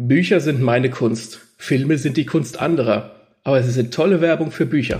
[0.00, 4.64] Bücher sind meine Kunst, Filme sind die Kunst anderer, aber sie sind tolle Werbung für
[4.64, 4.96] Bücher.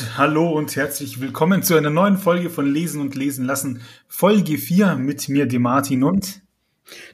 [0.00, 3.82] Gott, hallo und herzlich willkommen zu einer neuen Folge von Lesen und Lesen lassen.
[4.08, 6.40] Folge 4 mit mir, dem Martin und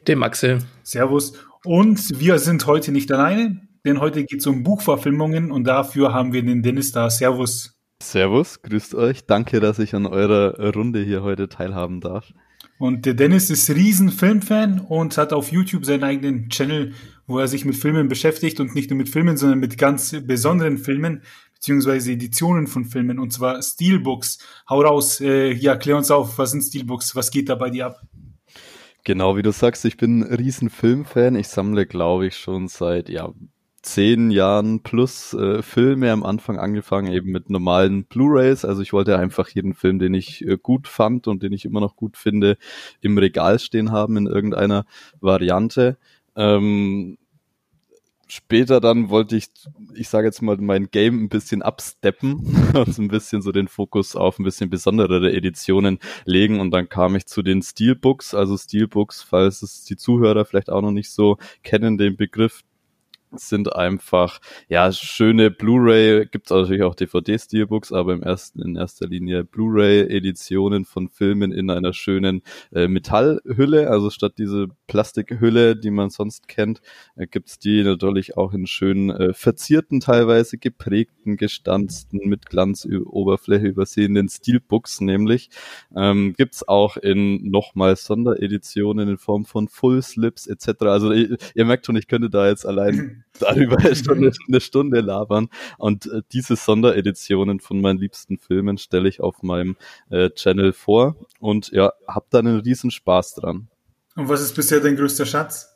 [0.07, 0.61] dem Axel.
[0.85, 1.33] Servus.
[1.65, 6.33] Und wir sind heute nicht alleine, denn heute geht es um Buchverfilmungen und dafür haben
[6.33, 7.11] wir den Dennis da.
[7.11, 7.77] Servus.
[8.01, 9.27] Servus, grüßt euch.
[9.27, 12.33] Danke, dass ich an eurer Runde hier heute teilhaben darf.
[12.79, 16.93] Und der Dennis ist riesen Filmfan und hat auf YouTube seinen eigenen Channel,
[17.27, 20.77] wo er sich mit Filmen beschäftigt und nicht nur mit Filmen, sondern mit ganz besonderen
[20.77, 21.23] Filmen
[21.57, 24.39] beziehungsweise Editionen von Filmen, und zwar Steelbooks.
[24.69, 27.87] Hau raus, äh, ja, klär uns auf, was sind Steelbooks, was geht da bei dir
[27.87, 28.03] ab?
[29.05, 31.37] Genau, wie du sagst, ich bin ein riesen Filmfan.
[31.37, 33.33] Ich sammle, glaube ich, schon seit, ja,
[33.87, 38.65] zehn Jahren plus äh, Filme am Anfang angefangen, eben mit normalen Blu-rays.
[38.65, 41.81] Also ich wollte einfach jeden Film, den ich äh, gut fand und den ich immer
[41.81, 42.59] noch gut finde,
[43.01, 44.87] im Regal stehen haben in irgendeiner
[45.21, 45.97] Variante.
[46.35, 47.17] Ähm,
[48.27, 49.47] später dann wollte ich,
[49.95, 53.69] ich sage jetzt mal, mein Game ein bisschen absteppen und so ein bisschen so den
[53.69, 56.61] Fokus auf ein bisschen besonderere Editionen legen.
[56.61, 60.83] Und dann kam ich zu den Steelbooks, also Steelbooks, falls es die Zuhörer vielleicht auch
[60.83, 62.63] noch nicht so kennen, den Begriff,
[63.41, 69.07] sind einfach ja schöne Blu-ray, gibt es natürlich auch DVD-Steelbooks, aber im ersten in erster
[69.07, 72.43] Linie Blu-ray-Editionen von Filmen in einer schönen
[72.73, 76.81] äh, Metallhülle, also statt diese Plastikhülle, die man sonst kennt,
[77.17, 84.29] äh, es die natürlich auch in schön äh, verzierten, teilweise geprägten, gestanzten, mit Glanzoberfläche übersehenen
[84.29, 85.51] Steelbooks nämlich.
[85.95, 90.83] Ähm, es auch in nochmal Sondereditionen in Form von Full Slips etc.
[90.83, 95.01] Also ihr, ihr merkt schon, ich könnte da jetzt allein darüber eine Stunde, eine Stunde
[95.01, 95.49] labern.
[95.79, 99.77] Und äh, diese Sondereditionen von meinen liebsten Filmen stelle ich auf meinem
[100.11, 103.69] äh, Channel vor und ja, hab da einen riesen Spaß dran.
[104.17, 105.76] Und was ist bisher dein größter Schatz?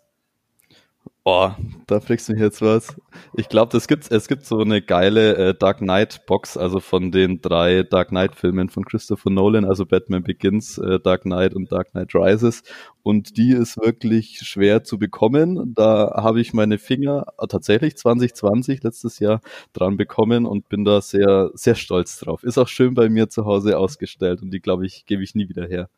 [1.23, 2.97] Boah, da fragst du mich jetzt was.
[3.37, 7.13] Ich glaube, es gibt, es gibt so eine geile äh, Dark Knight Box, also von
[7.13, 11.71] den drei Dark Knight Filmen von Christopher Nolan, also Batman Begins, äh, Dark Knight und
[11.71, 12.63] Dark Knight Rises.
[13.03, 15.75] Und die ist wirklich schwer zu bekommen.
[15.75, 19.43] Da habe ich meine Finger äh, tatsächlich 2020 letztes Jahr
[19.75, 22.45] dran bekommen und bin da sehr, sehr stolz drauf.
[22.45, 25.51] Ist auch schön bei mir zu Hause ausgestellt und die, glaube ich, gebe ich nie
[25.51, 25.91] wieder her.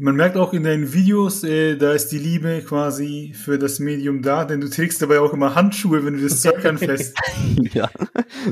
[0.00, 4.22] Man merkt auch in deinen Videos, äh, da ist die Liebe quasi für das Medium
[4.22, 7.18] da, denn du trägst dabei auch immer Handschuhe, wenn du das Zeug anfasst.
[7.74, 7.90] ja,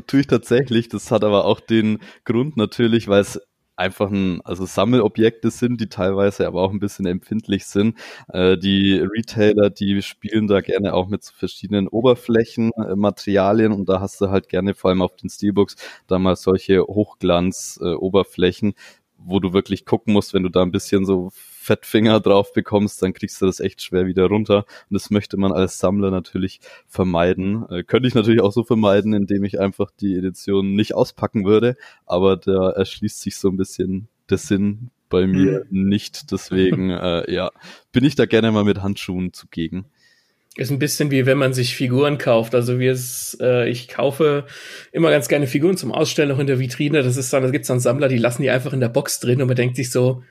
[0.09, 0.89] tue ich tatsächlich.
[0.89, 3.41] Das hat aber auch den Grund natürlich, weil es
[3.77, 7.97] einfach ein, also Sammelobjekte sind, die teilweise aber auch ein bisschen empfindlich sind.
[8.27, 13.89] Äh, die Retailer, die spielen da gerne auch mit so verschiedenen Oberflächen, äh, Materialien und
[13.89, 15.77] da hast du halt gerne vor allem auf den Steelbooks
[16.09, 18.75] da mal solche Hochglanz-Oberflächen, äh,
[19.27, 23.13] wo du wirklich gucken musst, wenn du da ein bisschen so Fettfinger drauf bekommst, dann
[23.13, 24.59] kriegst du das echt schwer wieder runter.
[24.89, 27.67] Und das möchte man als Sammler natürlich vermeiden.
[27.69, 31.77] Äh, könnte ich natürlich auch so vermeiden, indem ich einfach die Edition nicht auspacken würde,
[32.07, 35.89] aber da erschließt sich so ein bisschen der Sinn bei mir mhm.
[35.89, 36.31] nicht.
[36.31, 37.51] Deswegen, äh, ja,
[37.93, 39.87] bin ich da gerne mal mit Handschuhen zugegen.
[40.57, 42.55] Ist ein bisschen wie wenn man sich Figuren kauft.
[42.55, 44.47] Also wie es, äh, ich kaufe
[44.91, 47.03] immer ganz gerne Figuren zum Ausstellen noch in der Vitrine.
[47.03, 49.43] Das ist dann, da gibt's dann Sammler, die lassen die einfach in der Box drin
[49.43, 50.23] und man denkt sich so,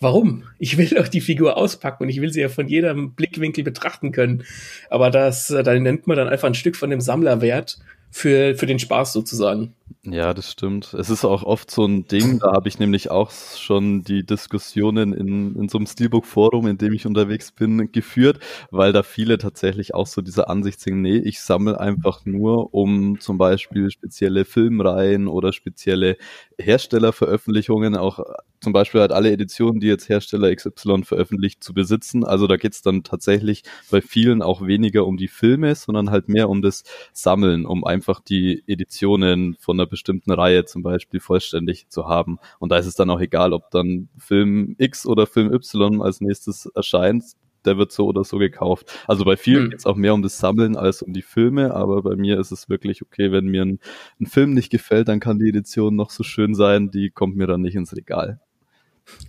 [0.00, 0.44] warum?
[0.58, 4.12] Ich will doch die Figur auspacken und ich will sie ja von jedem Blickwinkel betrachten
[4.12, 4.44] können.
[4.88, 7.78] Aber das, äh, da nennt man dann einfach ein Stück von dem Sammlerwert
[8.10, 9.74] für, für den Spaß sozusagen.
[10.02, 10.94] Ja, das stimmt.
[10.94, 15.12] Es ist auch oft so ein Ding, da habe ich nämlich auch schon die Diskussionen
[15.12, 18.38] in, in so einem Steelbook-Forum, in dem ich unterwegs bin, geführt,
[18.70, 23.20] weil da viele tatsächlich auch so diese Ansicht sind, nee, ich sammle einfach nur, um
[23.20, 26.16] zum Beispiel spezielle Filmreihen oder spezielle
[26.58, 28.20] Herstellerveröffentlichungen, auch
[28.60, 32.24] zum Beispiel halt alle Editionen, die jetzt Hersteller XY veröffentlicht, zu besitzen.
[32.24, 36.48] Also da geht's dann tatsächlich bei vielen auch weniger um die Filme, sondern halt mehr
[36.48, 42.06] um das Sammeln, um einfach die Editionen von einer bestimmten Reihe zum Beispiel vollständig zu
[42.08, 42.38] haben.
[42.58, 46.20] Und da ist es dann auch egal, ob dann Film X oder Film Y als
[46.20, 47.24] nächstes erscheint.
[47.66, 48.90] Der wird so oder so gekauft.
[49.06, 49.70] Also bei vielen mhm.
[49.70, 52.52] geht es auch mehr um das Sammeln als um die Filme, aber bei mir ist
[52.52, 53.80] es wirklich okay, wenn mir ein,
[54.18, 57.46] ein Film nicht gefällt, dann kann die Edition noch so schön sein, die kommt mir
[57.46, 58.40] dann nicht ins Regal.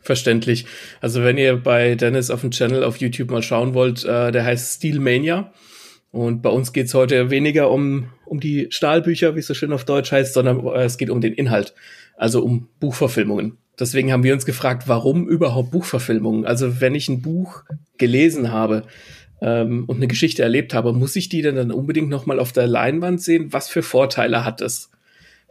[0.01, 0.65] Verständlich.
[0.99, 4.45] Also wenn ihr bei Dennis auf dem Channel auf YouTube mal schauen wollt, äh, der
[4.45, 5.51] heißt Steelmania.
[6.11, 9.85] Und bei uns geht's heute weniger um, um die Stahlbücher, wie es so schön auf
[9.85, 11.73] Deutsch heißt, sondern äh, es geht um den Inhalt,
[12.17, 13.57] also um Buchverfilmungen.
[13.79, 16.45] Deswegen haben wir uns gefragt, warum überhaupt Buchverfilmungen?
[16.45, 17.63] Also wenn ich ein Buch
[17.97, 18.83] gelesen habe
[19.41, 22.67] ähm, und eine Geschichte erlebt habe, muss ich die denn dann unbedingt nochmal auf der
[22.67, 23.53] Leinwand sehen?
[23.53, 24.91] Was für Vorteile hat es?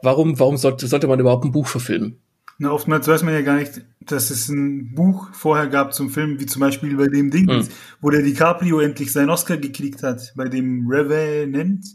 [0.02, 2.18] Warum, warum sollte, sollte man überhaupt ein Buch verfilmen?
[2.62, 6.38] Na, oftmals weiß man ja gar nicht, dass es ein Buch vorher gab zum Film,
[6.40, 7.66] wie zum Beispiel bei dem Ding, hm.
[8.02, 11.86] wo der DiCaprio endlich seinen Oscar gekriegt hat, bei dem Revenant.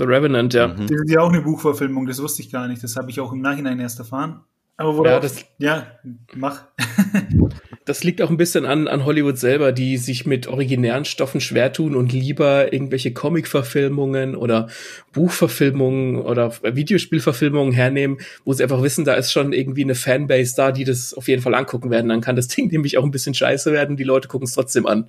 [0.00, 0.66] The Revenant, ja.
[0.66, 0.88] Mhm.
[0.88, 2.82] Das ist ja auch eine Buchverfilmung, das wusste ich gar nicht.
[2.82, 4.40] Das habe ich auch im Nachhinein erst erfahren.
[4.76, 5.86] Aber wo ja, das, ja,
[6.34, 6.64] mach.
[7.84, 11.72] das liegt auch ein bisschen an, an Hollywood selber, die sich mit originären Stoffen schwer
[11.72, 14.68] tun und lieber irgendwelche Comic-Verfilmungen oder
[15.12, 20.70] Buchverfilmungen oder Videospielverfilmungen hernehmen, wo sie einfach wissen, da ist schon irgendwie eine Fanbase da,
[20.70, 22.08] die das auf jeden Fall angucken werden.
[22.08, 24.86] Dann kann das Ding nämlich auch ein bisschen scheiße werden, die Leute gucken es trotzdem
[24.86, 25.08] an.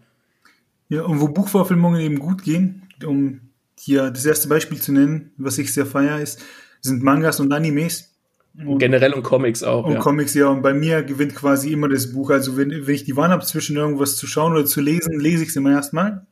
[0.90, 3.42] Ja, und wo Buchverfilmungen eben gut gehen, um
[3.80, 6.42] hier das erste Beispiel zu nennen, was ich sehr feier, ist,
[6.82, 8.13] sind Mangas und Animes
[8.56, 9.86] und Generell und Comics auch.
[9.86, 10.00] Und ja.
[10.00, 10.48] Comics, ja.
[10.48, 12.30] Und bei mir gewinnt quasi immer das Buch.
[12.30, 15.44] Also wenn, wenn ich die Wahl habe, zwischen irgendwas zu schauen oder zu lesen, lese
[15.44, 16.28] ich es immer erstmal.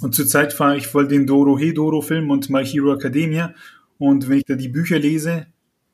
[0.00, 3.54] Und zurzeit fahre ich voll den Doro Hedoro Film und My Hero Academia.
[3.98, 5.46] Und wenn ich da die Bücher lese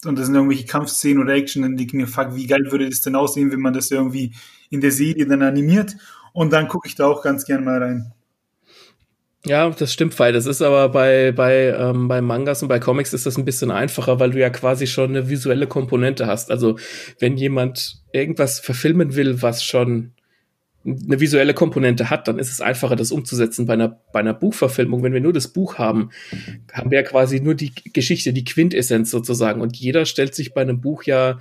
[0.06, 2.88] und das sind irgendwelche Kampfszenen oder Action, dann denke ich mir, fuck, wie geil würde
[2.88, 4.34] das denn aussehen, wenn man das irgendwie
[4.70, 5.94] in der Serie dann animiert.
[6.32, 8.12] Und dann gucke ich da auch ganz gern mal rein.
[9.46, 13.14] Ja, das stimmt, weil das ist aber bei, bei, ähm, bei Mangas und bei Comics
[13.14, 16.50] ist das ein bisschen einfacher, weil du ja quasi schon eine visuelle Komponente hast.
[16.50, 16.78] Also
[17.20, 20.12] wenn jemand irgendwas verfilmen will, was schon
[20.84, 23.66] eine visuelle Komponente hat, dann ist es einfacher, das umzusetzen.
[23.66, 26.10] Bei einer, bei einer Buchverfilmung, wenn wir nur das Buch haben,
[26.72, 29.62] haben wir ja quasi nur die Geschichte, die Quintessenz sozusagen.
[29.62, 31.38] Und jeder stellt sich bei einem Buch ja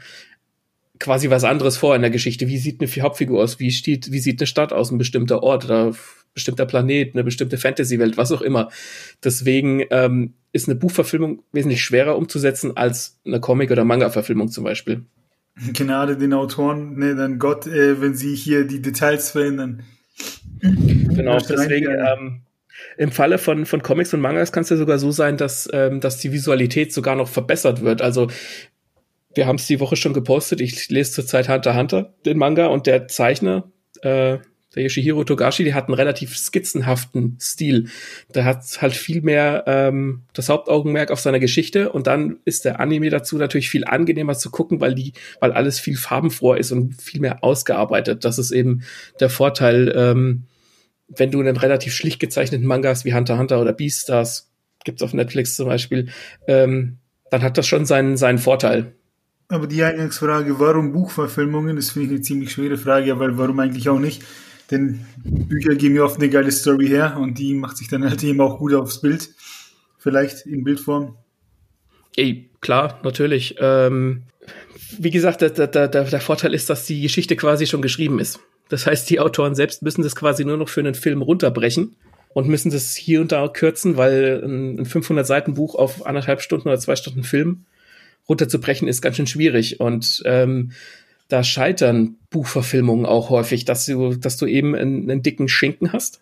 [1.00, 2.48] quasi was anderes vor in der Geschichte.
[2.48, 3.60] Wie sieht eine Hauptfigur aus?
[3.60, 5.94] Wie steht, wie sieht eine Stadt aus, ein bestimmter Ort oder
[6.34, 8.70] bestimmter Planet, eine bestimmte Fantasy-Welt, was auch immer.
[9.24, 15.04] Deswegen ähm, ist eine Buchverfilmung wesentlich schwerer umzusetzen als eine Comic- oder Manga-Verfilmung zum Beispiel.
[15.74, 19.84] Gnade den Autoren, ne, dann Gott, äh, wenn sie hier die Details verändern.
[20.62, 22.42] Genau, deswegen ähm,
[22.98, 26.00] im Falle von, von Comics und Mangas kann es ja sogar so sein, dass, ähm,
[26.00, 28.02] dass die Visualität sogar noch verbessert wird.
[28.02, 28.30] Also
[29.36, 30.62] wir haben es die Woche schon gepostet.
[30.62, 33.72] Ich lese zurzeit Hunter Hunter, den Manga, und der Zeichner,
[34.02, 34.40] äh,
[34.76, 37.90] der Yoshihiro Togashi, der hat einen relativ skizzenhaften Stil.
[38.36, 42.80] Der hat halt viel mehr ähm, das Hauptaugenmerk auf seiner Geschichte und dann ist der
[42.80, 47.02] Anime dazu natürlich viel angenehmer zu gucken, weil die, weil alles viel farbenfroher ist und
[47.02, 48.26] viel mehr ausgearbeitet.
[48.26, 48.84] Das ist eben
[49.20, 50.44] der Vorteil, ähm,
[51.08, 54.52] wenn du einen relativ schlicht gezeichneten Manga hast wie Hunter Hunter oder Beastars,
[54.84, 56.10] gibt's auf Netflix zum Beispiel,
[56.48, 56.98] ähm,
[57.32, 58.94] dann hat das schon seinen, seinen Vorteil.
[59.48, 63.90] Aber die Eingangsfrage, warum Buchverfilmungen, das finde ich eine ziemlich schwere Frage, weil warum eigentlich
[63.90, 64.24] auch nicht?
[64.72, 68.24] Denn Bücher geben ja oft eine geile Story her und die macht sich dann halt
[68.24, 69.30] eben auch gut aufs Bild.
[69.98, 71.18] Vielleicht in Bildform.
[72.16, 73.56] Ey, klar, natürlich.
[73.60, 74.24] Ähm,
[74.98, 78.40] wie gesagt, der, der, der, der Vorteil ist, dass die Geschichte quasi schon geschrieben ist.
[78.70, 81.96] Das heißt, die Autoren selbst müssen das quasi nur noch für einen Film runterbrechen
[82.34, 86.68] und müssen das hier und da kürzen, weil ein 500 Seiten Buch auf anderthalb Stunden
[86.68, 87.66] oder zwei Stunden Film
[88.28, 89.80] runterzubrechen ist ganz schön schwierig.
[89.80, 90.72] Und ähm,
[91.28, 96.22] da scheitern Buchverfilmungen auch häufig, dass du, dass du eben einen, einen, dicken Schinken hast,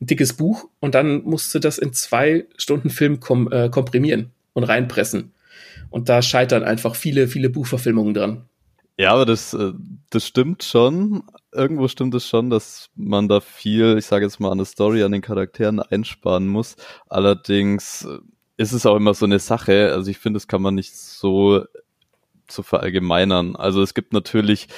[0.00, 4.30] ein dickes Buch und dann musst du das in zwei Stunden Film kom äh, komprimieren
[4.52, 5.32] und reinpressen.
[5.88, 8.44] Und da scheitern einfach viele, viele Buchverfilmungen dran.
[9.00, 9.72] Ja, aber das, äh,
[10.10, 11.22] das stimmt schon.
[11.52, 15.02] Irgendwo stimmt es schon, dass man da viel, ich sage jetzt mal, an der Story,
[15.02, 16.76] an den Charakteren einsparen muss.
[17.08, 18.18] Allerdings äh,
[18.58, 19.92] ist es auch immer so eine Sache.
[19.92, 21.64] Also ich finde, das kann man nicht so
[22.46, 23.56] zu verallgemeinern.
[23.56, 24.68] Also es gibt natürlich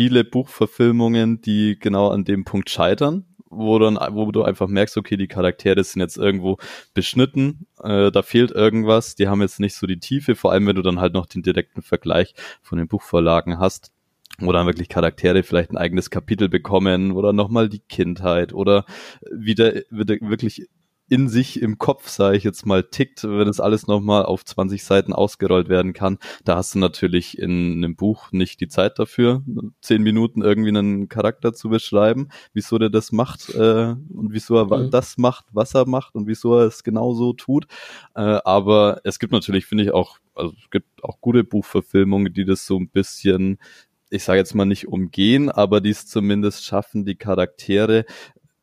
[0.00, 5.18] viele Buchverfilmungen, die genau an dem Punkt scheitern, wo dann, wo du einfach merkst, okay,
[5.18, 6.56] die Charaktere sind jetzt irgendwo
[6.94, 10.76] beschnitten, äh, da fehlt irgendwas, die haben jetzt nicht so die Tiefe, vor allem wenn
[10.76, 13.92] du dann halt noch den direkten Vergleich von den Buchvorlagen hast
[14.38, 18.86] wo dann wirklich Charaktere vielleicht ein eigenes Kapitel bekommen oder nochmal die Kindheit oder
[19.30, 20.66] wieder, wieder wirklich
[21.10, 24.84] in sich im Kopf, sage ich jetzt mal, tickt, wenn es alles nochmal auf 20
[24.84, 26.18] Seiten ausgerollt werden kann.
[26.44, 29.42] Da hast du natürlich in einem Buch nicht die Zeit dafür,
[29.82, 34.66] zehn Minuten irgendwie einen Charakter zu beschreiben, wieso der das macht äh, und wieso er
[34.66, 34.92] mhm.
[34.92, 37.66] das macht, was er macht und wieso er es genau so tut.
[38.14, 42.44] Äh, aber es gibt natürlich, finde ich, auch, also es gibt auch gute Buchverfilmungen, die
[42.44, 43.58] das so ein bisschen
[44.12, 48.06] ich sage jetzt mal nicht umgehen, aber die es zumindest schaffen, die Charaktere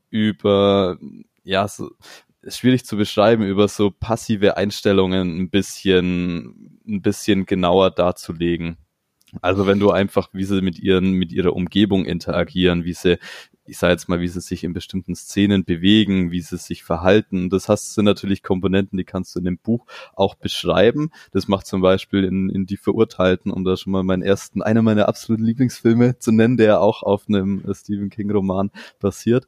[0.09, 0.97] über
[1.47, 1.91] ja, so,
[2.47, 8.77] schwierig zu beschreiben, über so passive Einstellungen ein bisschen, ein bisschen genauer darzulegen.
[9.41, 13.19] Also wenn du einfach, wie sie mit ihren, mit ihrer Umgebung interagieren, wie sie
[13.67, 17.49] ich sage jetzt mal, wie sie sich in bestimmten Szenen bewegen, wie sie sich verhalten.
[17.49, 21.11] Das hast, sind natürlich Komponenten, die kannst du in dem Buch auch beschreiben.
[21.31, 24.81] Das macht zum Beispiel in, in Die Verurteilten, um da schon mal meinen ersten, einer
[24.81, 29.47] meiner absoluten Lieblingsfilme zu nennen, der auch auf einem Stephen King Roman basiert.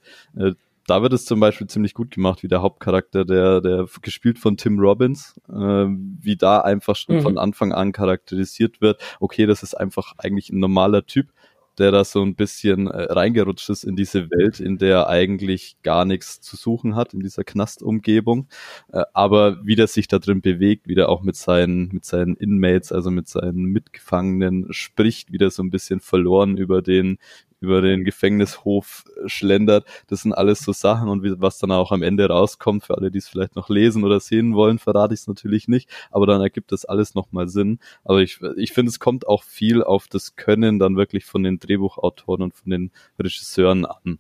[0.90, 4.58] Da wird es zum Beispiel ziemlich gut gemacht, wie der Hauptcharakter, der, der gespielt von
[4.58, 7.22] Tim Robbins, äh, wie da einfach schon mhm.
[7.22, 9.00] von Anfang an charakterisiert wird.
[9.20, 11.32] Okay, das ist einfach eigentlich ein normaler Typ,
[11.78, 15.78] der da so ein bisschen äh, reingerutscht ist in diese Welt, in der er eigentlich
[15.84, 18.48] gar nichts zu suchen hat, in dieser Knastumgebung.
[18.92, 22.36] Äh, aber wie der sich da drin bewegt, wie der auch mit seinen, mit seinen
[22.36, 27.20] Inmates, also mit seinen Mitgefangenen spricht, wieder so ein bisschen verloren über den,
[27.62, 29.86] über den Gefängnishof schlendert.
[30.08, 33.12] Das sind alles so Sachen und wie, was dann auch am Ende rauskommt, für alle,
[33.12, 36.42] die es vielleicht noch lesen oder sehen wollen, verrate ich es natürlich nicht, aber dann
[36.42, 37.80] ergibt das alles nochmal Sinn.
[38.04, 41.60] Aber ich, ich finde, es kommt auch viel auf das Können dann wirklich von den
[41.60, 44.20] Drehbuchautoren und von den Regisseuren an.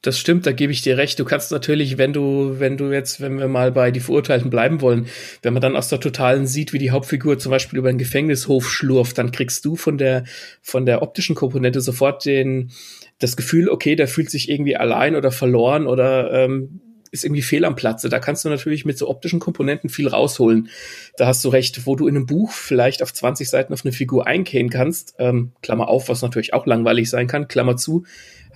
[0.00, 1.18] Das stimmt, da gebe ich dir recht.
[1.18, 4.80] Du kannst natürlich, wenn du, wenn du jetzt, wenn wir mal bei die Verurteilten bleiben
[4.80, 5.06] wollen,
[5.42, 8.70] wenn man dann aus der Totalen sieht, wie die Hauptfigur zum Beispiel über den Gefängnishof
[8.70, 10.24] schlurft, dann kriegst du von der,
[10.62, 12.70] von der optischen Komponente sofort den,
[13.18, 16.80] das Gefühl, okay, der fühlt sich irgendwie allein oder verloren oder ähm,
[17.10, 18.08] ist irgendwie fehl am Platze.
[18.08, 20.68] Da kannst du natürlich mit so optischen Komponenten viel rausholen.
[21.16, 23.92] Da hast du recht, wo du in einem Buch vielleicht auf 20 Seiten auf eine
[23.92, 28.04] Figur eingehen kannst, ähm, Klammer auf, was natürlich auch langweilig sein kann, Klammer zu,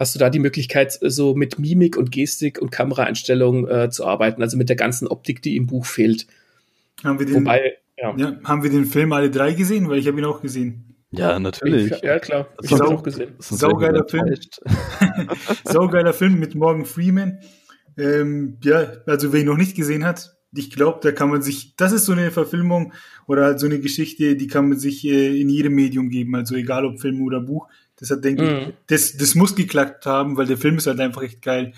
[0.00, 4.42] hast du da die Möglichkeit, so mit Mimik und Gestik und Kameraeinstellungen äh, zu arbeiten,
[4.42, 6.26] also mit der ganzen Optik, die im Buch fehlt.
[7.04, 8.16] Haben wir den, Wobei, ja.
[8.16, 8.40] ja.
[8.42, 9.88] haben wir den Film alle drei gesehen?
[9.90, 10.96] Weil ich habe ihn auch gesehen.
[11.12, 12.00] Ja, natürlich.
[12.02, 12.48] ja, klar.
[12.62, 13.34] Ich habe ihn auch gesehen.
[13.38, 14.34] Saugeiler Film.
[15.64, 17.38] Saugeiler Film mit Morgan Freeman.
[17.98, 21.76] Ähm, ja, also wer ihn noch nicht gesehen hat, ich glaube, da kann man sich,
[21.76, 22.92] das ist so eine Verfilmung
[23.26, 26.54] oder halt so eine Geschichte, die kann man sich äh, in jedem Medium geben, also
[26.54, 27.68] egal ob Film oder Buch.
[28.00, 28.48] Das hat, denke mhm.
[28.48, 31.72] ich, das, das muss geklappt haben, weil der Film ist halt einfach echt geil.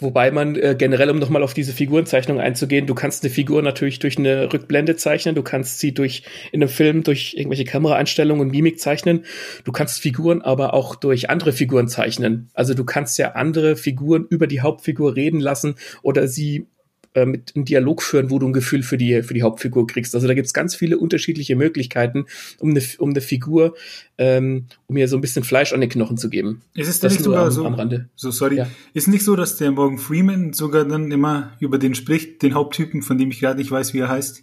[0.00, 3.98] Wobei man äh, generell, um nochmal auf diese Figurenzeichnung einzugehen, du kannst eine Figur natürlich
[3.98, 8.52] durch eine Rückblende zeichnen, du kannst sie durch in einem Film durch irgendwelche Kameraeinstellungen und
[8.52, 9.24] Mimik zeichnen.
[9.64, 12.48] Du kannst Figuren aber auch durch andere Figuren zeichnen.
[12.54, 16.68] Also du kannst ja andere Figuren über die Hauptfigur reden lassen oder sie
[17.14, 20.14] äh, mit einem Dialog führen, wo du ein Gefühl für die, für die Hauptfigur kriegst.
[20.14, 22.26] Also da gibt's ganz viele unterschiedliche Möglichkeiten,
[22.58, 23.74] um eine, um eine Figur,
[24.18, 26.62] ähm, um ihr so ein bisschen Fleisch an den Knochen zu geben.
[26.74, 28.08] Ist es das nicht sogar am, so, am Rande.
[28.14, 28.68] so sorry, ja.
[28.94, 33.02] ist nicht so, dass der Morgan Freeman sogar dann immer über den spricht, den Haupttypen,
[33.02, 34.42] von dem ich gerade nicht weiß, wie er heißt?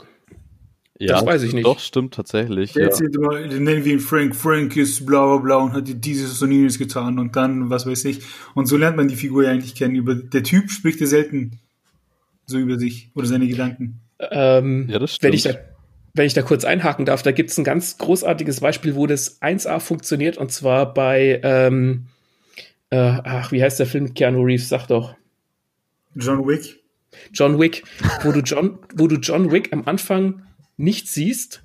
[0.98, 1.65] Ja, das weiß ich nicht.
[1.65, 2.72] Doch, stimmt tatsächlich.
[2.72, 2.88] Der ja.
[2.88, 6.41] erzählt immer, den nennen wir ihn Frank, Frank ist bla bla bla und hat dieses
[6.41, 8.22] und jenes getan und dann, was weiß ich.
[8.53, 9.95] Und so lernt man die Figur ja eigentlich kennen.
[9.95, 11.60] Über, der Typ spricht ja selten
[12.45, 14.01] so über sich oder seine Gedanken.
[14.19, 15.31] Ähm, ja, das stimmt.
[15.31, 15.55] Wenn ich, da,
[16.13, 19.41] wenn ich da kurz einhaken darf, da gibt es ein ganz großartiges Beispiel, wo das
[19.41, 22.07] 1A funktioniert und zwar bei, ähm,
[22.89, 24.69] äh, ach, wie heißt der Film mit Keanu Reeves?
[24.69, 25.15] Sag doch.
[26.15, 26.79] John Wick.
[27.33, 27.83] John Wick,
[28.23, 30.43] wo du John, wo du John Wick am Anfang
[30.77, 31.64] nicht siehst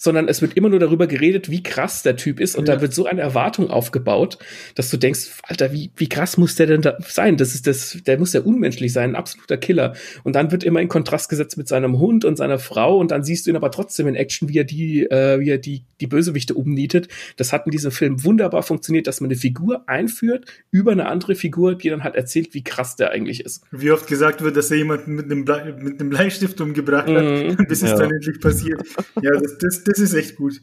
[0.00, 2.56] sondern es wird immer nur darüber geredet, wie krass der Typ ist.
[2.56, 2.76] Und ja.
[2.76, 4.38] da wird so eine Erwartung aufgebaut,
[4.76, 7.36] dass du denkst, Alter, wie, wie krass muss der denn da sein?
[7.36, 9.94] Das ist das, der muss ja unmenschlich sein, ein absoluter Killer.
[10.22, 13.24] Und dann wird immer in Kontrast gesetzt mit seinem Hund und seiner Frau und dann
[13.24, 16.06] siehst du ihn aber trotzdem in Action, wie er die, äh, wie er die, die
[16.06, 17.08] Bösewichte umnietet.
[17.36, 21.34] Das hat in diesem Film wunderbar funktioniert, dass man eine Figur einführt über eine andere
[21.34, 23.64] Figur, die dann halt erzählt, wie krass der eigentlich ist.
[23.72, 27.24] Wie oft gesagt wird, dass er jemanden mit einem, Blei, mit einem Bleistift umgebracht hat,
[27.24, 27.56] mhm.
[27.68, 27.92] bis ja.
[27.92, 28.80] es dann endlich passiert.
[29.20, 30.60] Ja, das, das, das ist echt gut.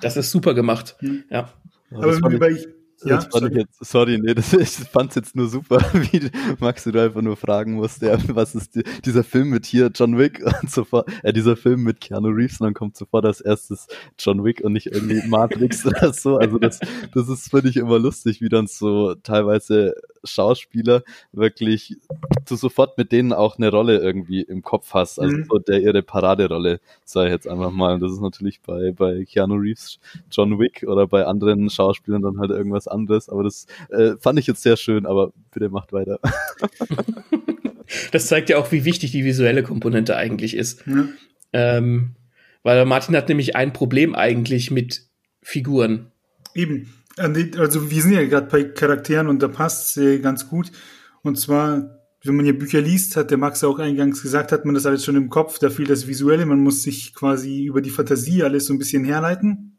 [0.00, 0.96] Das ist super gemacht.
[0.98, 1.24] Hm.
[1.30, 1.52] Ja.
[1.90, 2.68] Aber weil ich,
[3.04, 3.54] ja, sorry.
[3.54, 7.74] Jetzt, sorry, nee, das, ich fand's jetzt nur super, wie Max du einfach nur fragen
[7.74, 11.56] musst, ja, was ist die, dieser Film mit hier John Wick und sofort, äh, dieser
[11.56, 13.86] Film mit Keanu Reeves und dann kommt sofort als erstes
[14.18, 16.38] John Wick und nicht irgendwie Matrix oder so.
[16.38, 16.80] Also das,
[17.12, 21.02] das ist, finde ich, immer lustig, wie dann so teilweise Schauspieler
[21.32, 21.96] wirklich
[22.46, 25.46] du sofort mit denen auch eine Rolle irgendwie im Kopf hast, also mhm.
[25.48, 27.94] so der ihre Paraderolle, sage ich jetzt einfach mal.
[27.94, 29.98] Und das ist natürlich bei, bei Keanu Reeves,
[30.30, 33.28] John Wick oder bei anderen Schauspielern dann halt irgendwas anderes.
[33.28, 36.18] Aber das äh, fand ich jetzt sehr schön, aber bitte macht weiter.
[38.12, 40.84] das zeigt ja auch, wie wichtig die visuelle Komponente eigentlich ist.
[40.86, 41.08] Ja.
[41.52, 42.16] Ähm,
[42.62, 45.06] weil Martin hat nämlich ein Problem eigentlich mit
[45.42, 46.10] Figuren.
[46.54, 46.92] Eben.
[47.16, 50.72] Also wir sind ja gerade bei Charakteren und da passt es ganz gut.
[51.22, 54.74] Und zwar, wenn man hier Bücher liest, hat der Max auch eingangs gesagt, hat man
[54.74, 57.90] das alles schon im Kopf, da fehlt das Visuelle, man muss sich quasi über die
[57.90, 59.76] Fantasie alles so ein bisschen herleiten.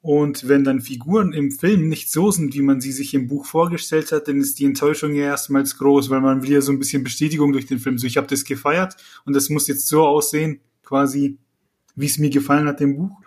[0.00, 3.44] Und wenn dann Figuren im Film nicht so sind, wie man sie sich im Buch
[3.44, 6.78] vorgestellt hat, dann ist die Enttäuschung ja erstmals groß, weil man will ja so ein
[6.78, 7.98] bisschen Bestätigung durch den Film.
[7.98, 11.36] So, ich habe das gefeiert und das muss jetzt so aussehen, quasi,
[11.96, 13.20] wie es mir gefallen hat im Buch.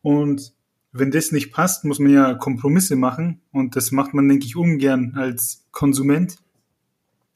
[0.00, 0.53] Und
[0.96, 4.54] wenn das nicht passt, muss man ja Kompromisse machen und das macht man, denke ich,
[4.54, 6.36] ungern als Konsument.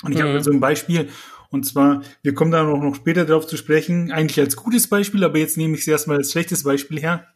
[0.04, 0.28] Und ich mhm.
[0.28, 1.08] habe so ein Beispiel,
[1.50, 5.24] und zwar, wir kommen da noch, noch später darauf zu sprechen, eigentlich als gutes Beispiel,
[5.24, 7.26] aber jetzt nehme ich es erstmal als schlechtes Beispiel her.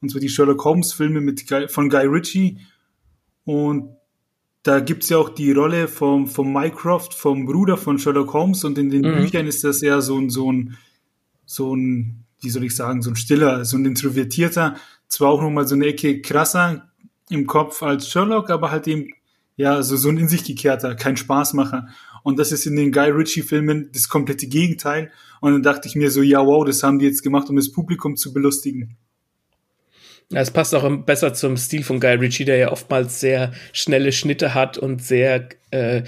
[0.00, 2.58] Und zwar die Sherlock Holmes Filme mit Guy, von Guy Ritchie.
[3.44, 3.96] Und
[4.62, 8.62] da gibt's ja auch die Rolle vom, vom Mycroft, vom Bruder von Sherlock Holmes.
[8.62, 9.16] Und in den mhm.
[9.16, 10.76] Büchern ist das eher so ein, so ein,
[11.44, 14.76] so ein, wie soll ich sagen, so ein stiller, so ein introvertierter,
[15.08, 16.88] zwar auch nochmal so eine Ecke krasser
[17.30, 19.12] im Kopf als Sherlock, aber halt eben,
[19.56, 21.88] ja, so, so ein in sich gekehrter, kein Spaßmacher.
[22.22, 25.12] Und das ist in den Guy Ritchie-Filmen das komplette Gegenteil.
[25.40, 27.70] Und dann dachte ich mir so, ja, wow, das haben die jetzt gemacht, um das
[27.70, 28.96] Publikum zu belustigen.
[30.32, 34.10] Ja, es passt auch besser zum Stil von Guy Ritchie, der ja oftmals sehr schnelle
[34.10, 36.02] Schnitte hat und sehr äh,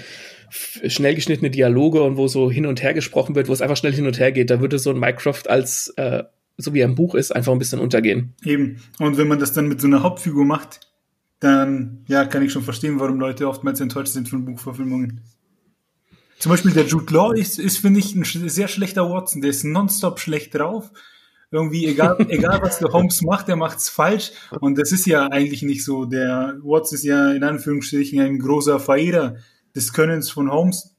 [0.49, 3.93] schnell geschnittene Dialoge und wo so hin und her gesprochen wird, wo es einfach schnell
[3.93, 4.49] hin und her geht.
[4.49, 6.23] Da würde so ein Mycroft als, äh,
[6.59, 8.33] so wie er im Buch ist, einfach ein bisschen untergehen.
[8.43, 8.81] Eben.
[8.99, 10.81] Und wenn man das dann mit so einer Hauptfigur macht,
[11.39, 15.21] dann ja, kann ich schon verstehen, warum Leute oftmals enttäuscht sind von Buchverfilmungen.
[16.37, 19.41] Zum Beispiel der Jude Law ist, ist finde ich, ein sehr schlechter Watson.
[19.41, 20.91] Der ist nonstop schlecht drauf.
[21.51, 24.31] Irgendwie, egal, egal was der Holmes macht, der macht's falsch.
[24.59, 26.05] Und das ist ja eigentlich nicht so.
[26.05, 29.37] Der Watson ist ja in Anführungsstrichen ein großer Verehrer
[29.75, 30.95] des Könnens von Holmes.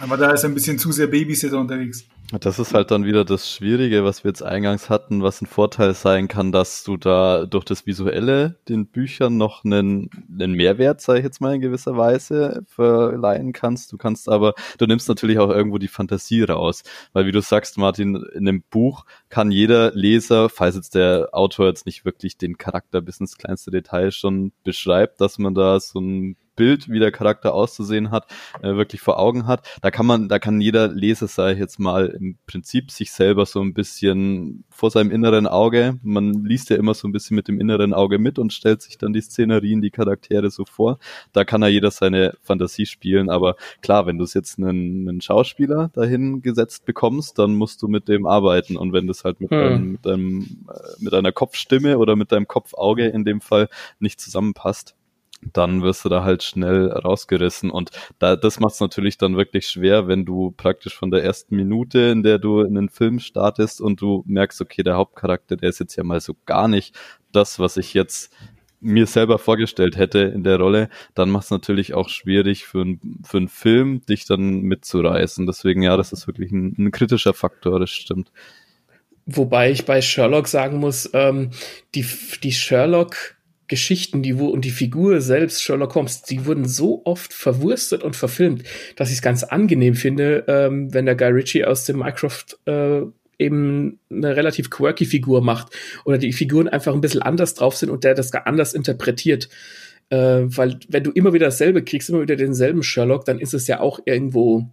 [0.00, 2.06] Aber da ist ein bisschen zu sehr Babysitter unterwegs.
[2.40, 5.92] Das ist halt dann wieder das Schwierige, was wir jetzt eingangs hatten, was ein Vorteil
[5.92, 11.18] sein kann, dass du da durch das Visuelle den Büchern noch einen, einen Mehrwert, sage
[11.18, 13.92] ich jetzt mal in gewisser Weise, verleihen kannst.
[13.92, 16.84] Du kannst aber, du nimmst natürlich auch irgendwo die Fantasie raus.
[17.12, 21.66] Weil wie du sagst, Martin, in einem Buch kann jeder Leser, falls jetzt der Autor
[21.66, 26.00] jetzt nicht wirklich den Charakter bis ins kleinste Detail schon beschreibt, dass man da so
[26.00, 28.26] ein Bild, wie der Charakter auszusehen hat,
[28.62, 29.66] äh, wirklich vor Augen hat.
[29.80, 33.46] Da kann man, da kann jeder Leser, sage ich jetzt mal, im Prinzip sich selber
[33.46, 37.48] so ein bisschen vor seinem inneren Auge, man liest ja immer so ein bisschen mit
[37.48, 40.98] dem inneren Auge mit und stellt sich dann die Szenerien, die Charaktere so vor.
[41.32, 45.20] Da kann ja jeder seine Fantasie spielen, aber klar, wenn du es jetzt einen, einen
[45.20, 49.50] Schauspieler dahin gesetzt bekommst, dann musst du mit dem arbeiten und wenn das halt mit,
[49.50, 49.58] hm.
[49.58, 54.20] deinem, mit, deinem, äh, mit deiner Kopfstimme oder mit deinem Kopfauge in dem Fall nicht
[54.20, 54.94] zusammenpasst,
[55.52, 57.70] dann wirst du da halt schnell rausgerissen.
[57.70, 61.56] Und da, das macht es natürlich dann wirklich schwer, wenn du praktisch von der ersten
[61.56, 65.68] Minute, in der du in den Film startest und du merkst, okay, der Hauptcharakter, der
[65.68, 66.94] ist jetzt ja mal so gar nicht
[67.32, 68.32] das, was ich jetzt
[68.82, 73.20] mir selber vorgestellt hätte in der Rolle, dann macht es natürlich auch schwierig für, ein,
[73.22, 75.46] für einen Film, dich dann mitzureißen.
[75.46, 78.32] Deswegen, ja, das ist wirklich ein, ein kritischer Faktor, das stimmt.
[79.24, 81.50] Wobei ich bei Sherlock sagen muss, ähm,
[81.94, 82.04] die,
[82.42, 83.36] die Sherlock
[83.72, 88.14] Geschichten, die wo und die Figur selbst, Sherlock Holmes, die wurden so oft verwurstet und
[88.14, 88.64] verfilmt,
[88.96, 93.00] dass ich es ganz angenehm finde, ähm, wenn der Guy Ritchie aus dem Minecraft äh,
[93.38, 97.88] eben eine relativ quirky Figur macht oder die Figuren einfach ein bisschen anders drauf sind
[97.88, 99.48] und der das gar anders interpretiert.
[100.10, 103.66] Äh, weil wenn du immer wieder dasselbe kriegst, immer wieder denselben Sherlock, dann ist es
[103.68, 104.68] ja auch irgendwo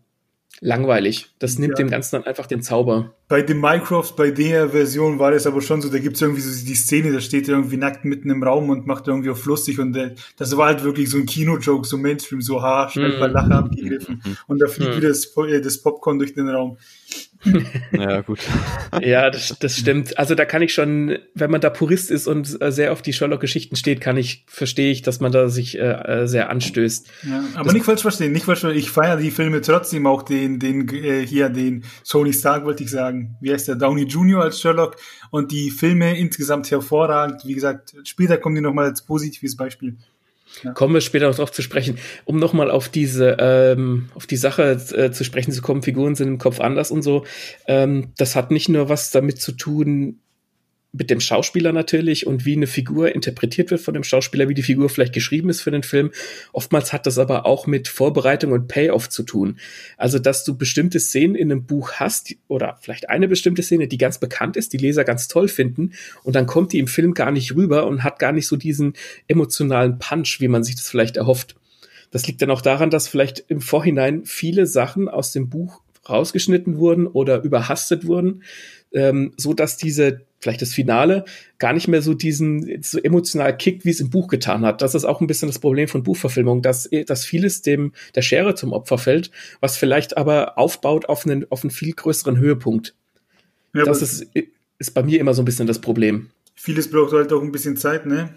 [0.61, 1.29] langweilig.
[1.39, 1.85] Das nimmt ja.
[1.85, 3.13] dem Ganzen dann einfach den Zauber.
[3.27, 6.65] Bei dem Minecraft, bei der Version war das aber schon so, da gibt's irgendwie so
[6.65, 9.79] die Szene, da steht er irgendwie nackt mitten im Raum und macht irgendwie auf lustig
[9.79, 13.19] und äh, das war halt wirklich so ein Kino-Joke, so Mainstream, so ha, schnell mm.
[13.19, 14.29] bei Lache abgegriffen mm.
[14.47, 14.97] und da fliegt mm.
[14.97, 16.77] wieder das, äh, das Popcorn durch den Raum.
[17.93, 18.39] Ja, gut.
[19.01, 20.17] ja, das, das stimmt.
[20.17, 23.13] Also da kann ich schon, wenn man da Purist ist und äh, sehr auf die
[23.13, 27.07] Sherlock-Geschichten steht, kann ich, verstehe ich, dass man da sich äh, äh sehr anstößt.
[27.23, 28.79] Ja, aber das nicht falsch verstehen, nicht falsch verstehen.
[28.79, 32.91] Ich feiere die Filme trotzdem auch den, den, äh, hier, den Sony Stark, wollte ich
[32.91, 33.37] sagen.
[33.39, 33.75] Wie heißt der?
[33.75, 34.43] Downey Jr.
[34.43, 34.97] als Sherlock
[35.31, 37.45] und die Filme insgesamt hervorragend.
[37.45, 39.97] Wie gesagt, später kommen die nochmal als positives Beispiel.
[40.63, 40.71] Ja.
[40.73, 41.97] Kommen wir später noch drauf zu sprechen.
[42.25, 46.27] Um nochmal auf diese, ähm, auf die Sache äh, zu sprechen zu kommen, Figuren sind
[46.27, 47.25] im Kopf anders und so.
[47.67, 50.19] Ähm, das hat nicht nur was damit zu tun,
[50.91, 54.63] mit dem Schauspieler natürlich und wie eine Figur interpretiert wird von dem Schauspieler, wie die
[54.63, 56.11] Figur vielleicht geschrieben ist für den Film.
[56.51, 59.59] Oftmals hat das aber auch mit Vorbereitung und Payoff zu tun.
[59.97, 63.99] Also, dass du bestimmte Szenen in einem Buch hast oder vielleicht eine bestimmte Szene, die
[63.99, 65.91] ganz bekannt ist, die Leser ganz toll finden
[66.23, 68.93] und dann kommt die im Film gar nicht rüber und hat gar nicht so diesen
[69.27, 71.55] emotionalen Punch, wie man sich das vielleicht erhofft.
[72.11, 76.77] Das liegt dann auch daran, dass vielleicht im Vorhinein viele Sachen aus dem Buch rausgeschnitten
[76.77, 78.43] wurden oder überhastet wurden,
[78.93, 81.25] ähm, so dass diese vielleicht das Finale
[81.57, 84.81] gar nicht mehr so diesen so emotional kickt, wie es im Buch getan hat.
[84.81, 88.55] Das ist auch ein bisschen das Problem von Buchverfilmung, dass, dass vieles dem der Schere
[88.55, 92.95] zum Opfer fällt, was vielleicht aber aufbaut auf einen, auf einen viel größeren Höhepunkt.
[93.73, 94.27] Ja, das ist,
[94.79, 96.29] ist bei mir immer so ein bisschen das Problem.
[96.55, 98.33] Vieles braucht halt auch ein bisschen Zeit, ne?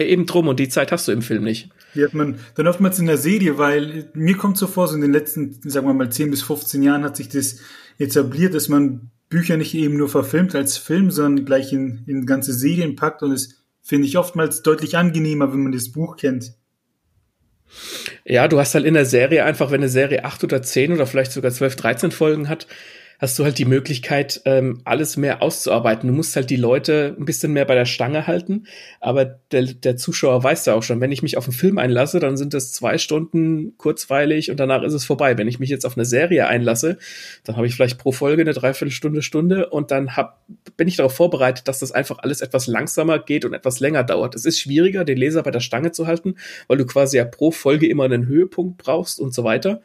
[0.00, 1.70] Eben drum, und die Zeit hast du im Film nicht.
[1.94, 5.00] Die hat man dann oftmals in der Serie, weil mir kommt so vor, so in
[5.00, 7.58] den letzten, sagen wir mal, 10 bis 15 Jahren hat sich das
[7.98, 12.52] etabliert, dass man Bücher nicht eben nur verfilmt als Film, sondern gleich in, in ganze
[12.52, 16.54] Serien packt und es finde ich oftmals deutlich angenehmer, wenn man das Buch kennt.
[18.24, 21.06] Ja, du hast halt in der Serie einfach, wenn eine Serie acht oder zehn oder
[21.06, 22.66] vielleicht sogar zwölf, dreizehn Folgen hat,
[23.18, 26.08] hast du halt die Möglichkeit, ähm, alles mehr auszuarbeiten.
[26.08, 28.66] Du musst halt die Leute ein bisschen mehr bei der Stange halten,
[29.00, 32.20] aber der, der Zuschauer weiß ja auch schon, wenn ich mich auf einen Film einlasse,
[32.20, 35.36] dann sind das zwei Stunden kurzweilig und danach ist es vorbei.
[35.36, 36.98] Wenn ich mich jetzt auf eine Serie einlasse,
[37.42, 40.44] dann habe ich vielleicht pro Folge eine Dreiviertelstunde, Stunde und dann hab,
[40.76, 44.36] bin ich darauf vorbereitet, dass das einfach alles etwas langsamer geht und etwas länger dauert.
[44.36, 46.36] Es ist schwieriger, den Leser bei der Stange zu halten,
[46.68, 49.82] weil du quasi ja pro Folge immer einen Höhepunkt brauchst und so weiter.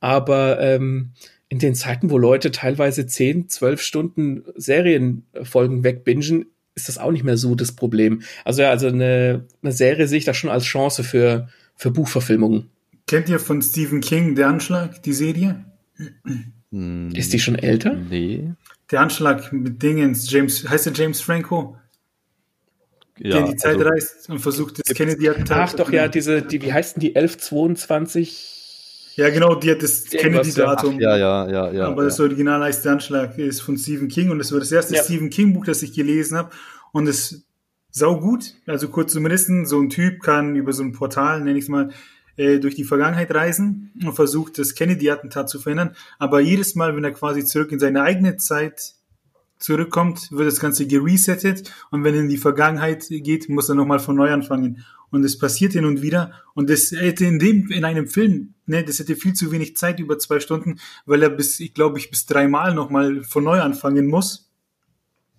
[0.00, 1.12] Aber ähm,
[1.54, 7.22] in den Zeiten, wo Leute teilweise 10, 12 Stunden Serienfolgen wegbingen, ist das auch nicht
[7.22, 8.22] mehr so das Problem.
[8.44, 12.70] Also ja, also eine, eine Serie sehe ich da schon als Chance für, für Buchverfilmungen.
[13.06, 15.64] Kennt ihr von Stephen King Der Anschlag, die Serie?
[16.72, 17.94] Hm, ist die schon älter?
[17.94, 18.50] Nee.
[18.90, 21.76] Der Anschlag mit Dingens, James, heißt der James Franco?
[23.18, 26.42] Ja, der in die Zeit also, reist und versucht, das Kennedy-Attentat Ach doch, ja, diese,
[26.42, 28.53] die, wie heißt denn die 1122?
[29.16, 31.00] Ja, genau, die hat das Kennedy-Datum.
[31.00, 31.86] Ja, ja, ja, ja.
[31.86, 32.08] Aber ja.
[32.08, 35.02] das Original heißt der Anschlag ist von Stephen King und das war das erste ja.
[35.02, 36.50] Stephen King-Buch, das ich gelesen habe.
[36.92, 37.46] Und es
[37.90, 38.54] sau gut.
[38.66, 41.90] Also kurz zumindest, so ein Typ kann über so ein Portal, nenne ich es mal,
[42.36, 45.94] äh, durch die Vergangenheit reisen und versucht, das Kennedy-Attentat zu verhindern.
[46.18, 48.94] Aber jedes Mal, wenn er quasi zurück in seine eigene Zeit
[49.58, 54.00] zurückkommt, wird das Ganze geresettet und wenn er in die Vergangenheit geht, muss er nochmal
[54.00, 57.84] von neu anfangen und es passiert hin und wieder und das hätte in dem in
[57.84, 61.60] einem Film, ne, das hätte viel zu wenig Zeit über zwei Stunden, weil er bis
[61.60, 64.50] ich glaube ich bis dreimal noch mal von neu anfangen muss.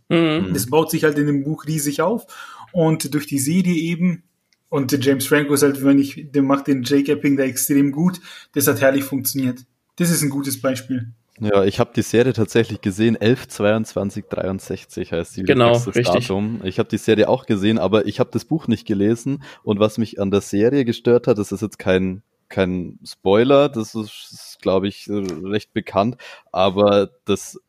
[0.09, 0.53] Mhm.
[0.53, 2.25] Das baut sich halt in dem Buch riesig auf
[2.71, 4.23] und durch die Serie eben
[4.69, 8.19] und James Franco ist halt, wenn ich, der macht den Jake Epping da extrem gut.
[8.53, 9.65] Das hat herrlich funktioniert.
[9.95, 11.13] Das ist ein gutes Beispiel.
[11.39, 15.43] Ja, ich habe die Serie tatsächlich gesehen, 11, 22, 63 heißt die.
[15.43, 16.05] Genau, richtig.
[16.05, 16.61] Datum.
[16.63, 19.97] Ich habe die Serie auch gesehen, aber ich habe das Buch nicht gelesen und was
[19.97, 24.59] mich an der Serie gestört hat, das ist jetzt kein kein Spoiler, das ist, ist
[24.61, 26.17] glaube ich, recht bekannt,
[26.51, 27.59] aber das,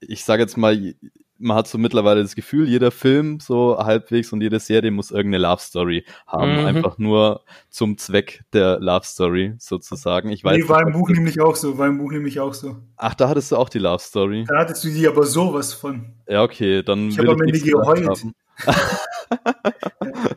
[0.00, 0.94] ich sage jetzt mal,
[1.40, 5.44] man hat so mittlerweile das Gefühl, jeder Film so halbwegs und jede Serie muss irgendeine
[5.44, 6.60] Love Story haben.
[6.60, 6.66] Mhm.
[6.66, 10.30] Einfach nur zum Zweck der Love Story sozusagen.
[10.30, 12.76] Ich weiß nee, war im Buch nämlich auch so, war im Buch nämlich auch so.
[12.96, 14.44] Ach, da hattest du auch die Love Story.
[14.46, 16.12] Da hattest du die aber sowas von.
[16.28, 17.08] Ja, okay, dann.
[17.08, 18.26] Ich habe am Ende geheult.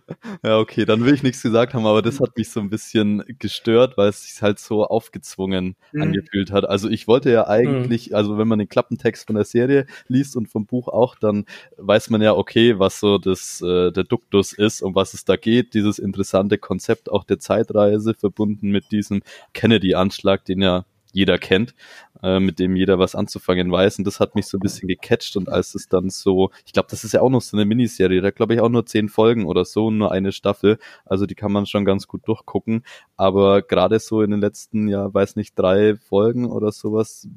[0.46, 3.24] ja, okay, dann will ich nichts gesagt haben, aber das hat mich so ein bisschen
[3.40, 6.02] gestört, weil es sich halt so aufgezwungen mhm.
[6.02, 6.66] angefühlt hat.
[6.68, 8.16] Also ich wollte ja eigentlich, mhm.
[8.16, 11.46] also wenn man den Klappentext von der Serie liest und vom Buch auch, dann
[11.78, 15.38] weiß man ja, okay, was so das äh, der Duktus ist, um was es da
[15.38, 15.74] geht.
[15.74, 19.22] Dieses interessante Konzept auch der Zeitreise verbunden mit diesem
[19.54, 21.74] Kennedy-Anschlag, den ja jeder kennt,
[22.22, 24.00] äh, mit dem jeder was anzufangen weiß.
[24.00, 25.38] Und das hat mich so ein bisschen gecatcht.
[25.38, 28.22] Und als es dann so, ich glaube, das ist ja auch noch so eine Miniserie,
[28.22, 30.78] da glaube ich auch nur zehn Folgen oder so, nur eine Staffel.
[31.06, 32.84] Also die kann man schon ganz gut durchgucken.
[33.16, 37.28] Aber gerade so in den letzten, ja, weiß nicht, drei Folgen oder sowas,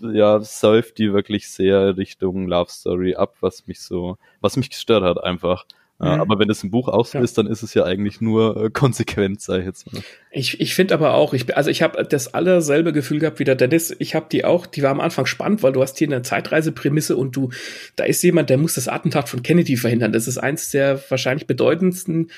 [0.00, 5.04] ja, säuft die wirklich sehr Richtung Love Story ab, was mich so, was mich gestört
[5.04, 5.66] hat einfach.
[6.04, 6.20] Ja, mhm.
[6.20, 7.24] aber wenn es im Buch auch so ja.
[7.24, 10.02] ist, dann ist es ja eigentlich nur äh, konsequent, sei ich jetzt mal.
[10.30, 13.54] Ich, ich finde aber auch, ich, also ich habe das allerselbe Gefühl gehabt wie der
[13.54, 13.94] Dennis.
[13.98, 17.16] Ich habe die auch, die war am Anfang spannend, weil du hast hier eine Zeitreiseprämisse
[17.16, 17.50] und du,
[17.96, 20.12] da ist jemand, der muss das Attentat von Kennedy verhindern.
[20.12, 22.30] Das ist eins der wahrscheinlich bedeutendsten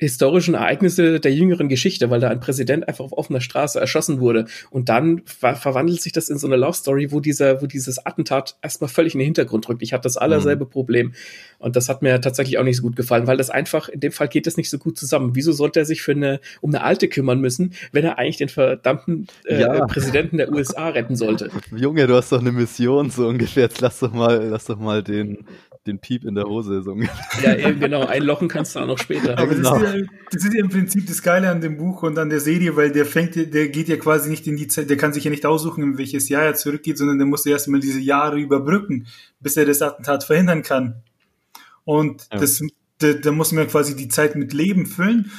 [0.00, 4.46] historischen Ereignisse der jüngeren Geschichte, weil da ein Präsident einfach auf offener Straße erschossen wurde.
[4.70, 8.04] Und dann ver verwandelt sich das in so eine Love Story, wo dieser, wo dieses
[8.06, 9.82] Attentat erstmal völlig in den Hintergrund rückt.
[9.82, 10.70] Ich hatte das allerselbe mhm.
[10.70, 11.12] Problem.
[11.58, 14.12] Und das hat mir tatsächlich auch nicht so gut gefallen, weil das einfach, in dem
[14.12, 15.34] Fall geht das nicht so gut zusammen.
[15.34, 18.48] Wieso sollte er sich für eine, um eine Alte kümmern müssen, wenn er eigentlich den
[18.48, 19.86] verdammten äh, ja.
[19.86, 21.50] Präsidenten der USA retten sollte?
[21.76, 23.64] Junge, du hast doch eine Mission, so ungefähr.
[23.64, 25.44] Jetzt lass doch mal, lass doch mal den,
[25.86, 26.94] den Piep in der Hose so
[27.42, 28.04] Ja, eben genau.
[28.04, 29.38] Einlochen kannst du auch noch später.
[29.38, 29.78] Aber genau.
[29.78, 32.28] das, ist ja, das ist ja im Prinzip das Geile an dem Buch und an
[32.28, 35.12] der Serie, weil der fängt, der geht ja quasi nicht in die Zeit, der kann
[35.12, 38.00] sich ja nicht aussuchen, in welches Jahr er zurückgeht, sondern der muss erst mal diese
[38.00, 39.06] Jahre überbrücken,
[39.40, 41.02] bis er das Attentat verhindern kann.
[41.84, 42.38] Und ja.
[42.38, 42.62] das,
[42.98, 45.30] da, da muss man quasi die Zeit mit Leben füllen.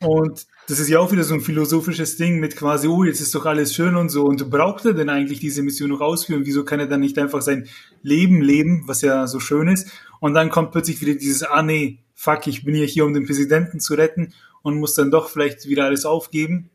[0.00, 3.34] Und das ist ja auch wieder so ein philosophisches Ding mit quasi, oh, jetzt ist
[3.34, 4.24] doch alles schön und so.
[4.24, 6.42] Und braucht er denn eigentlich diese Mission noch ausführen?
[6.44, 7.68] Wieso kann er dann nicht einfach sein
[8.02, 9.88] Leben leben, was ja so schön ist?
[10.20, 13.26] Und dann kommt plötzlich wieder dieses, ah nee, fuck, ich bin ja hier, um den
[13.26, 16.70] Präsidenten zu retten und muss dann doch vielleicht wieder alles aufgeben.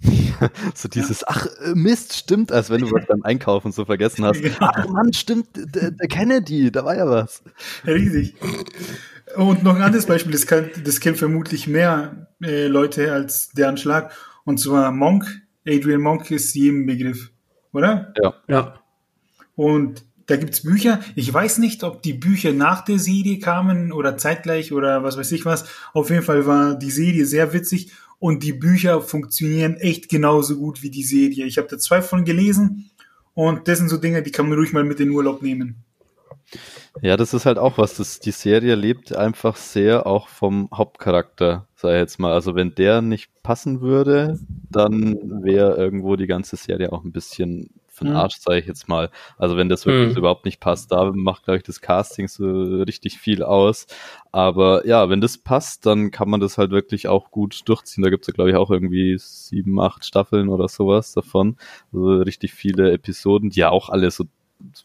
[0.74, 4.40] so dieses, ach äh, Mist, stimmt, als wenn du was beim Einkaufen so vergessen hast.
[4.60, 7.42] Ach Mann, stimmt, der, der Kennedy, da war ja was.
[7.86, 8.34] Riesig.
[9.36, 13.68] Und noch ein anderes Beispiel, das, kann, das kennen vermutlich mehr äh, Leute als der
[13.68, 14.12] Anschlag.
[14.44, 15.24] Und zwar Monk.
[15.66, 17.30] Adrian Monk ist jedem Begriff,
[17.72, 18.12] oder?
[18.20, 18.34] Ja.
[18.48, 18.82] Ja.
[19.54, 21.00] Und da gibt's Bücher.
[21.14, 25.32] Ich weiß nicht, ob die Bücher nach der Serie kamen oder zeitgleich oder was weiß
[25.32, 25.64] ich was.
[25.92, 30.82] Auf jeden Fall war die Serie sehr witzig und die Bücher funktionieren echt genauso gut
[30.82, 31.44] wie die Serie.
[31.46, 32.90] Ich habe da zwei von gelesen
[33.34, 35.84] und das sind so Dinge, die kann man ruhig mal mit in den Urlaub nehmen.
[37.00, 37.96] Ja, das ist halt auch was.
[37.96, 42.32] Das, die Serie lebt einfach sehr auch vom Hauptcharakter, sei jetzt mal.
[42.32, 44.38] Also wenn der nicht passen würde,
[44.70, 48.20] dann wäre irgendwo die ganze Serie auch ein bisschen für den mhm.
[48.20, 49.10] Arsch, sage ich jetzt mal.
[49.36, 50.18] Also wenn das wirklich mhm.
[50.18, 53.86] überhaupt nicht passt, da macht, glaube ich, das Casting so richtig viel aus.
[54.32, 58.02] Aber ja, wenn das passt, dann kann man das halt wirklich auch gut durchziehen.
[58.02, 61.56] Da gibt's ja, glaube ich, auch irgendwie sieben, acht Staffeln oder sowas davon.
[61.92, 64.24] Also richtig viele Episoden, die ja auch alle so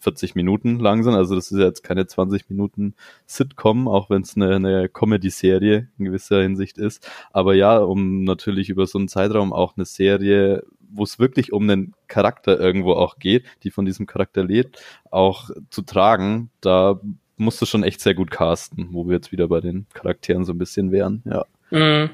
[0.01, 1.13] 40 Minuten lang sind.
[1.13, 6.05] Also das ist jetzt keine 20 Minuten Sitcom, auch wenn es eine, eine Comedy-Serie in
[6.05, 7.09] gewisser Hinsicht ist.
[7.31, 11.63] Aber ja, um natürlich über so einen Zeitraum auch eine Serie, wo es wirklich um
[11.63, 16.99] einen Charakter irgendwo auch geht, die von diesem Charakter lebt, auch zu tragen, da
[17.35, 20.53] musst du schon echt sehr gut casten, wo wir jetzt wieder bei den Charakteren so
[20.53, 21.45] ein bisschen wären, ja.
[21.69, 22.09] Mhm.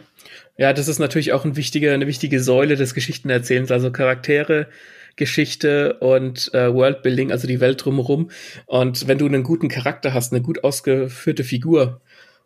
[0.58, 4.68] Ja, das ist natürlich auch ein wichtiger, eine wichtige Säule des Geschichtenerzählens, also Charaktere,
[5.16, 8.30] Geschichte und äh, Worldbuilding, also die Welt drumherum.
[8.66, 12.02] Und wenn du einen guten Charakter hast, eine gut ausgeführte Figur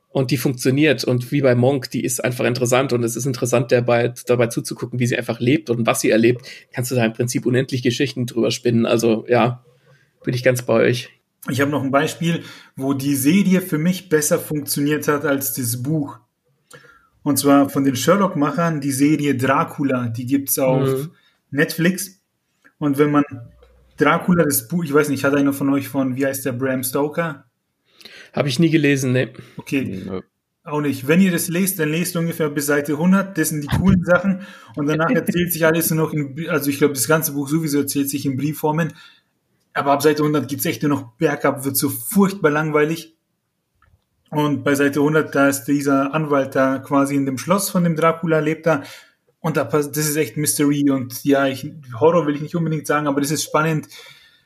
[0.10, 3.72] und die funktioniert und wie bei Monk, die ist einfach interessant und es ist interessant,
[3.72, 6.42] dabei, dabei zuzugucken, wie sie einfach lebt und was sie erlebt,
[6.74, 8.86] kannst du da im Prinzip unendlich Geschichten drüber spinnen.
[8.86, 9.64] Also ja,
[10.24, 11.10] bin ich ganz bei euch.
[11.50, 12.44] Ich habe noch ein Beispiel,
[12.76, 16.20] wo die Serie für mich besser funktioniert hat als das Buch.
[17.24, 21.12] Und zwar von den Sherlock-Machern die Serie Dracula, die gibt's auf mhm.
[21.52, 22.17] Netflix.
[22.80, 23.24] Und wenn man
[23.98, 26.84] Dracula, das Buch, ich weiß nicht, hat einer von euch von, wie heißt der, Bram
[26.84, 27.46] Stoker?
[28.34, 29.34] Habe ich nie gelesen, ne.
[29.58, 30.04] Okay.
[30.06, 30.22] Ja.
[30.64, 31.08] Auch nicht.
[31.08, 33.38] Wenn ihr das lest, dann lest ungefähr bis Seite 100.
[33.38, 34.42] Das sind die coolen Sachen.
[34.76, 37.80] Und danach erzählt sich alles nur noch in, also ich glaube, das ganze Buch sowieso
[37.80, 38.94] erzählt sich in Briefformen.
[39.74, 43.16] Aber ab Seite 100 gibt's echt nur noch Bergab, wird so furchtbar langweilig.
[44.30, 47.96] Und bei Seite 100, da ist dieser Anwalt da quasi in dem Schloss von dem
[47.96, 48.84] Dracula, lebt da
[49.48, 53.08] und da das ist echt Mystery und ja, ich, Horror will ich nicht unbedingt sagen,
[53.08, 53.88] aber das ist spannend.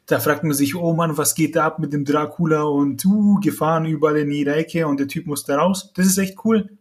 [0.05, 3.39] Da fragt man sich, oh Mann, was geht da ab mit dem Dracula und uh,
[3.39, 5.91] Gefahren überall in jeder Ecke und der Typ muss da raus.
[5.95, 6.77] Das ist echt cool.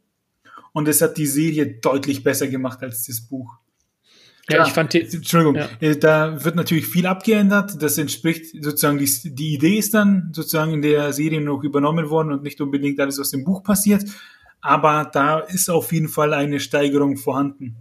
[0.73, 3.55] Und das hat die Serie deutlich besser gemacht als das Buch.
[4.51, 5.71] Ja, ja ich fand die, Entschuldigung, ja.
[5.81, 7.83] Äh, da wird natürlich viel abgeändert.
[7.83, 12.33] Das entspricht sozusagen die, die Idee ist dann sozusagen in der Serie noch übernommen worden
[12.33, 14.05] und nicht unbedingt alles aus dem Buch passiert.
[14.61, 17.77] Aber da ist auf jeden Fall eine Steigerung vorhanden.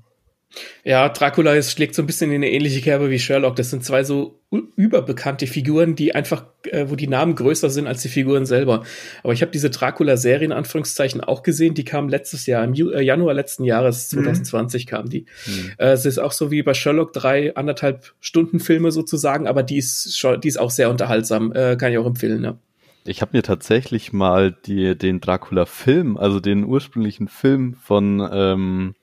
[0.83, 3.55] Ja, Dracula ist, schlägt so ein bisschen in eine ähnliche Kerbe wie Sherlock.
[3.55, 4.39] Das sind zwei so
[4.75, 8.83] überbekannte Figuren, die einfach, äh, wo die Namen größer sind als die Figuren selber.
[9.21, 11.75] Aber ich habe diese Dracula-Serie in Anführungszeichen auch gesehen.
[11.75, 14.89] Die kam letztes Jahr, im Ju äh, Januar letzten Jahres, 2020 mhm.
[14.89, 15.25] kam die.
[15.45, 15.71] Mhm.
[15.77, 19.77] Äh, es ist auch so wie bei Sherlock drei anderthalb Stunden Filme sozusagen, aber die
[19.77, 21.51] ist, schon, die ist auch sehr unterhaltsam.
[21.53, 22.57] Äh, kann ich auch empfehlen, ja.
[23.05, 28.95] Ich habe mir tatsächlich mal die, den Dracula-Film, also den ursprünglichen Film von ähm,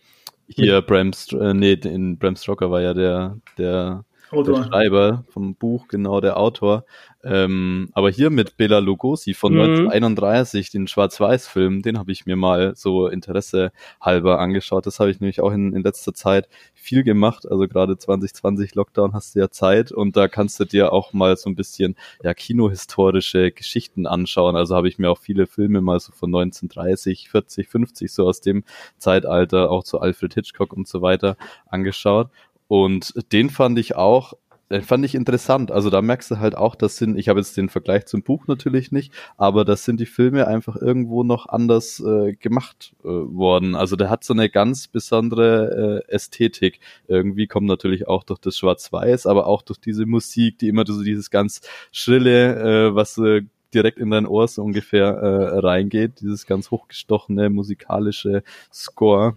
[0.48, 5.88] hier Bram, äh, nee, in Bram Stoker war ja der, der, der Schreiber vom Buch,
[5.88, 6.84] genau, der Autor.
[7.26, 9.60] Ähm, aber hier mit Bela Lugosi von mhm.
[9.60, 14.86] 1931, den Schwarz-Weiß-Film, den habe ich mir mal so Interesse halber angeschaut.
[14.86, 17.50] Das habe ich nämlich auch in, in letzter Zeit viel gemacht.
[17.50, 21.36] Also gerade 2020 Lockdown hast du ja Zeit und da kannst du dir auch mal
[21.36, 24.54] so ein bisschen ja kinohistorische Geschichten anschauen.
[24.54, 28.40] Also habe ich mir auch viele Filme mal so von 1930, 40, 50 so aus
[28.40, 28.62] dem
[28.98, 31.36] Zeitalter, auch zu Alfred Hitchcock und so weiter
[31.68, 32.28] angeschaut.
[32.68, 34.34] Und den fand ich auch
[34.70, 35.70] den fand ich interessant.
[35.70, 38.46] Also da merkst du halt auch, das sind, ich habe jetzt den Vergleich zum Buch
[38.48, 43.74] natürlich nicht, aber das sind die Filme einfach irgendwo noch anders äh, gemacht äh, worden.
[43.74, 46.80] Also der hat so eine ganz besondere äh, Ästhetik.
[47.06, 51.02] Irgendwie kommt natürlich auch durch das Schwarz-Weiß, aber auch durch diese Musik, die immer so
[51.02, 51.60] dieses ganz
[51.92, 57.50] schrille, äh, was äh, direkt in dein Ohr so ungefähr äh, reingeht, dieses ganz hochgestochene
[57.50, 59.36] musikalische Score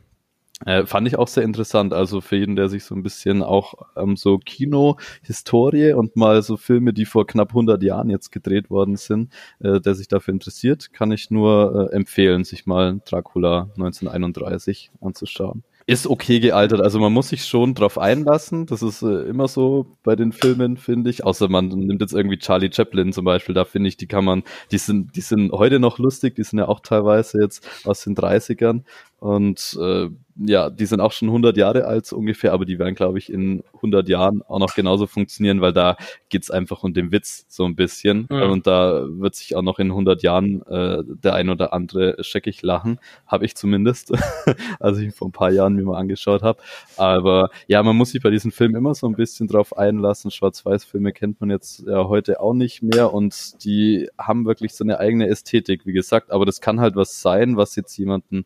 [0.66, 1.94] äh, fand ich auch sehr interessant.
[1.94, 6.58] Also für jeden, der sich so ein bisschen auch ähm, so Kino-Historie und mal so
[6.58, 10.94] Filme, die vor knapp 100 Jahren jetzt gedreht worden sind, äh, der sich dafür interessiert,
[10.94, 16.82] kann ich nur äh, empfehlen, sich mal Dracula 1931 anzuschauen ist okay gealtert.
[16.82, 18.68] Also man muss sich schon drauf einlassen.
[18.68, 21.26] Das ist äh, immer so bei den Filmen, finde ich.
[21.26, 23.56] Außer man nimmt jetzt irgendwie Charlie Chaplin zum Beispiel.
[23.56, 26.36] Da finde ich, die kann man, die sind, die sind heute noch lustig.
[26.36, 28.84] Die sind ja auch teilweise jetzt aus den 30ern.
[29.20, 30.10] Und äh,
[30.46, 33.32] ja, die sind auch schon 100 Jahre alt so ungefähr, aber die werden, glaube ich,
[33.32, 35.98] in 100 Jahren auch noch genauso funktionieren, weil da
[36.30, 38.28] geht's einfach um den Witz so ein bisschen.
[38.30, 38.44] Mhm.
[38.44, 42.62] Und da wird sich auch noch in 100 Jahren äh, der ein oder andere scheckig
[42.62, 44.14] lachen, habe ich zumindest,
[44.80, 46.62] als ich ihn vor ein paar Jahren mir mal angeschaut habe.
[46.96, 50.32] Aber ja, man muss sich bei diesen Filmen immer so ein bisschen drauf einlassen.
[50.32, 55.00] Schwarz-Weiß-Filme kennt man jetzt ja heute auch nicht mehr und die haben wirklich so eine
[55.00, 56.32] eigene Ästhetik, wie gesagt.
[56.32, 58.46] Aber das kann halt was sein, was jetzt jemanden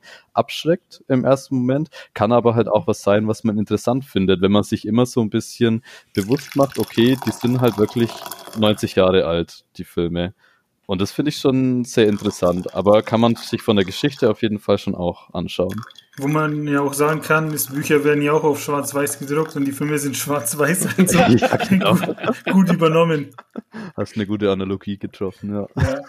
[0.63, 4.52] abschreckt im ersten Moment kann aber halt auch was sein, was man interessant findet, wenn
[4.52, 8.10] man sich immer so ein bisschen bewusst macht, okay, die sind halt wirklich
[8.58, 10.34] 90 Jahre alt, die Filme.
[10.86, 14.41] Und das finde ich schon sehr interessant, aber kann man sich von der Geschichte auf
[14.41, 15.82] jeden Fall schon auch anschauen.
[16.17, 19.65] Wo man ja auch sagen kann, ist, Bücher werden ja auch auf schwarz-weiß gedruckt und
[19.65, 20.88] die Filme sind schwarz-weiß.
[20.97, 21.95] Also ja, genau.
[21.95, 23.34] gut, gut, übernommen.
[23.95, 25.67] Hast eine gute Analogie getroffen, ja.
[25.82, 26.02] ja.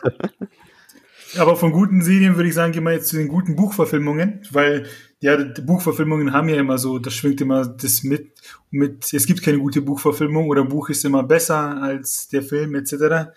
[1.38, 4.86] Aber von guten Serien würde ich sagen, gehen wir jetzt zu den guten Buchverfilmungen, weil
[5.20, 8.32] ja, Buchverfilmungen haben ja immer so, das schwingt immer das mit,
[8.70, 13.30] mit, es gibt keine gute Buchverfilmung oder Buch ist immer besser als der Film etc.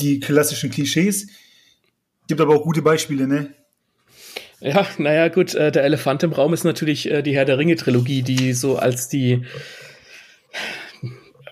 [0.00, 1.26] Die klassischen Klischees.
[2.28, 3.52] Gibt aber auch gute Beispiele, ne?
[4.60, 8.22] Ja, naja, gut, äh, der Elefant im Raum ist natürlich äh, die Herr der Ringe-Trilogie,
[8.22, 9.44] die so als die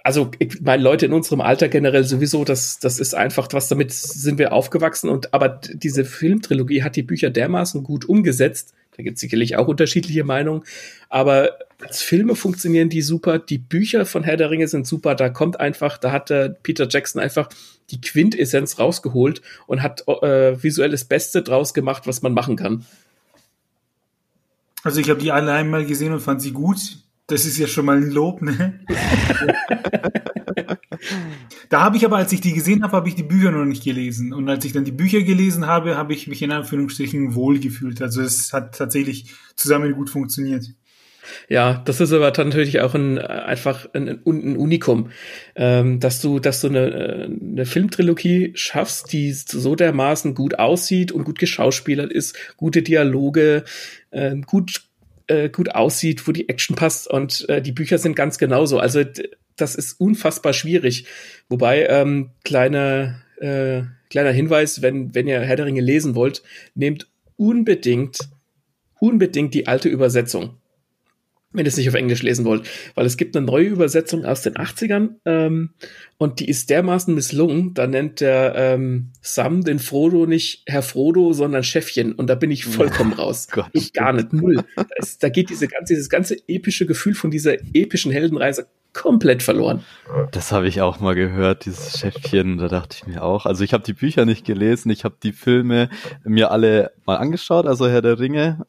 [0.03, 3.93] also ich meine, Leute in unserem Alter generell sowieso, das, das ist einfach was, damit
[3.93, 8.75] sind wir aufgewachsen und aber diese Filmtrilogie hat die Bücher dermaßen gut umgesetzt.
[8.97, 10.63] Da gibt es sicherlich auch unterschiedliche Meinungen,
[11.09, 15.29] aber als Filme funktionieren die super, die Bücher von Herr der Ringe sind super, da
[15.31, 17.49] kommt einfach, da hat der Peter Jackson einfach
[17.91, 22.85] die Quintessenz rausgeholt und hat äh, visuell das Beste draus gemacht, was man machen kann.
[24.83, 26.99] Also ich habe die alle einmal gesehen und fand sie gut.
[27.31, 28.81] Das ist ja schon mal ein Lob, ne?
[31.69, 33.85] da habe ich aber, als ich die gesehen habe, habe ich die Bücher noch nicht
[33.85, 34.33] gelesen.
[34.33, 38.03] Und als ich dann die Bücher gelesen habe, habe ich mich in Anführungsstrichen wohlgefühlt.
[38.03, 40.66] Also es hat tatsächlich zusammen gut funktioniert.
[41.49, 45.11] Ja, das ist aber natürlich auch ein einfach ein, ein Unikum,
[45.55, 51.23] ähm, dass du, dass du eine, eine Filmtrilogie schaffst, die so dermaßen gut aussieht und
[51.23, 53.62] gut geschauspielert ist, gute Dialoge,
[54.11, 54.89] äh, gut
[55.31, 58.79] äh, gut aussieht, wo die Action passt und äh, die Bücher sind ganz genauso.
[58.79, 59.05] Also
[59.57, 61.07] das ist unfassbar schwierig.
[61.49, 66.43] Wobei ähm, kleiner äh, kleiner Hinweis, wenn wenn ihr Herr der Ringe lesen wollt,
[66.75, 68.19] nehmt unbedingt
[68.99, 70.60] unbedingt die alte Übersetzung
[71.53, 74.43] wenn ihr es nicht auf Englisch lesen wollt, weil es gibt eine neue Übersetzung aus
[74.43, 75.71] den 80ern ähm,
[76.17, 81.33] und die ist dermaßen misslungen, da nennt der ähm, Sam den Frodo nicht Herr Frodo,
[81.33, 83.49] sondern Chefchen und da bin ich vollkommen raus.
[83.51, 83.71] Gott.
[83.73, 84.63] Ich gar nicht, null.
[84.77, 89.43] Da, ist, da geht diese ganze, dieses ganze epische Gefühl von dieser epischen Heldenreise komplett
[89.43, 89.85] verloren.
[90.33, 93.47] Das habe ich auch mal gehört, dieses Chefchen, da dachte ich mir auch.
[93.47, 95.89] Also ich habe die Bücher nicht gelesen, ich habe die Filme
[96.25, 98.67] mir alle mal angeschaut, also Herr der Ringe,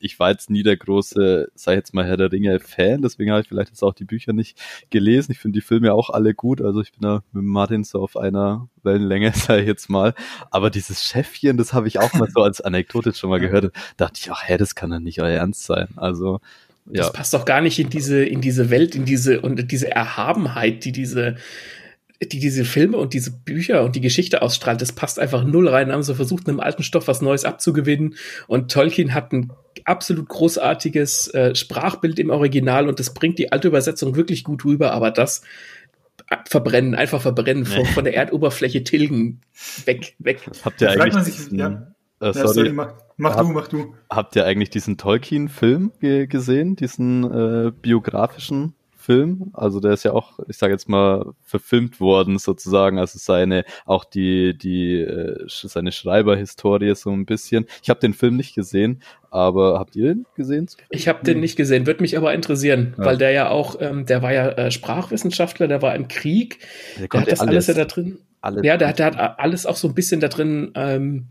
[0.00, 3.42] ich war jetzt nie der große, sag ich jetzt mal, Herr der Ringe-Fan, deswegen habe
[3.42, 4.58] ich vielleicht jetzt auch die Bücher nicht
[4.90, 5.32] gelesen.
[5.32, 8.16] Ich finde die Filme auch alle gut, also ich bin da mit Martin so auf
[8.16, 10.14] einer Wellenlänge, sage ich jetzt mal.
[10.50, 13.64] Aber dieses Chefchen, das habe ich auch mal so als Anekdote schon mal gehört.
[13.64, 15.88] Da dachte ich, ach, hä, das kann doch nicht euer Ernst sein.
[15.96, 16.40] Also
[16.86, 17.02] ja.
[17.02, 20.84] Das passt doch gar nicht in diese, in diese Welt, in diese, und diese Erhabenheit,
[20.84, 21.36] die diese,
[22.22, 25.90] die diese Filme und diese Bücher und die Geschichte ausstrahlt, das passt einfach null rein.
[25.90, 28.14] Haben sie versucht, einem alten Stoff was Neues abzugewinnen.
[28.46, 29.52] Und Tolkien hat ein
[29.84, 34.92] absolut großartiges äh, Sprachbild im Original und das bringt die alte Übersetzung wirklich gut rüber,
[34.92, 35.42] aber das
[36.48, 39.40] verbrennen, einfach verbrennen, von, von der Erdoberfläche tilgen,
[39.84, 40.38] weg, weg.
[40.64, 41.92] Habt ihr eigentlich sich, diesen, ja.
[42.20, 43.94] äh, sorry, ja, sorry, mach, mach hab, du, mach du.
[44.10, 49.50] Habt ihr eigentlich diesen Tolkien-Film ge gesehen, diesen äh, biografischen Film.
[49.54, 52.98] Also der ist ja auch, ich sage jetzt mal, verfilmt worden sozusagen.
[52.98, 57.66] Also seine, auch die, die, äh, seine Schreiberhistorie so ein bisschen.
[57.82, 60.68] Ich habe den Film nicht gesehen, aber habt ihr den gesehen?
[60.90, 63.04] Ich habe den nicht gesehen, würde mich aber interessieren, ja.
[63.04, 66.58] weil der ja auch, ähm, der war ja äh, Sprachwissenschaftler, der war im Krieg,
[66.98, 68.18] der, der hat das alles, alles ja da drin.
[68.42, 71.28] Alles ja, der, der hat alles auch so ein bisschen da drin ähm,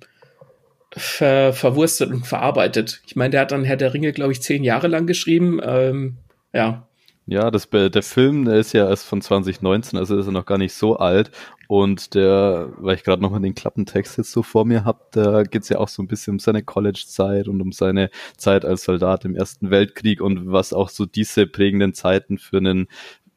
[0.96, 3.02] ver, verwurstet und verarbeitet.
[3.06, 5.60] Ich meine, der hat dann Herr der Ringe, glaube ich, zehn Jahre lang geschrieben.
[5.64, 6.18] Ähm,
[6.54, 6.89] ja,
[7.30, 10.58] ja, das, der Film, der ist ja erst von 2019, also ist er noch gar
[10.58, 11.32] nicht so alt.
[11.68, 15.70] Und der, weil ich gerade nochmal den Klappentext jetzt so vor mir habe, da geht's
[15.70, 19.36] ja auch so ein bisschen um seine College-Zeit und um seine Zeit als Soldat im
[19.36, 22.88] Ersten Weltkrieg und was auch so diese prägenden Zeiten für einen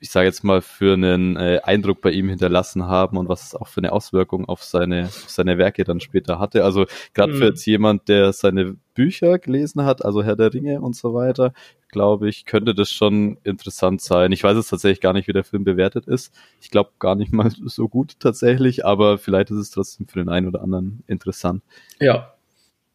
[0.02, 3.54] ich sage jetzt mal, für einen äh, Eindruck bei ihm hinterlassen haben und was es
[3.54, 6.64] auch für eine Auswirkung auf seine, auf seine Werke dann später hatte.
[6.64, 7.36] Also gerade mhm.
[7.36, 11.52] für jetzt jemand, der seine Bücher gelesen hat, also Herr der Ringe und so weiter,
[11.88, 14.32] glaube ich, könnte das schon interessant sein.
[14.32, 16.34] Ich weiß jetzt tatsächlich gar nicht, wie der Film bewertet ist.
[16.60, 20.28] Ich glaube gar nicht mal so gut tatsächlich, aber vielleicht ist es trotzdem für den
[20.28, 21.62] einen oder anderen interessant.
[22.00, 22.31] Ja.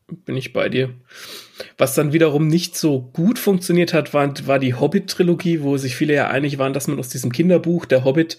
[0.08, 0.94] Bin ich bei dir.
[1.78, 6.14] Was dann wiederum nicht so gut funktioniert hat, war, war die Hobbit-Trilogie, wo sich viele
[6.14, 8.38] ja einig waren, dass man aus diesem Kinderbuch, der Hobbit,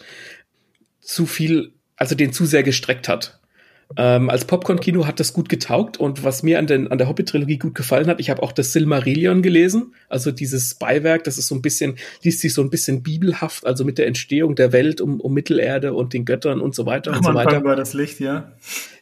[1.00, 3.40] zu viel, also den zu sehr gestreckt hat.
[3.96, 7.56] Ähm, als Popcorn-Kino hat das gut getaugt und was mir an, den, an der Hobbit-Trilogie
[7.56, 11.54] gut gefallen hat, ich habe auch das Silmarillion gelesen, also dieses Beiwerk, das ist so
[11.54, 15.20] ein bisschen, liest sich so ein bisschen bibelhaft, also mit der Entstehung der Welt um,
[15.20, 17.64] um Mittelerde und den Göttern und so weiter Am und so weiter.
[17.64, 18.52] war das Licht, ja.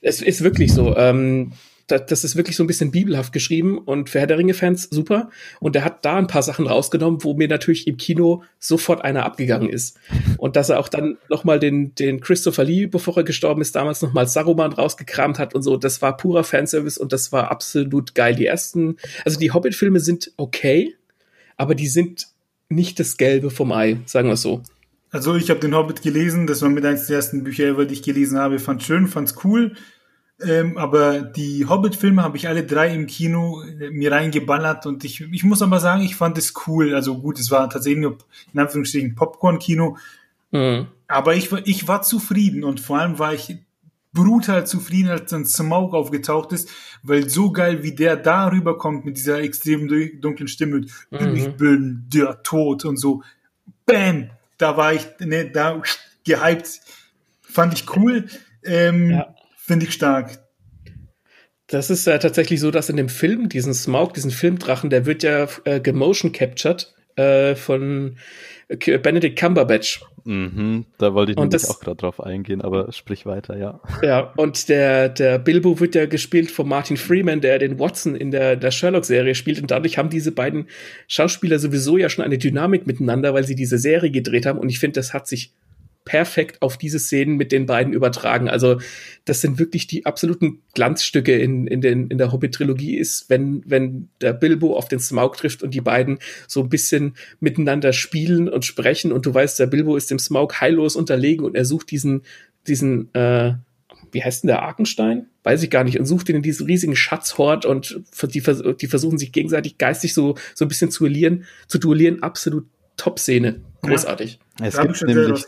[0.03, 0.97] Es ist wirklich so.
[0.97, 1.53] Ähm,
[1.87, 5.31] das ist wirklich so ein bisschen bibelhaft geschrieben und für Herr der Ringe-Fans super.
[5.61, 9.25] Und er hat da ein paar Sachen rausgenommen, wo mir natürlich im Kino sofort einer
[9.25, 9.99] abgegangen ist.
[10.39, 14.03] Und dass er auch dann nochmal den, den Christopher Lee, bevor er gestorben ist, damals
[14.03, 18.35] nochmal Saruman rausgekramt hat und so, das war purer Fanservice und das war absolut geil.
[18.35, 20.95] Die ersten, also die Hobbit-Filme sind okay,
[21.57, 22.27] aber die sind
[22.69, 24.63] nicht das Gelbe vom Ei, sagen wir so.
[25.11, 28.03] Also ich habe den Hobbit gelesen, das war mit eines der ersten Bücher, die ich
[28.03, 28.59] gelesen habe.
[28.59, 29.73] Fand schön, fand's cool.
[30.45, 35.23] Ähm, aber die Hobbit-Filme habe ich alle drei im Kino äh, mir reingeballert und ich,
[35.23, 36.95] ich muss aber sagen, ich fand es cool.
[36.95, 38.19] Also gut, es war tatsächlich nur
[38.53, 39.97] in Anführungsstrichen Popcorn-Kino,
[40.53, 40.87] Mhm.
[41.09, 43.57] aber ich, war- ich war zufrieden und vor allem war ich
[44.13, 46.71] brutal zufrieden, als dann Smaug aufgetaucht ist,
[47.03, 51.35] weil so geil, wie der da rüberkommt mit dieser extrem du- dunklen Stimme, Mhm.
[51.35, 53.23] ich bin der Tod und so,
[53.87, 55.83] bam, da war ich, ne, da
[56.25, 56.81] gehypt,
[57.43, 58.27] fand ich cool,
[58.65, 59.35] ähm, Ja.
[59.67, 60.39] Finde ich stark.
[61.69, 65.23] Das ist ja tatsächlich so, dass in dem Film, diesen Smaug, diesen Filmdrachen, der wird
[65.25, 68.19] ja äh, gemotion captured äh, von
[68.79, 70.01] K- Benedict Cumberbatch.
[70.25, 73.81] Mhm, da wollte ich Und nämlich das- auch gerade drauf eingehen, aber sprich weiter, ja.
[74.03, 78.31] Ja, und der, der Bilbo wird ja gespielt von Martin Freeman, der den Watson in
[78.31, 79.61] der, der Sherlock-Serie spielt.
[79.61, 80.67] Und dadurch haben diese beiden
[81.09, 84.59] Schauspieler sowieso ja schon eine Dynamik miteinander, weil sie diese Serie gedreht haben.
[84.59, 85.53] Und ich finde, das hat sich
[86.07, 88.49] perfekt auf diese Szenen mit den beiden übertragen.
[88.49, 88.79] Also
[89.27, 94.09] das sind wirklich die absoluten Glanzstücke in, in, den, in der Hobbit-Trilogie ist, wenn, wenn
[94.21, 98.65] der Bilbo auf den Smaug trifft und die beiden so ein bisschen miteinander spielen und
[98.65, 102.23] sprechen und du weißt, der Bilbo ist dem Smaug heillos unterlegen und er sucht diesen,
[102.69, 103.55] diesen, äh,
[104.13, 105.27] wie heißt denn der Arkenstein?
[105.43, 105.99] Weiß ich gar nicht.
[105.99, 108.43] Und sucht ihn in diesen riesigen Schatzhort und die,
[108.81, 112.23] die versuchen sich gegenseitig geistig so, so ein bisschen zu duellieren, zu duellieren.
[112.23, 113.61] Absolut Top-Szene.
[113.83, 114.39] Großartig.
[114.63, 115.45] Es gibt, nämlich,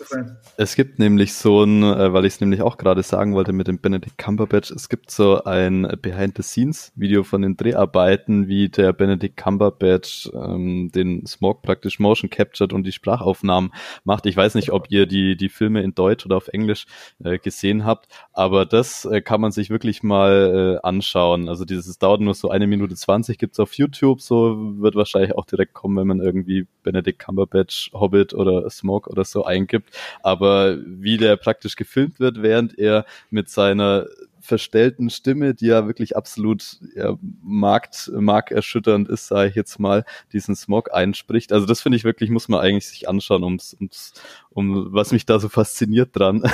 [0.59, 3.67] es gibt nämlich so ein, äh, weil ich es nämlich auch gerade sagen wollte mit
[3.67, 10.29] dem Benedict Cumberbatch, es gibt so ein Behind-the-Scenes-Video von den Dreharbeiten, wie der Benedict Cumberbatch
[10.35, 13.73] ähm, den Smog praktisch motion captured und die Sprachaufnahmen
[14.05, 14.27] macht.
[14.27, 16.85] Ich weiß nicht, ob ihr die, die Filme in Deutsch oder auf Englisch
[17.25, 21.49] äh, gesehen habt, aber das äh, kann man sich wirklich mal äh, anschauen.
[21.49, 25.35] Also dieses es dauert nur so eine Minute zwanzig, gibt's auf YouTube, so wird wahrscheinlich
[25.35, 28.67] auch direkt kommen, wenn man irgendwie Benedict Cumberbatch, Hobbit oder
[28.99, 29.97] Smoke oder so eingibt.
[30.23, 34.07] Aber wie der praktisch gefilmt wird, während er mit seiner
[34.41, 40.57] verstellten Stimme, die ja wirklich absolut ja, markt, markerschütternd ist, sage ich jetzt mal, diesen
[40.57, 41.53] Smog einspricht.
[41.53, 44.15] Also das finde ich wirklich, muss man eigentlich sich anschauen, ums, ums,
[44.49, 46.45] um was mich da so fasziniert dran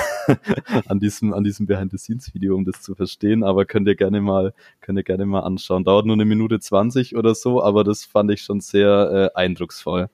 [0.87, 3.43] an diesem, an diesem Behind-the-Scenes-Video, um das zu verstehen.
[3.43, 5.85] Aber könnt ihr gerne mal, könnt ihr gerne mal anschauen.
[5.85, 10.09] Dauert nur eine Minute zwanzig oder so, aber das fand ich schon sehr äh, eindrucksvoll.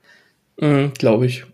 [0.62, 1.46] Mhm, Glaube ich.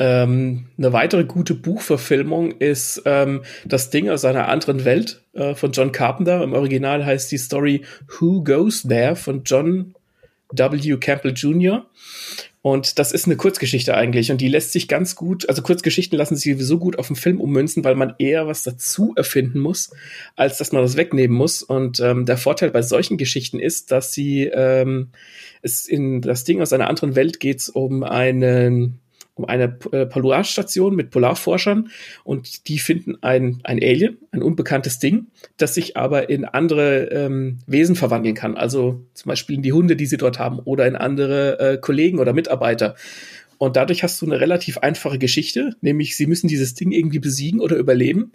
[0.00, 5.72] Ähm, eine weitere gute Buchverfilmung ist ähm, Das Ding aus einer anderen Welt äh, von
[5.72, 6.42] John Carpenter.
[6.42, 7.82] Im Original heißt die Story
[8.18, 9.94] Who Goes There von John
[10.52, 10.96] W.
[10.98, 11.86] Campbell Jr.
[12.62, 16.36] Und das ist eine Kurzgeschichte eigentlich und die lässt sich ganz gut, also Kurzgeschichten lassen
[16.36, 19.90] sich sowieso gut auf den Film ummünzen, weil man eher was dazu erfinden muss,
[20.36, 21.62] als dass man das wegnehmen muss.
[21.62, 25.10] Und ähm, der Vorteil bei solchen Geschichten ist, dass sie ähm,
[25.62, 29.00] es in das Ding aus einer anderen Welt geht um einen
[29.38, 31.90] um eine äh, Polarstation mit Polarforschern
[32.24, 37.58] und die finden ein, ein Alien, ein unbekanntes Ding, das sich aber in andere ähm,
[37.66, 38.56] Wesen verwandeln kann.
[38.56, 42.18] Also zum Beispiel in die Hunde, die sie dort haben oder in andere äh, Kollegen
[42.18, 42.96] oder Mitarbeiter.
[43.58, 47.60] Und dadurch hast du eine relativ einfache Geschichte, nämlich sie müssen dieses Ding irgendwie besiegen
[47.60, 48.32] oder überleben.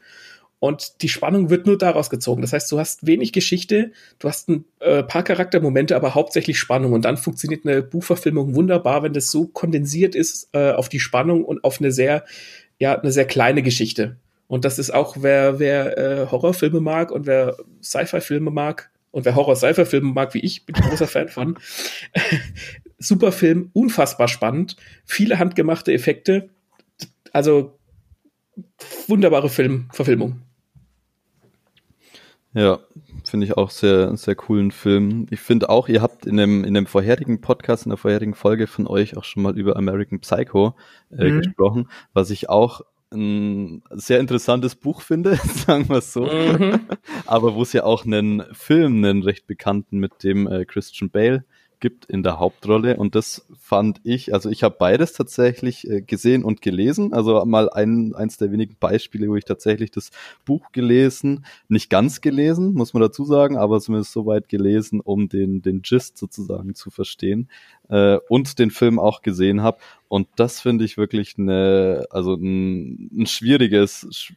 [0.63, 2.41] Und die Spannung wird nur daraus gezogen.
[2.41, 6.93] Das heißt, du hast wenig Geschichte, du hast ein äh, paar Charaktermomente, aber hauptsächlich Spannung.
[6.93, 11.43] Und dann funktioniert eine Buchverfilmung wunderbar, wenn das so kondensiert ist äh, auf die Spannung
[11.43, 12.23] und auf eine sehr,
[12.79, 14.15] ja, eine sehr kleine Geschichte.
[14.47, 19.35] Und das ist auch, wer, wer äh, Horrorfilme mag und wer Sci-Fi-Filme mag und wer
[19.35, 21.59] Horror-Sci-Fi-Filme mag, wie ich, bin ich ein großer Fan von.
[22.99, 26.47] Super Film, unfassbar spannend, viele handgemachte Effekte.
[27.33, 27.77] Also
[29.09, 30.39] wunderbare Filmverfilmung.
[32.55, 32.79] Ja,
[33.23, 35.25] finde ich auch sehr, sehr coolen Film.
[35.31, 38.67] Ich finde auch, ihr habt in dem, in dem vorherigen Podcast, in der vorherigen Folge
[38.67, 40.75] von euch auch schon mal über American Psycho
[41.17, 41.37] äh, Mhm.
[41.41, 42.81] gesprochen, was ich auch
[43.11, 45.35] ein sehr interessantes Buch finde,
[45.67, 46.25] sagen wir es so.
[46.25, 46.81] Mhm.
[47.25, 51.45] Aber wo es ja auch einen Film, einen recht bekannten mit dem äh, Christian Bale
[51.83, 52.95] gibt in der Hauptrolle.
[52.95, 57.11] Und das fand ich, also ich habe beides tatsächlich äh, gesehen und gelesen.
[57.11, 60.11] Also mal ein, eins der wenigen Beispiele, wo ich tatsächlich das
[60.45, 65.27] Buch gelesen, nicht ganz gelesen, muss man dazu sagen, aber zumindest so weit gelesen, um
[65.27, 67.49] den, den Gist sozusagen zu verstehen.
[67.89, 69.79] Äh, und den Film auch gesehen habe.
[70.07, 74.31] Und das finde ich wirklich eine, also ein, ein schwieriges,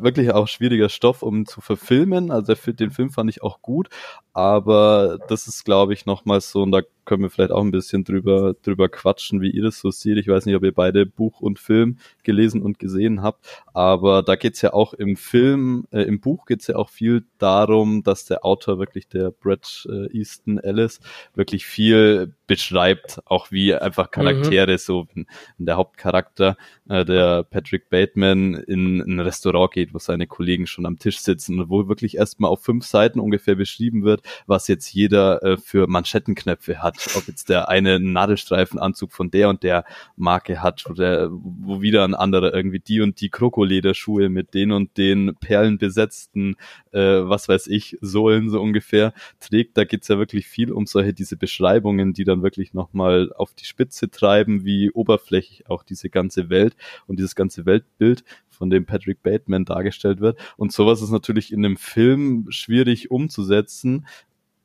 [0.00, 2.30] wirklich auch schwieriger Stoff, um zu verfilmen.
[2.30, 3.88] Also den Film fand ich auch gut,
[4.32, 8.04] aber das ist, glaube ich, nochmal so, und da können wir vielleicht auch ein bisschen
[8.04, 10.18] drüber, drüber quatschen, wie ihr das so seht.
[10.18, 14.36] Ich weiß nicht, ob ihr beide Buch und Film gelesen und gesehen habt, aber da
[14.36, 18.44] geht's ja auch im Film, äh, im Buch geht's ja auch viel darum, dass der
[18.44, 21.00] Autor wirklich, der Brett äh, Easton Ellis,
[21.34, 24.10] wirklich viel beschreibt, auch wie einfach mhm.
[24.10, 24.78] Charaktere, mhm.
[24.78, 25.26] so wenn,
[25.56, 26.56] wenn der Hauptcharakter,
[26.88, 31.18] äh, der Patrick Bateman, in, in ein Restaurant geht, wo seine Kollegen schon am Tisch
[31.20, 35.56] sitzen und wo wirklich erstmal auf fünf Seiten ungefähr beschrieben wird, was jetzt jeder äh,
[35.56, 36.91] für Manschettenknöpfe hat.
[37.16, 39.84] Ob jetzt der eine Nadelstreifenanzug von der und der
[40.16, 44.96] Marke hat oder wo wieder ein anderer irgendwie die und die Krokolederschuhe mit den und
[44.96, 46.56] den perlenbesetzten,
[46.92, 49.76] äh, was weiß ich, Sohlen so ungefähr trägt.
[49.76, 53.64] Da geht's ja wirklich viel um solche, diese Beschreibungen, die dann wirklich nochmal auf die
[53.64, 56.76] Spitze treiben, wie oberflächlich auch diese ganze Welt
[57.06, 60.38] und dieses ganze Weltbild von dem Patrick Bateman dargestellt wird.
[60.56, 64.06] Und sowas ist natürlich in einem Film schwierig umzusetzen.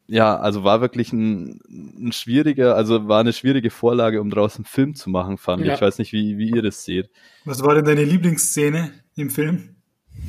[0.08, 4.66] Ja, also war wirklich ein, ein schwieriger, also war eine schwierige Vorlage, um daraus einen
[4.66, 5.68] Film zu machen, fand ja.
[5.68, 5.74] ich.
[5.76, 7.10] Ich weiß nicht, wie, wie ihr das seht.
[7.43, 9.76] Was war denn deine Lieblingsszene im Film?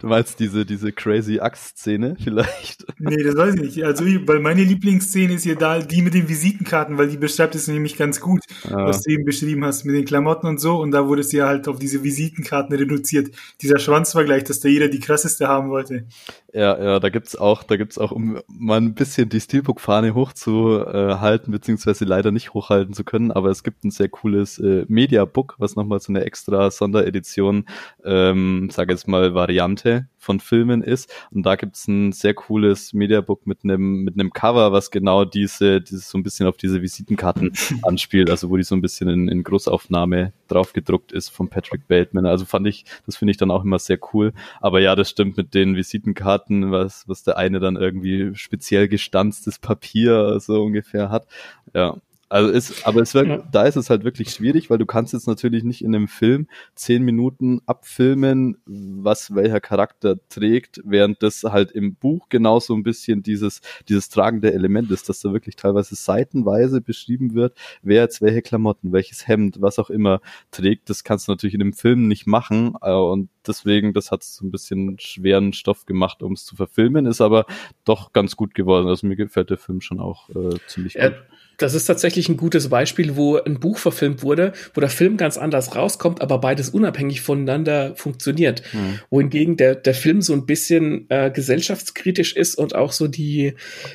[0.00, 2.84] du meinst diese, diese crazy Axt-Szene vielleicht?
[2.98, 3.84] Nee, das weiß ich nicht.
[3.84, 7.68] Also, weil meine Lieblingsszene ist hier da die mit den Visitenkarten, weil die beschreibt es
[7.68, 8.86] nämlich ganz gut, ah.
[8.86, 10.80] was du eben beschrieben hast mit den Klamotten und so.
[10.80, 13.34] Und da wurde es ja halt auf diese Visitenkarten reduziert.
[13.60, 16.06] Dieser Schwanzvergleich, dass da jeder die krasseste haben wollte.
[16.54, 21.50] Ja, ja, da gibt's auch, da gibt's auch, um mal ein bisschen die Steelbook-Fahne hochzuhalten,
[21.50, 25.76] beziehungsweise leider nicht hochhalten zu können, aber es gibt ein sehr cooles äh, Mediabook, was
[25.76, 27.64] nochmal so eine extra Sonderedition,
[28.04, 31.12] ähm, sage jetzt mal, Variante von Filmen ist.
[31.30, 35.80] Und da gibt's ein sehr cooles Mediabook mit einem mit einem Cover, was genau diese,
[35.80, 39.28] dieses so ein bisschen auf diese Visitenkarten anspielt, also wo die so ein bisschen in,
[39.28, 42.26] in Großaufnahme drauf gedruckt ist von Patrick Bateman.
[42.26, 44.32] Also fand ich, das finde ich dann auch immer sehr cool.
[44.60, 49.58] Aber ja, das stimmt mit den Visitenkarten, was, was der eine dann irgendwie speziell gestanztes
[49.58, 51.26] Papier so ungefähr hat.
[51.74, 51.96] Ja,
[52.32, 53.42] also ist, aber es wird, ja.
[53.52, 56.48] da ist es halt wirklich schwierig, weil du kannst jetzt natürlich nicht in einem Film
[56.74, 63.22] zehn Minuten abfilmen, was welcher Charakter trägt, während das halt im Buch genauso ein bisschen
[63.22, 68.40] dieses, dieses tragende Element ist, dass da wirklich teilweise seitenweise beschrieben wird, wer jetzt welche
[68.40, 70.88] Klamotten, welches Hemd, was auch immer trägt.
[70.88, 74.44] Das kannst du natürlich in einem Film nicht machen äh, und deswegen, das hat so
[74.44, 77.46] ein bisschen schweren Stoff gemacht, um es zu verfilmen, ist aber
[77.84, 78.88] doch ganz gut geworden.
[78.88, 81.14] Also mir gefällt der Film schon auch äh, ziemlich gut.
[81.62, 85.38] Das ist tatsächlich ein gutes Beispiel, wo ein Buch verfilmt wurde, wo der Film ganz
[85.38, 88.62] anders rauskommt, aber beides unabhängig voneinander funktioniert.
[88.72, 88.98] Mhm.
[89.10, 93.54] Wohingegen der, der Film so ein bisschen äh, gesellschaftskritisch ist und auch so die,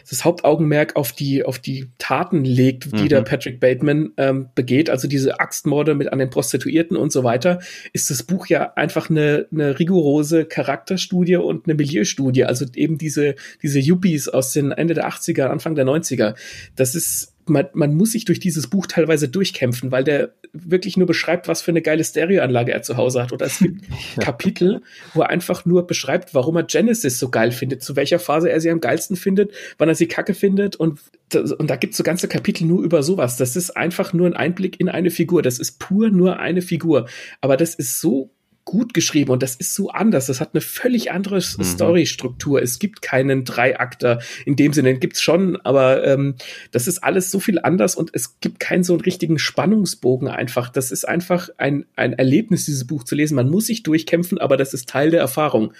[0.09, 3.09] das Hauptaugenmerk auf die, auf die Taten legt, die mhm.
[3.09, 7.59] der Patrick Bateman ähm, begeht, also diese Axtmorde mit an den Prostituierten und so weiter,
[7.91, 12.45] ist das Buch ja einfach eine, eine rigorose Charakterstudie und eine Milieustudie.
[12.45, 16.35] Also eben diese, diese Yuppies aus den Ende der 80er, Anfang der 90er.
[16.75, 21.07] Das ist man, man muss sich durch dieses Buch teilweise durchkämpfen, weil der wirklich nur
[21.07, 23.31] beschreibt, was für eine geile Stereoanlage er zu Hause hat.
[23.31, 23.81] Oder es gibt
[24.15, 24.23] ja.
[24.23, 24.81] Kapitel,
[25.13, 28.61] wo er einfach nur beschreibt, warum er Genesis so geil findet, zu welcher Phase er
[28.61, 30.75] sie am geilsten findet, wann er sie kacke findet.
[30.75, 30.99] Und,
[31.33, 33.37] und da gibt's so ganze Kapitel nur über sowas.
[33.37, 35.41] Das ist einfach nur ein Einblick in eine Figur.
[35.41, 37.07] Das ist pur nur eine Figur.
[37.41, 38.31] Aber das ist so
[38.67, 40.27] gut geschrieben und das ist so anders.
[40.27, 41.63] Das hat eine völlig andere mhm.
[41.63, 42.61] Storystruktur.
[42.61, 46.35] Es gibt keinen Dreiakter in dem Sinne, gibt's schon, aber ähm,
[46.71, 50.69] das ist alles so viel anders und es gibt keinen so einen richtigen Spannungsbogen einfach.
[50.69, 53.35] Das ist einfach ein, ein Erlebnis, dieses Buch zu lesen.
[53.35, 55.73] Man muss sich durchkämpfen, aber das ist Teil der Erfahrung.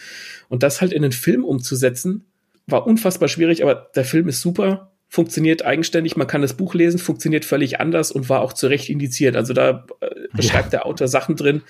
[0.47, 2.23] Und das halt in einen Film umzusetzen,
[2.67, 6.99] war unfassbar schwierig, aber der Film ist super funktioniert eigenständig, man kann das Buch lesen,
[6.99, 9.37] funktioniert völlig anders und war auch zu Recht indiziert.
[9.37, 10.79] Also da äh, beschreibt ja.
[10.79, 11.61] der Autor Sachen drin,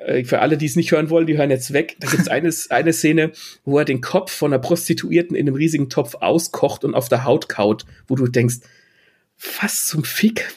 [0.00, 1.96] äh, für alle, die es nicht hören wollen, die hören jetzt weg.
[2.00, 3.32] Da gibt es eine, eine Szene,
[3.64, 7.24] wo er den Kopf von einer Prostituierten in einem riesigen Topf auskocht und auf der
[7.24, 8.58] Haut kaut, wo du denkst,
[9.60, 10.52] was zum Fick?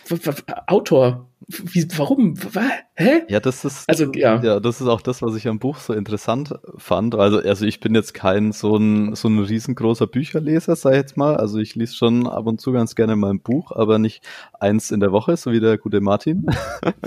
[0.68, 2.36] Autor, wie, warum?
[2.54, 2.72] Was?
[2.96, 3.24] Hä?
[3.28, 4.42] Ja, das ist Also, ja.
[4.44, 7.16] ja, das ist auch das, was ich am Buch so interessant fand.
[7.16, 11.18] Also, also ich bin jetzt kein so ein so ein riesengroßer Bücherleser, sag ich jetzt
[11.18, 11.36] mal.
[11.36, 14.22] Also ich lese schon ab und zu ganz gerne mal ein Buch, aber nicht
[14.60, 16.46] eins in der Woche, so wie der gute Martin.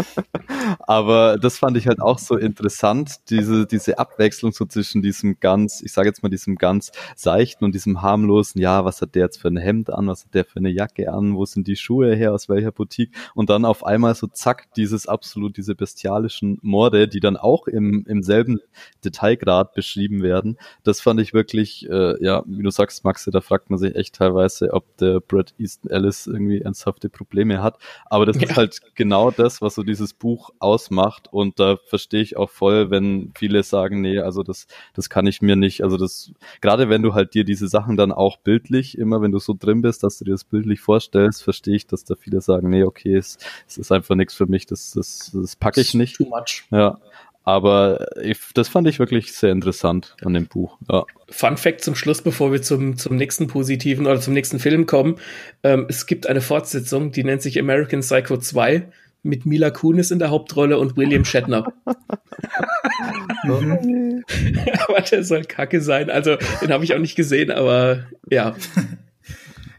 [0.80, 5.82] aber das fand ich halt auch so interessant, diese diese Abwechslung so zwischen diesem ganz,
[5.82, 9.40] ich sage jetzt mal diesem ganz seichten und diesem harmlosen, ja, was hat der jetzt
[9.40, 12.14] für ein Hemd an, was hat der für eine Jacke an, wo sind die Schuhe
[12.16, 17.08] her, aus welcher Boutique und dann auf einmal so zack, dieses absolut, diese bestialischen Morde,
[17.08, 18.58] die dann auch im, im selben
[19.04, 20.58] Detailgrad beschrieben werden.
[20.82, 24.14] Das fand ich wirklich, äh, ja, wie du sagst, Maxe, da fragt man sich echt
[24.16, 27.78] teilweise, ob der Brad Easton Ellis irgendwie ernsthafte Probleme hat.
[28.06, 28.42] Aber das Ja.
[28.48, 31.28] ist halt genau das, was so dieses Buch ausmacht.
[31.32, 35.42] Und da verstehe ich auch voll, wenn viele sagen, nee, also das, das kann ich
[35.42, 39.22] mir nicht, also das, gerade wenn du halt dir diese Sachen dann auch bildlich, immer
[39.22, 42.14] wenn du so drin bist, dass du dir das bildlich vorstellst, verstehe ich, dass da
[42.16, 45.80] viele sagen, nee, okay, es, es ist einfach nichts für mich, das, das, das packe
[45.80, 46.16] ich nicht.
[46.16, 46.64] Too much.
[46.70, 46.98] Ja.
[47.44, 50.78] Aber ich, das fand ich wirklich sehr interessant an dem Buch.
[50.90, 51.04] Ja.
[51.28, 55.16] Fun Fact zum Schluss, bevor wir zum, zum nächsten positiven oder zum nächsten Film kommen.
[55.62, 58.88] Ähm, es gibt eine Fortsetzung, die nennt sich American Psycho 2
[59.22, 61.72] mit Mila Kunis in der Hauptrolle und William Shatner.
[64.88, 66.10] Aber der soll kacke sein.
[66.10, 68.56] Also, den habe ich auch nicht gesehen, aber ja.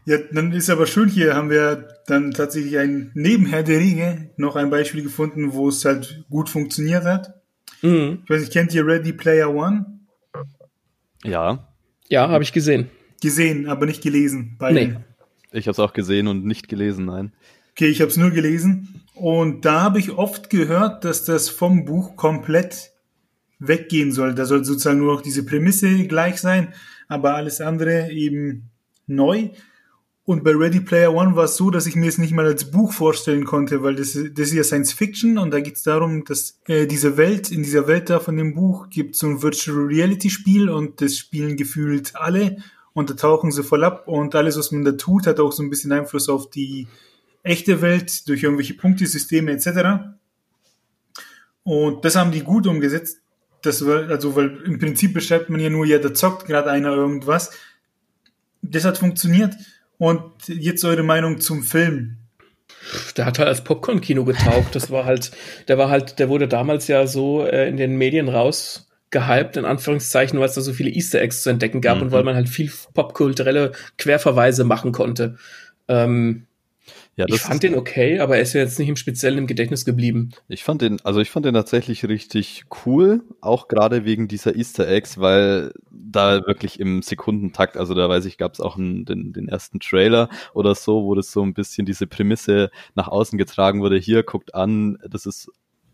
[0.08, 4.30] Ja, dann ist aber schön, hier haben wir dann tatsächlich ein neben Herr der Ringe
[4.38, 7.34] noch ein Beispiel gefunden, wo es halt gut funktioniert hat.
[7.82, 8.20] Mhm.
[8.24, 10.00] Ich weiß nicht, kennt ihr Ready Player One?
[11.24, 11.68] Ja,
[12.08, 12.88] Ja, habe ich gesehen.
[13.20, 14.56] Gesehen, aber nicht gelesen.
[14.58, 14.74] Beide.
[14.74, 14.96] Nee.
[15.52, 17.34] ich habe es auch gesehen und nicht gelesen, nein.
[17.72, 19.02] Okay, ich habe es nur gelesen.
[19.12, 22.92] Und da habe ich oft gehört, dass das vom Buch komplett
[23.58, 24.34] weggehen soll.
[24.34, 26.72] Da soll sozusagen nur noch diese Prämisse gleich sein,
[27.08, 28.70] aber alles andere eben
[29.06, 29.50] neu.
[30.28, 32.70] Und bei Ready Player One war es so, dass ich mir es nicht mal als
[32.70, 36.22] Buch vorstellen konnte, weil das, das ist ja Science Fiction und da geht es darum,
[36.26, 39.86] dass äh, diese Welt, in dieser Welt da von dem Buch gibt so ein Virtual
[39.86, 42.58] Reality Spiel und das spielen gefühlt alle
[42.92, 45.62] und da tauchen sie voll ab und alles, was man da tut, hat auch so
[45.62, 46.88] ein bisschen Einfluss auf die
[47.42, 50.10] echte Welt durch irgendwelche Punktesysteme etc.
[51.62, 53.22] Und das haben die gut umgesetzt.
[53.62, 56.90] Das war, also, weil im Prinzip beschreibt man ja nur, ja, da zockt gerade einer
[56.90, 57.50] irgendwas.
[58.60, 59.54] Das hat funktioniert.
[59.98, 62.16] Und jetzt eure Meinung zum Film.
[63.16, 64.74] Der hat halt als Popcorn-Kino getaugt.
[64.74, 65.32] Das war halt,
[65.66, 70.38] der war halt, der wurde damals ja so äh, in den Medien rausgehypt, in Anführungszeichen,
[70.38, 72.02] weil es da so viele Easter Eggs zu entdecken gab Mhm.
[72.04, 75.36] und weil man halt viel popkulturelle Querverweise machen konnte.
[75.88, 76.46] Ähm,
[77.18, 79.84] Ja, ich fand den okay, aber er ist ja jetzt nicht im Speziellen im Gedächtnis
[79.84, 80.30] geblieben.
[80.46, 84.86] Ich fand den, also ich fand den tatsächlich richtig cool, auch gerade wegen dieser Easter
[84.86, 89.32] Eggs, weil da wirklich im Sekundentakt, also da weiß ich, gab es auch einen, den,
[89.32, 93.80] den ersten Trailer oder so, wo das so ein bisschen diese Prämisse nach außen getragen
[93.80, 93.98] wurde.
[93.98, 95.50] Hier guckt an, das ist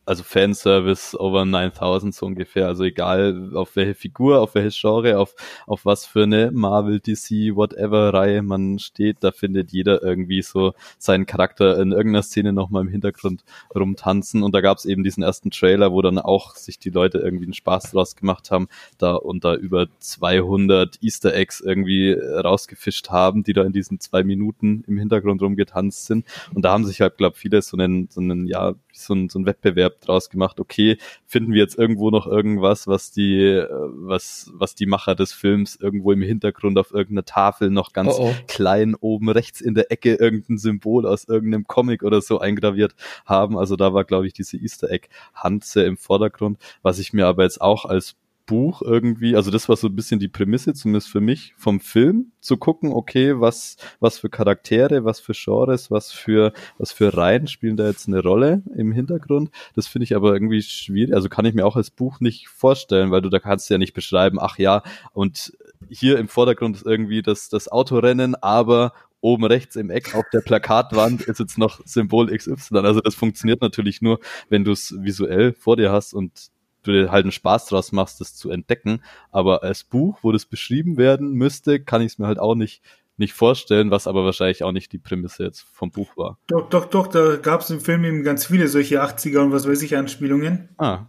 [0.06, 5.34] also Fanservice over 9000 so ungefähr, also egal auf welche Figur, auf welches Genre, auf,
[5.66, 10.74] auf was für eine Marvel, DC, whatever Reihe man steht, da findet jeder irgendwie so
[10.98, 13.44] seinen Charakter in irgendeiner Szene nochmal im Hintergrund
[13.74, 14.42] rumtanzen.
[14.42, 17.44] Und da gab es eben diesen ersten Trailer, wo dann auch sich die Leute irgendwie
[17.44, 23.42] einen Spaß draus gemacht haben, da und da über 200 Easter Eggs irgendwie rausgefischt haben,
[23.42, 26.26] die da in diesen zwei Minuten im Hintergrund rumgetanzt sind.
[26.52, 29.38] Und da haben sich halt, glaube viele so einen, so einen, ja, so einen, so
[29.38, 34.50] einen Wettbewerb draus gemacht, okay, finden wir jetzt irgendwo noch irgendwas, was die, äh, was,
[34.54, 38.34] was die Macher des Films irgendwo im Hintergrund auf irgendeiner Tafel noch ganz Oh, oh.
[38.46, 43.58] klein oben rechts in der Ecke irgendein Symbol aus irgendeinem Comic oder so eingraviert haben.
[43.58, 47.26] Also da war, glaube ich, diese Easter Egg Hand sehr im Vordergrund, was ich mir
[47.26, 48.16] aber jetzt auch als
[48.46, 52.32] Buch irgendwie, also das war so ein bisschen die Prämisse, zumindest für mich, vom Film
[52.40, 57.46] zu gucken, okay, was, was für Charaktere, was für Genres, was für, was für Reihen
[57.46, 59.50] spielen da jetzt eine Rolle im Hintergrund.
[59.74, 63.10] Das finde ich aber irgendwie schwierig, also kann ich mir auch als Buch nicht vorstellen,
[63.10, 64.82] weil du da kannst ja nicht beschreiben, ach ja,
[65.12, 65.52] und
[65.88, 70.40] hier im Vordergrund ist irgendwie das, das Autorennen, aber oben rechts im Eck auf der
[70.40, 72.78] Plakatwand ist jetzt noch Symbol XY.
[72.78, 74.20] Also das funktioniert natürlich nur,
[74.50, 76.50] wenn du es visuell vor dir hast und
[76.84, 79.02] du dir halt einen Spaß draus machst, das zu entdecken.
[79.30, 82.82] Aber als Buch, wo das beschrieben werden müsste, kann ich es mir halt auch nicht,
[83.16, 86.38] nicht vorstellen, was aber wahrscheinlich auch nicht die Prämisse jetzt vom Buch war.
[86.46, 89.68] Doch, doch, doch, da gab es im Film eben ganz viele solche 80er und was
[89.68, 90.68] weiß ich Anspielungen.
[90.78, 91.06] Ah,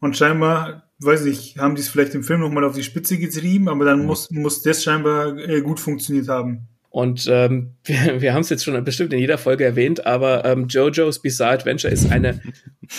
[0.00, 3.68] Und scheinbar, weiß nicht, haben die es vielleicht im Film nochmal auf die Spitze getrieben,
[3.68, 6.68] aber dann muss, muss das scheinbar äh, gut funktioniert haben.
[6.90, 10.68] Und ähm, wir, wir haben es jetzt schon bestimmt in jeder Folge erwähnt, aber ähm,
[10.68, 12.40] JoJo's Bizarre Adventure ist eine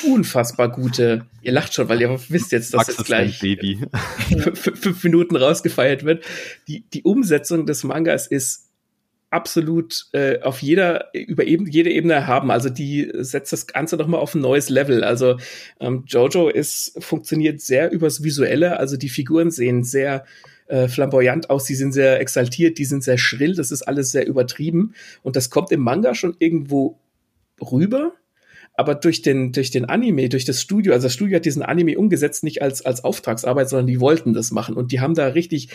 [0.06, 1.26] unfassbar gute.
[1.42, 3.40] Ihr lacht schon, weil ihr wisst jetzt, dass Max jetzt gleich
[4.54, 6.26] fünf Minuten rausgefeiert wird.
[6.68, 8.68] Die, die Umsetzung des Mangas ist
[9.30, 12.50] absolut äh, auf jeder über eben jede Ebene haben.
[12.52, 15.04] Also die setzt das Ganze noch mal auf ein neues Level.
[15.04, 15.38] Also
[15.80, 18.78] ähm, Jojo ist funktioniert sehr übers Visuelle.
[18.78, 20.26] Also die Figuren sehen sehr
[20.68, 23.56] äh, flamboyant aus, die sind sehr exaltiert, die sind sehr schrill.
[23.56, 24.94] Das ist alles sehr übertrieben
[25.24, 27.00] und das kommt im Manga schon irgendwo
[27.62, 28.14] rüber
[28.78, 31.98] aber durch den, durch den Anime, durch das Studio, also das Studio hat diesen Anime
[31.98, 34.76] umgesetzt, nicht als, als Auftragsarbeit, sondern die wollten das machen.
[34.76, 35.70] Und die haben da richtig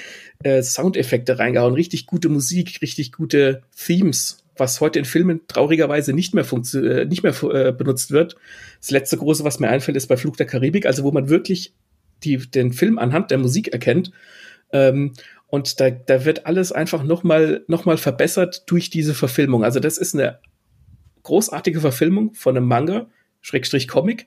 [0.44, 6.32] äh, Soundeffekte reingehauen, richtig gute Musik, richtig gute Themes, was heute in Filmen traurigerweise nicht
[6.32, 8.36] mehr, äh, nicht mehr äh, benutzt wird.
[8.80, 11.74] Das letzte große, was mir einfällt, ist bei Flug der Karibik, also wo man wirklich
[12.22, 14.12] die, den Film anhand der Musik erkennt.
[14.72, 15.12] Ähm,
[15.46, 19.64] und da, da wird alles einfach nochmal noch mal verbessert durch diese Verfilmung.
[19.64, 20.38] Also das ist eine
[21.22, 23.06] großartige Verfilmung von einem Manga,
[23.40, 24.26] Schrägstrich Comic,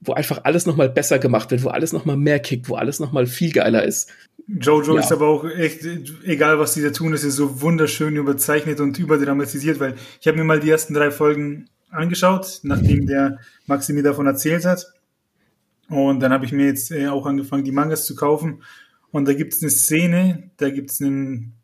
[0.00, 3.26] wo einfach alles nochmal besser gemacht wird, wo alles nochmal mehr kickt, wo alles nochmal
[3.26, 4.10] viel geiler ist.
[4.48, 5.00] Jojo ja.
[5.00, 5.84] ist aber auch echt,
[6.24, 10.38] egal was die da tun, ist ist so wunderschön überzeichnet und überdramatisiert, weil ich habe
[10.38, 14.86] mir mal die ersten drei Folgen angeschaut, nachdem der Maxi mir davon erzählt hat.
[15.88, 18.62] Und dann habe ich mir jetzt äh, auch angefangen, die Mangas zu kaufen.
[19.10, 21.54] Und da gibt es eine Szene, da gibt es den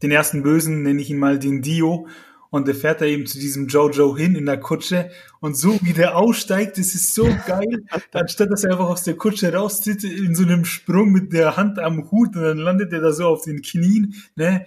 [0.00, 2.06] ersten Bösen, nenne ich ihn mal den Dio.
[2.50, 5.10] Und der fährt da eben zu diesem Jojo hin in der Kutsche.
[5.40, 7.84] Und so wie der aussteigt, das ist so geil.
[8.12, 11.78] Anstatt dass er einfach aus der Kutsche raustritt, in so einem Sprung mit der Hand
[11.78, 14.14] am Hut und dann landet er da so auf den Knien.
[14.36, 14.66] Ne?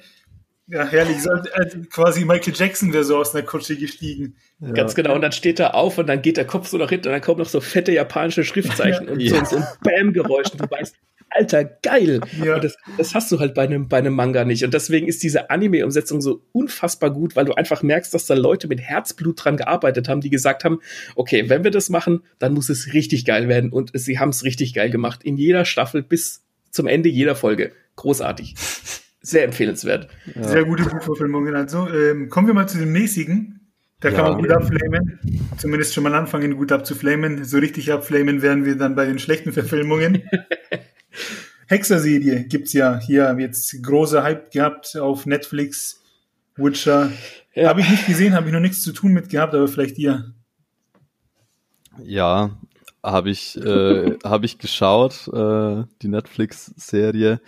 [0.67, 1.23] Ja, herrlich.
[1.23, 4.35] So, also quasi Michael Jackson wäre so aus einer Kutsche gestiegen.
[4.59, 4.71] Ja.
[4.71, 5.15] Ganz genau.
[5.15, 7.21] Und dann steht er auf und dann geht der Kopf so nach hinten und dann
[7.21, 9.39] kommen noch so fette japanische Schriftzeichen ja.
[9.39, 10.51] und so, so ein Bam-Geräusch.
[10.51, 10.95] Du weißt,
[11.31, 12.21] Alter, geil.
[12.43, 12.59] Ja.
[12.59, 14.63] Das, das hast du halt bei einem, bei einem Manga nicht.
[14.63, 18.67] Und deswegen ist diese Anime-Umsetzung so unfassbar gut, weil du einfach merkst, dass da Leute
[18.67, 20.79] mit Herzblut dran gearbeitet haben, die gesagt haben,
[21.15, 23.71] okay, wenn wir das machen, dann muss es richtig geil werden.
[23.71, 25.23] Und sie haben es richtig geil gemacht.
[25.23, 27.71] In jeder Staffel bis zum Ende jeder Folge.
[27.95, 28.55] Großartig.
[29.21, 30.07] Sehr empfehlenswert.
[30.33, 30.43] Ja.
[30.43, 31.55] Sehr gute Buchverfilmungen.
[31.55, 33.59] Also ähm, kommen wir mal zu den mäßigen.
[33.99, 34.31] Da kann ja.
[34.31, 35.19] man gut abflamen.
[35.57, 37.43] Zumindest schon mal anfangen, gut abzuflamen.
[37.43, 40.23] So richtig abflamen werden wir dann bei den schlechten Verfilmungen.
[41.67, 45.99] Hexer-Serie gibt's ja hier jetzt große Hype gehabt auf Netflix.
[46.55, 47.11] Witcher.
[47.53, 47.69] Ja.
[47.69, 50.33] Habe ich nicht gesehen, habe ich noch nichts zu tun mit gehabt, aber vielleicht ihr.
[52.03, 52.51] Ja,
[53.03, 57.41] habe ich, äh, hab ich geschaut, äh, die Netflix-Serie,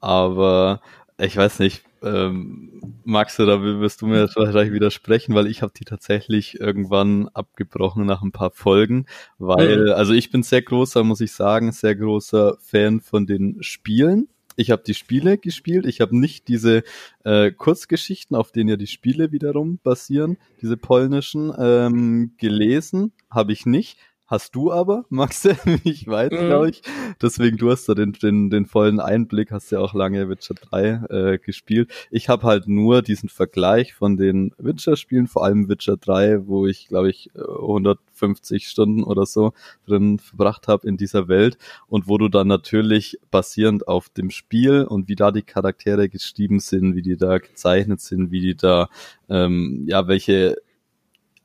[0.00, 0.80] aber
[1.18, 5.84] ich weiß nicht, ähm, Max, da wirst du mir wahrscheinlich widersprechen, weil ich habe die
[5.84, 9.06] tatsächlich irgendwann abgebrochen nach ein paar Folgen,
[9.38, 9.92] weil, mhm.
[9.92, 14.28] also ich bin sehr großer, muss ich sagen, sehr großer Fan von den Spielen.
[14.56, 16.84] Ich habe die Spiele gespielt, ich habe nicht diese
[17.24, 23.66] äh, Kurzgeschichten, auf denen ja die Spiele wiederum basieren, diese polnischen, ähm, gelesen, habe ich
[23.66, 25.46] nicht, Hast du aber, Max,
[25.84, 26.46] ich weiß, mhm.
[26.46, 26.82] glaube ich.
[27.20, 31.04] Deswegen, du hast da den, den, den vollen Einblick, hast ja auch lange Witcher 3
[31.10, 31.92] äh, gespielt.
[32.10, 36.88] Ich habe halt nur diesen Vergleich von den Witcher-Spielen, vor allem Witcher 3, wo ich,
[36.88, 39.52] glaube ich, 150 Stunden oder so
[39.86, 41.58] drin verbracht habe in dieser Welt
[41.88, 46.60] und wo du dann natürlich basierend auf dem Spiel und wie da die Charaktere geschrieben
[46.60, 48.88] sind, wie die da gezeichnet sind, wie die da,
[49.28, 50.56] ähm, ja, welche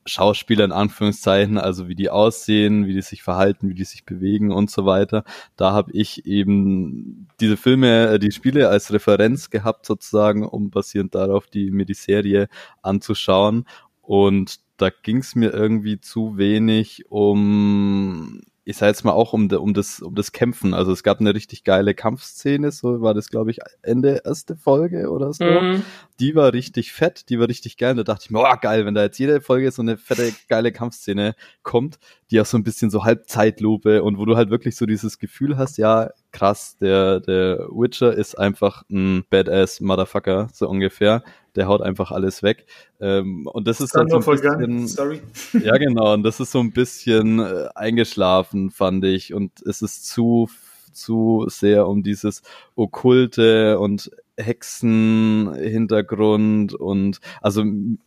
[0.06, 4.52] Schauspieler in Anführungszeichen, also wie die aussehen, wie die sich verhalten, wie die sich bewegen
[4.52, 5.24] und so weiter.
[5.56, 11.14] Da habe ich eben diese Filme, äh, die Spiele als Referenz gehabt sozusagen, um basierend
[11.14, 12.48] darauf die mir die Serie
[12.82, 13.66] anzuschauen.
[14.00, 18.40] Und da ging es mir irgendwie zu wenig um
[18.70, 20.74] ich sage jetzt mal auch um, um, das, um das Kämpfen.
[20.74, 25.10] Also es gab eine richtig geile Kampfszene, so war das, glaube ich, Ende erste Folge
[25.10, 25.44] oder so.
[25.44, 25.82] Mhm.
[26.20, 27.96] Die war richtig fett, die war richtig geil.
[27.96, 30.70] Da dachte ich mir, oh geil, wenn da jetzt jede Folge so eine fette, geile
[30.70, 31.98] Kampfszene kommt,
[32.30, 35.56] die auch so ein bisschen so Halbzeitlupe und wo du halt wirklich so dieses Gefühl
[35.56, 41.24] hast, ja, krass, der, der Witcher ist einfach ein Badass Motherfucker, so ungefähr
[41.56, 42.64] der haut einfach alles weg.
[43.00, 45.20] Ähm, und das ist dann so ein bisschen, Sorry.
[45.62, 49.34] ja genau, und das ist so ein bisschen äh, eingeschlafen, fand ich.
[49.34, 50.48] Und es ist zu,
[50.92, 52.42] zu sehr um dieses
[52.74, 57.64] Okkulte und Hexen-Hintergrund und also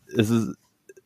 [0.07, 0.55] es ist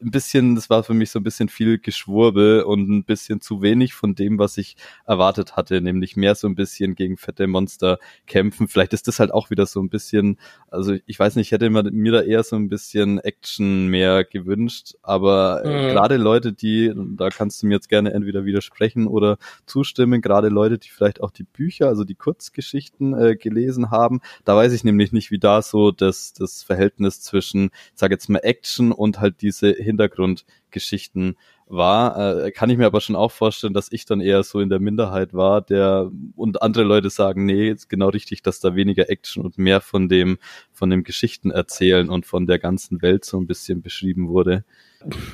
[0.01, 3.61] ein bisschen, das war für mich so ein bisschen viel Geschwurbel und ein bisschen zu
[3.61, 4.75] wenig von dem, was ich
[5.05, 8.67] erwartet hatte, nämlich mehr so ein bisschen gegen fette Monster kämpfen.
[8.67, 10.37] Vielleicht ist das halt auch wieder so ein bisschen,
[10.69, 14.93] also ich weiß nicht, ich hätte mir da eher so ein bisschen Action mehr gewünscht,
[15.01, 15.69] aber mhm.
[15.89, 20.77] gerade Leute, die, da kannst du mir jetzt gerne entweder widersprechen oder zustimmen, gerade Leute,
[20.77, 25.11] die vielleicht auch die Bücher, also die Kurzgeschichten äh, gelesen haben, da weiß ich nämlich
[25.11, 29.41] nicht, wie da so das, das Verhältnis zwischen, ich sage jetzt mal Action und halt
[29.41, 31.35] diese Hintergrundgeschichten
[31.65, 32.45] war.
[32.45, 34.79] Äh, kann ich mir aber schon auch vorstellen, dass ich dann eher so in der
[34.79, 39.43] Minderheit war, der und andere Leute sagen, nee, ist genau richtig, dass da weniger Action
[39.43, 40.37] und mehr von dem,
[40.71, 44.63] von dem Geschichten erzählen und von der ganzen Welt so ein bisschen beschrieben wurde.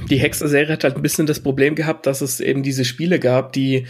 [0.10, 3.54] Die Hexer-Serie hat halt ein bisschen das Problem gehabt, dass es eben diese Spiele gab,
[3.54, 3.86] die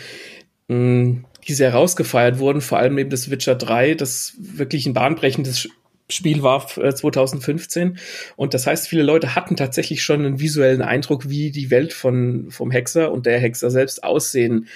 [1.47, 5.69] die sehr rausgefeiert wurden, vor allem eben das Witcher 3, das wirklich ein bahnbrechendes
[6.09, 7.87] Spiel war 2015.
[7.87, 7.99] Äh,
[8.35, 12.47] und das heißt, viele Leute hatten tatsächlich schon einen visuellen Eindruck, wie die Welt von,
[12.49, 14.67] vom Hexer und der Hexer selbst aussehen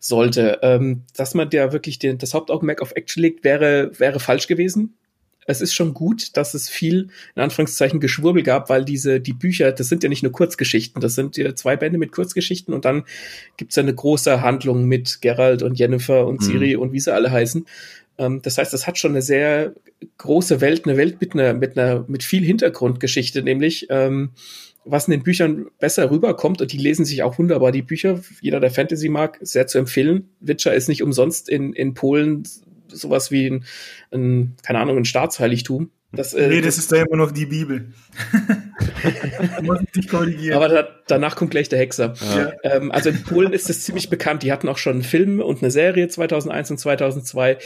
[0.00, 0.58] sollte.
[0.62, 4.94] Ähm, dass man der wirklich den, das Hauptaugenmerk auf Action legt, wäre, wäre falsch gewesen.
[5.46, 9.72] Es ist schon gut, dass es viel, in Anführungszeichen, Geschwurbel gab, weil diese, die Bücher,
[9.72, 13.04] das sind ja nicht nur Kurzgeschichten, das sind ja zwei Bände mit Kurzgeschichten und dann
[13.56, 16.82] gibt's ja eine große Handlung mit Geralt und Jennifer und Siri mhm.
[16.82, 17.66] und wie sie alle heißen.
[18.18, 19.74] Ähm, das heißt, es hat schon eine sehr
[20.18, 24.30] große Welt, eine Welt mit einer, mit einer, mit viel Hintergrundgeschichte, nämlich, ähm,
[24.84, 28.20] was in den Büchern besser rüberkommt und die lesen sich auch wunderbar, die Bücher.
[28.40, 30.30] Jeder, der Fantasy mag, sehr zu empfehlen.
[30.40, 32.42] Witcher ist nicht umsonst in, in Polen
[32.88, 33.64] sowas wie ein,
[34.12, 35.90] ein keine Ahnung, ein Staatsheiligtum.
[36.12, 37.92] Das, äh, nee, das ist da immer noch die Bibel.
[39.62, 40.56] muss ich dich korrigieren.
[40.56, 42.14] Aber da, danach kommt gleich der Hexer.
[42.36, 42.52] Ja.
[42.62, 44.42] Ähm, also in Polen ist das ziemlich bekannt.
[44.42, 47.58] Die hatten auch schon einen Film und eine Serie 2001 und 2002.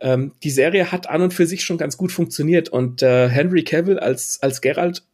[0.00, 3.64] Ähm, die Serie hat an und für sich schon ganz gut funktioniert und äh, Henry
[3.64, 5.04] Cavill als, als Geralt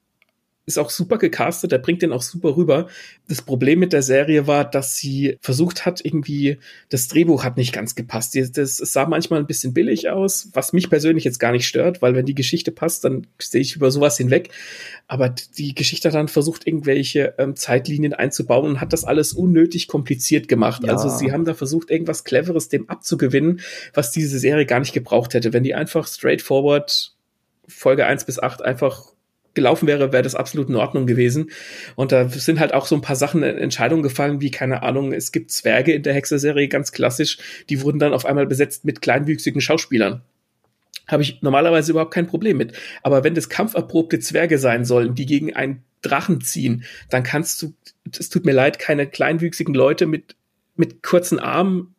[0.67, 2.87] ist auch super gecastet, der bringt den auch super rüber.
[3.29, 6.59] Das Problem mit der Serie war, dass sie versucht hat, irgendwie,
[6.91, 8.37] das Drehbuch hat nicht ganz gepasst.
[8.37, 12.03] Das, das sah manchmal ein bisschen billig aus, was mich persönlich jetzt gar nicht stört,
[12.03, 14.51] weil wenn die Geschichte passt, dann sehe ich über sowas hinweg.
[15.09, 19.89] Aber die Geschichte hat dann versucht, irgendwelche ähm, Zeitlinien einzubauen und hat das alles unnötig
[19.89, 20.85] kompliziert gemacht.
[20.85, 20.93] Ja.
[20.93, 23.61] Also sie haben da versucht, irgendwas Cleveres dem abzugewinnen,
[23.95, 25.53] was diese Serie gar nicht gebraucht hätte.
[25.53, 27.17] Wenn die einfach straightforward
[27.67, 29.13] Folge 1 bis 8 einfach
[29.55, 31.51] gelaufen wäre, wäre das absolut in Ordnung gewesen.
[31.97, 35.13] Und da sind halt auch so ein paar Sachen, äh, Entscheidungen gefallen, wie, keine Ahnung,
[35.13, 37.39] es gibt Zwerge in der Hexer-Serie, ganz klassisch,
[37.69, 40.23] die wurden dann auf einmal besetzt mit kleinwüchsigen Schauspielern.
[41.09, 42.73] Habe ich normalerweise überhaupt kein Problem mit.
[43.03, 47.75] Aber wenn das kampferprobte Zwerge sein sollen, die gegen einen Drachen ziehen, dann kannst du,
[48.17, 50.37] es tut mir leid, keine kleinwüchsigen Leute mit,
[50.77, 51.95] mit kurzen Armen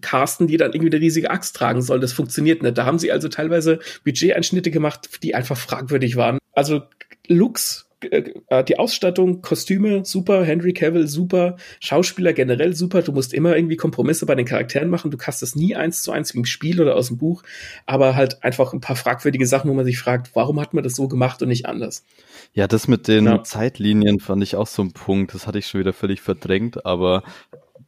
[0.00, 2.00] casten, die dann irgendwie eine riesige Axt tragen sollen.
[2.00, 2.76] Das funktioniert nicht.
[2.76, 6.38] Da haben sie also teilweise Budgeteinschnitte gemacht, die einfach fragwürdig waren.
[6.54, 6.82] Also
[7.28, 13.02] Looks, äh, die Ausstattung, Kostüme, super, Henry Cavill, super, Schauspieler generell super.
[13.02, 15.10] Du musst immer irgendwie Kompromisse bei den Charakteren machen.
[15.10, 17.42] Du kannst das nie eins zu eins wie im Spiel oder aus dem Buch,
[17.86, 20.94] aber halt einfach ein paar fragwürdige Sachen, wo man sich fragt, warum hat man das
[20.94, 22.04] so gemacht und nicht anders?
[22.52, 23.42] Ja, das mit den ja.
[23.42, 25.34] Zeitlinien fand ich auch so ein Punkt.
[25.34, 27.22] Das hatte ich schon wieder völlig verdrängt, aber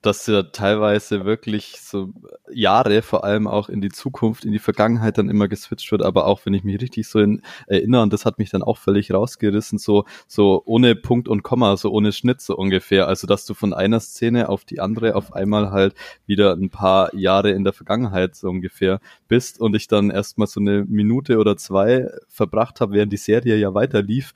[0.06, 2.12] dass ja teilweise wirklich so
[2.50, 6.26] Jahre, vor allem auch in die Zukunft, in die Vergangenheit dann immer geswitcht wird, aber
[6.26, 9.12] auch wenn ich mich richtig so in, erinnere, und das hat mich dann auch völlig
[9.12, 13.08] rausgerissen, so, so ohne Punkt und Komma, so ohne Schnitt so ungefähr.
[13.08, 15.94] Also, dass du von einer Szene auf die andere auf einmal halt
[16.26, 20.60] wieder ein paar Jahre in der Vergangenheit so ungefähr bist und ich dann erstmal so
[20.60, 24.34] eine Minute oder zwei verbracht habe, während die Serie ja weiter lief,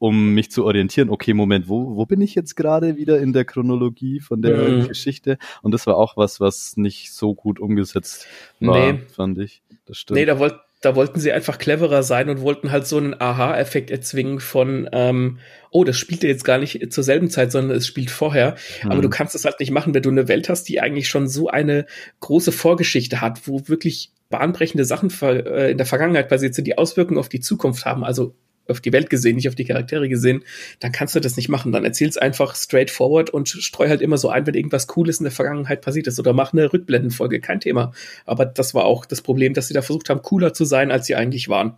[0.00, 3.44] um mich zu orientieren, okay, Moment, wo, wo bin ich jetzt gerade wieder in der
[3.44, 4.88] Chronologie von der mhm.
[4.88, 5.36] Geschichte?
[5.60, 8.26] Und das war auch was, was nicht so gut umgesetzt
[8.60, 9.00] war, nee.
[9.14, 9.62] fand ich.
[9.84, 10.18] Das stimmt.
[10.18, 13.90] Nee, da, wollt, da wollten sie einfach cleverer sein und wollten halt so einen Aha-Effekt
[13.90, 15.38] erzwingen von, ähm,
[15.70, 18.56] oh, das spielt ja jetzt gar nicht zur selben Zeit, sondern es spielt vorher.
[18.82, 18.92] Mhm.
[18.92, 21.28] Aber du kannst es halt nicht machen, wenn du eine Welt hast, die eigentlich schon
[21.28, 21.84] so eine
[22.20, 27.18] große Vorgeschichte hat, wo wirklich bahnbrechende Sachen äh, in der Vergangenheit passiert sind, die Auswirkungen
[27.18, 28.02] auf die Zukunft haben.
[28.02, 28.34] Also
[28.70, 30.44] auf die Welt gesehen, nicht auf die Charaktere gesehen,
[30.78, 31.72] dann kannst du das nicht machen.
[31.72, 35.32] Dann erzähl's einfach straightforward und streu halt immer so ein, wenn irgendwas Cooles in der
[35.32, 37.92] Vergangenheit passiert ist oder mach eine Rückblendenfolge, kein Thema.
[38.26, 41.06] Aber das war auch das Problem, dass sie da versucht haben, cooler zu sein, als
[41.06, 41.76] sie eigentlich waren.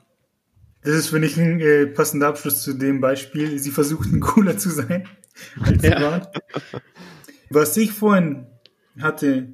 [0.82, 3.58] Das ist, finde ich, ein äh, passender Abschluss zu dem Beispiel.
[3.58, 5.08] Sie versuchten cooler zu sein,
[5.60, 6.00] als sie ja.
[6.00, 6.26] waren.
[7.50, 8.46] Was ich vorhin
[8.98, 9.52] hatte,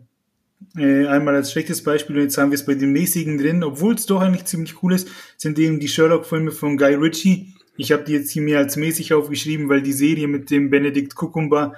[0.81, 3.95] äh, einmal als schlechtes Beispiel und jetzt haben wir es bei dem mäßigen drin, obwohl
[3.95, 7.55] es doch eigentlich ziemlich cool ist, sind eben die Sherlock-Filme von Guy Ritchie.
[7.76, 11.14] Ich habe die jetzt hier mehr als mäßig aufgeschrieben, weil die Serie mit dem Benedict
[11.14, 11.74] Cucumber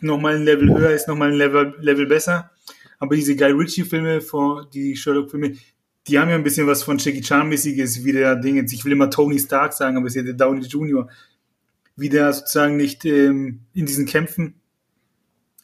[0.00, 2.50] nochmal ein Level höher ist, nochmal ein Level, Level besser.
[2.98, 4.20] Aber diese Guy Ritchie-Filme,
[4.72, 5.52] die Sherlock-Filme,
[6.06, 8.92] die haben ja ein bisschen was von Jackie Chan-mäßiges, wie der Ding jetzt, ich will
[8.92, 11.08] immer Tony Stark sagen, aber es ist ja der Downey Jr.,
[11.96, 14.54] wie der sozusagen nicht ähm, in diesen Kämpfen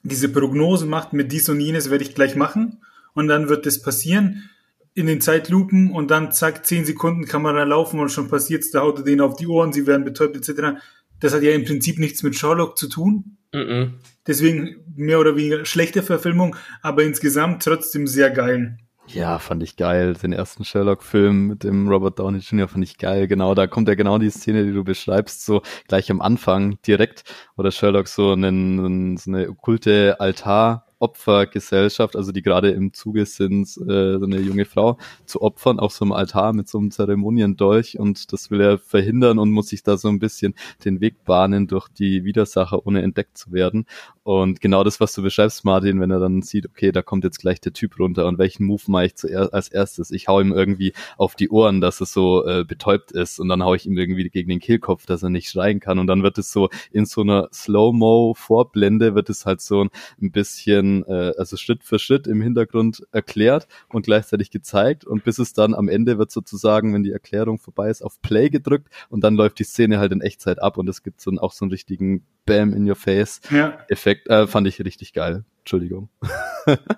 [0.03, 2.79] diese Prognose macht mit dies und jenes werde ich gleich machen
[3.15, 4.51] und dann wird das passieren
[4.95, 8.99] in den Zeitlupen und dann zack, zehn Sekunden Kamera laufen und schon passiert's, da haut
[8.99, 10.81] er denen auf die Ohren, sie werden betäubt etc.
[11.21, 13.37] Das hat ja im Prinzip nichts mit Sherlock zu tun.
[13.53, 13.91] Mm -mm.
[14.27, 18.79] Deswegen mehr oder weniger schlechte Verfilmung, aber insgesamt trotzdem sehr geil.
[19.13, 20.15] Ja, fand ich geil.
[20.15, 22.69] Den ersten Sherlock-Film mit dem Robert Downey Jr.
[22.69, 23.27] fand ich geil.
[23.27, 27.25] Genau, da kommt ja genau die Szene, die du beschreibst, so gleich am Anfang direkt,
[27.57, 33.27] wo der Sherlock so, einen, so eine okkulte Altar Opfergesellschaft, also die gerade im Zuge
[33.27, 36.91] sind, äh, so eine junge Frau zu opfern auf so einem Altar mit so einem
[36.91, 41.25] Zeremoniendolch und das will er verhindern und muss sich da so ein bisschen den Weg
[41.25, 43.87] bahnen durch die Widersacher, ohne entdeckt zu werden.
[44.23, 47.41] Und genau das, was du beschreibst, Martin, wenn er dann sieht, okay, da kommt jetzt
[47.41, 50.11] gleich der Typ runter und welchen Move mache ich zuerst als erstes?
[50.11, 53.65] Ich hau ihm irgendwie auf die Ohren, dass er so äh, betäubt ist und dann
[53.65, 56.39] hau ich ihm irgendwie gegen den Kehlkopf, dass er nicht schreien kann und dann wird
[56.39, 59.87] es so in so einer Slow-Mo-Vorblende wird es halt so
[60.21, 65.39] ein bisschen, äh, also Schritt für Schritt im Hintergrund erklärt und gleichzeitig gezeigt und bis
[65.39, 69.23] es dann am Ende wird sozusagen, wenn die Erklärung vorbei ist, auf Play gedrückt und
[69.25, 71.73] dann läuft die Szene halt in Echtzeit ab und es gibt so auch so einen
[71.73, 73.79] richtigen Bam in your face ja.
[73.89, 75.45] Effekt, äh, fand ich richtig geil.
[75.61, 76.09] Entschuldigung.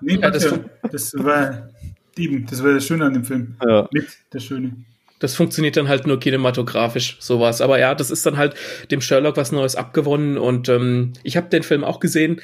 [0.01, 0.53] Nee, ja, das,
[0.91, 1.69] das war
[2.17, 3.55] eben, das war das Schöne an dem Film.
[3.65, 3.87] Ja.
[3.91, 4.73] Mit das Schöne.
[5.19, 7.61] Das funktioniert dann halt nur kinematografisch, sowas.
[7.61, 8.55] Aber ja, das ist dann halt
[8.91, 10.37] dem Sherlock was Neues abgewonnen.
[10.37, 12.41] Und ähm, ich habe den Film auch gesehen.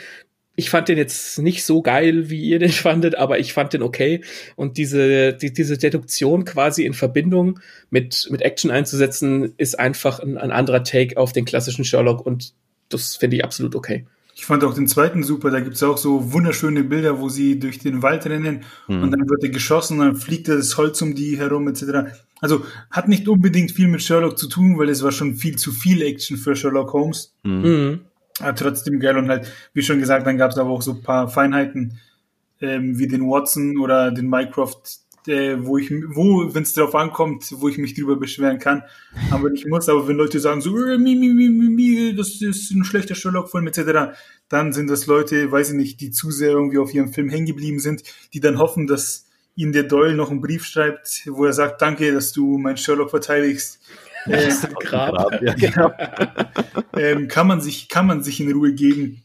[0.60, 3.82] Ich fand den jetzt nicht so geil, wie ihr den fandet, aber ich fand den
[3.82, 4.22] okay.
[4.57, 10.38] Und diese, die, diese Deduktion quasi in Verbindung mit, mit Action einzusetzen, ist einfach ein,
[10.38, 12.51] ein anderer Take auf den klassischen Sherlock und
[12.89, 14.05] das finde ich absolut okay.
[14.36, 17.57] Ich fand auch den zweiten super, da gibt es auch so wunderschöne Bilder, wo sie
[17.57, 19.03] durch den Wald rennen mhm.
[19.03, 22.12] und dann wird er geschossen und dann fliegt das Holz um die herum etc.
[22.41, 25.72] Also hat nicht unbedingt viel mit Sherlock zu tun, weil es war schon viel zu
[25.72, 27.34] viel Action für Sherlock Holmes.
[27.43, 28.01] Mhm.
[28.40, 31.04] Aber trotzdem geil und halt, wie schon gesagt, dann gab es aber auch so ein
[31.04, 32.00] paar Feinheiten,
[32.62, 37.46] ähm, wie den Watson oder den Mycroft, äh, wo ich, wo, wenn es darauf ankommt,
[37.58, 38.84] wo ich mich drüber beschweren kann,
[39.32, 39.90] aber nicht muss.
[39.90, 43.68] Aber wenn Leute sagen so, äh, mi, mi, mi, mi, das ist ein schlechter Sherlock-Film
[43.68, 44.18] etc.,
[44.50, 47.46] dann sind das Leute, weiß ich nicht, die zu sehr irgendwie auf ihrem Film hängen
[47.46, 51.54] geblieben sind, die dann hoffen, dass ihnen der Doyle noch einen Brief schreibt, wo er
[51.54, 53.80] sagt, danke, dass du meinen Sherlock verteidigst.
[54.26, 54.52] Äh,
[54.82, 55.42] Grab.
[55.42, 55.92] Ja, genau.
[56.98, 59.24] ähm, kann man sich, kann man sich in Ruhe geben.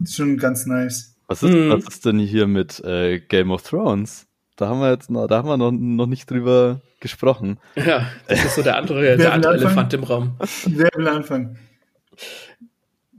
[0.00, 1.16] Ist schon ganz nice.
[1.26, 1.70] Was ist, mhm.
[1.70, 4.26] was ist denn hier mit äh, Game of Thrones?
[4.56, 7.58] Da haben wir jetzt noch, da haben wir noch, noch nicht drüber gesprochen.
[7.76, 10.36] Ja, das ist so der andere, der andere Elefant im Raum.
[10.66, 11.58] Wer will anfangen?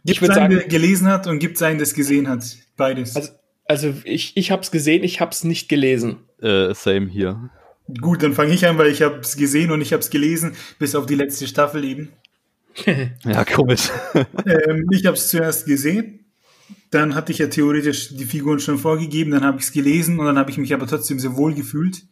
[0.05, 2.43] Gibt es einen, der gelesen hat und gibt es einen, der es gesehen hat?
[2.77, 3.15] Beides.
[3.15, 3.31] Also,
[3.67, 6.17] also ich, ich habe es gesehen, ich habe es nicht gelesen.
[6.41, 7.49] Äh, same hier.
[8.01, 10.55] Gut, dann fange ich an, weil ich habe es gesehen und ich habe es gelesen,
[10.79, 12.09] bis auf die letzte Staffel eben.
[13.25, 13.89] ja, komisch.
[14.13, 16.25] ähm, ich habe es zuerst gesehen
[16.95, 20.25] dann hatte ich ja theoretisch die Figuren schon vorgegeben, dann habe ich es gelesen und
[20.25, 22.05] dann habe ich mich aber trotzdem sehr wohl gefühlt.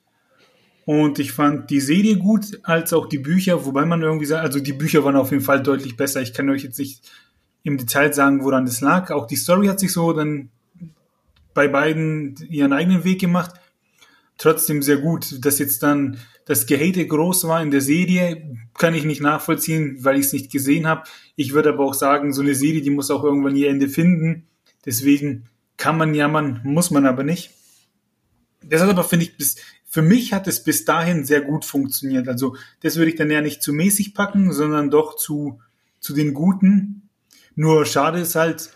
[0.85, 4.59] Und ich fand die Serie gut, als auch die Bücher, wobei man irgendwie sagt, also
[4.59, 6.21] die Bücher waren auf jeden Fall deutlich besser.
[6.21, 7.09] Ich kann euch jetzt nicht
[7.63, 9.09] im Detail sagen, woran das lag.
[9.11, 10.49] Auch die Story hat sich so dann
[11.53, 13.51] bei beiden ihren eigenen Weg gemacht.
[14.37, 19.05] Trotzdem sehr gut, dass jetzt dann das Gehate groß war in der Serie, kann ich
[19.05, 21.03] nicht nachvollziehen, weil ich es nicht gesehen habe.
[21.35, 24.47] Ich würde aber auch sagen, so eine Serie, die muss auch irgendwann ihr Ende finden.
[24.85, 27.51] Deswegen kann man jammern, muss man aber nicht.
[28.61, 29.55] Das hat aber, finde ich, bis,
[29.85, 32.27] für mich hat es bis dahin sehr gut funktioniert.
[32.27, 35.61] Also, das würde ich dann ja nicht zu mäßig packen, sondern doch zu,
[35.99, 37.09] zu den Guten.
[37.55, 38.71] Nur schade ist halt,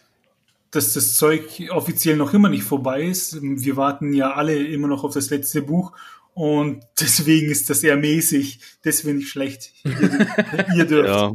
[0.72, 3.42] dass das Zeug offiziell noch immer nicht vorbei ist.
[3.42, 5.94] Wir warten ja alle immer noch auf das letzte Buch
[6.34, 8.60] und deswegen ist das eher mäßig.
[8.84, 9.74] Das finde ich schlecht.
[9.84, 11.10] Ihr, ihr dürft.
[11.10, 11.34] Ja.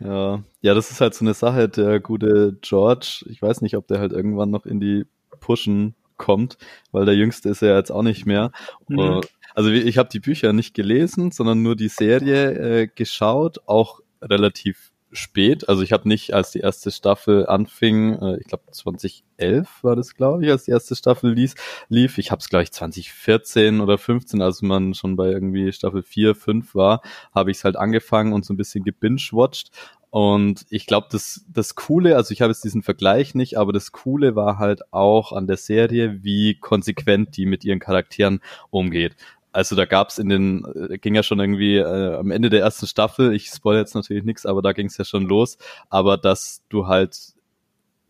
[0.00, 0.44] ja.
[0.62, 1.68] ja, das ist halt so eine Sache.
[1.68, 5.04] Der gute George, ich weiß nicht, ob der halt irgendwann noch in die
[5.40, 6.56] Pushen kommt,
[6.92, 8.52] weil der Jüngste ist ja jetzt auch nicht mehr.
[8.88, 9.20] Mhm.
[9.54, 14.91] Also ich habe die Bücher nicht gelesen, sondern nur die Serie äh, geschaut, auch relativ
[15.12, 15.68] spät.
[15.68, 20.14] Also ich habe nicht, als die erste Staffel anfing, äh, ich glaube 2011 war das,
[20.14, 21.54] glaube ich, als die erste Staffel lief.
[21.88, 22.18] lief.
[22.18, 26.74] Ich habe es, ich, 2014 oder 15, als man schon bei irgendwie Staffel 4, 5
[26.74, 27.02] war,
[27.34, 29.70] habe ich es halt angefangen und so ein bisschen gebingewatcht.
[30.10, 33.92] Und ich glaube, das, das Coole, also ich habe jetzt diesen Vergleich nicht, aber das
[33.92, 39.16] Coole war halt auch an der Serie, wie konsequent die mit ihren Charakteren umgeht.
[39.52, 42.86] Also da gab's in den, äh, ging ja schon irgendwie äh, am Ende der ersten
[42.86, 45.58] Staffel, ich spoil jetzt natürlich nichts, aber da ging's ja schon los,
[45.90, 47.34] aber dass du halt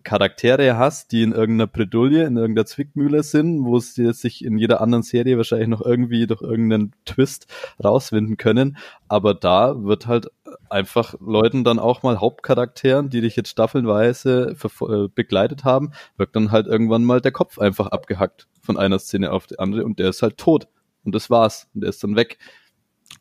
[0.02, 4.80] Charaktere hast, die in irgendeiner Bredouille, in irgendeiner Zwickmühle sind, wo sie sich in jeder
[4.80, 7.46] anderen Serie wahrscheinlich noch irgendwie durch irgendeinen Twist
[7.82, 8.76] rauswinden können.
[9.08, 10.28] Aber da wird halt
[10.68, 16.50] einfach Leuten dann auch mal Hauptcharakteren, die dich jetzt staffelnweise äh, begleitet haben, wird dann
[16.50, 20.10] halt irgendwann mal der Kopf einfach abgehackt von einer Szene auf die andere und der
[20.10, 20.68] ist halt tot.
[21.04, 21.68] Und das war's.
[21.74, 22.38] Und der ist dann weg.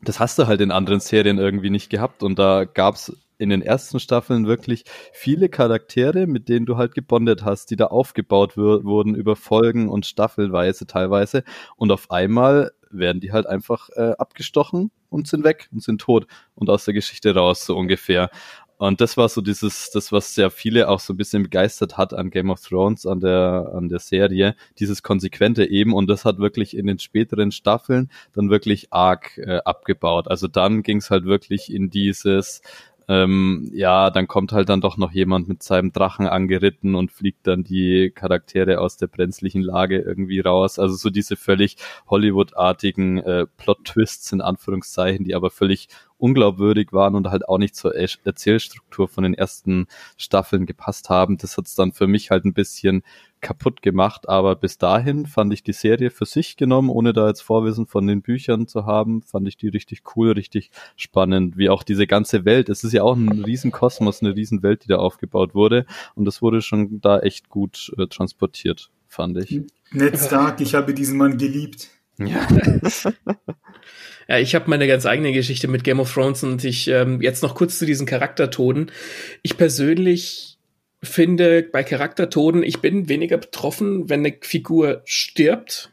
[0.02, 2.22] Das hast du halt in anderen Serien irgendwie nicht gehabt.
[2.22, 7.44] Und da gab's in den ersten Staffeln wirklich viele Charaktere, mit denen du halt gebondet
[7.44, 11.42] hast, die da aufgebaut wurden über Folgen und Staffelweise teilweise.
[11.76, 16.26] Und auf einmal werden die halt einfach äh, abgestochen und sind weg und sind tot
[16.54, 18.30] und aus der Geschichte raus, so ungefähr.
[18.82, 22.12] Und das war so dieses, das, was sehr viele auch so ein bisschen begeistert hat
[22.14, 25.94] an Game of Thrones, an der, an der Serie, dieses Konsequente eben.
[25.94, 30.26] Und das hat wirklich in den späteren Staffeln dann wirklich arg äh, abgebaut.
[30.26, 32.60] Also dann ging es halt wirklich in dieses,
[33.06, 37.46] ähm, ja, dann kommt halt dann doch noch jemand mit seinem Drachen angeritten und fliegt
[37.46, 40.80] dann die Charaktere aus der brenzlichen Lage irgendwie raus.
[40.80, 41.76] Also so diese völlig
[42.08, 45.88] Hollywood-artigen äh, Plot-Twists in Anführungszeichen, die aber völlig
[46.22, 51.36] unglaubwürdig waren und halt auch nicht zur Erzählstruktur von den ersten Staffeln gepasst haben.
[51.36, 53.02] Das hat's dann für mich halt ein bisschen
[53.40, 57.40] kaputt gemacht, aber bis dahin fand ich die Serie für sich genommen, ohne da jetzt
[57.40, 61.82] Vorwissen von den Büchern zu haben, fand ich die richtig cool, richtig spannend, wie auch
[61.82, 62.68] diese ganze Welt.
[62.68, 66.62] Es ist ja auch ein Riesenkosmos, eine Riesenwelt, die da aufgebaut wurde und das wurde
[66.62, 69.60] schon da echt gut äh, transportiert, fand ich.
[69.90, 71.88] Ned Stark, ich habe diesen Mann geliebt.
[72.26, 72.46] Ja.
[74.28, 77.42] ja, ich habe meine ganz eigene Geschichte mit Game of Thrones und ich ähm, jetzt
[77.42, 78.90] noch kurz zu diesen Charaktertoden.
[79.42, 80.58] Ich persönlich
[81.02, 85.90] finde bei Charaktertoden, ich bin weniger betroffen, wenn eine Figur stirbt,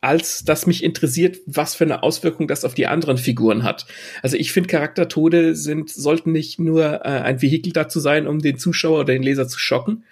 [0.00, 3.86] als dass mich interessiert, was für eine Auswirkung das auf die anderen Figuren hat.
[4.22, 8.58] Also ich finde, Charaktertode sind, sollten nicht nur äh, ein Vehikel dazu sein, um den
[8.58, 10.04] Zuschauer oder den Leser zu schocken,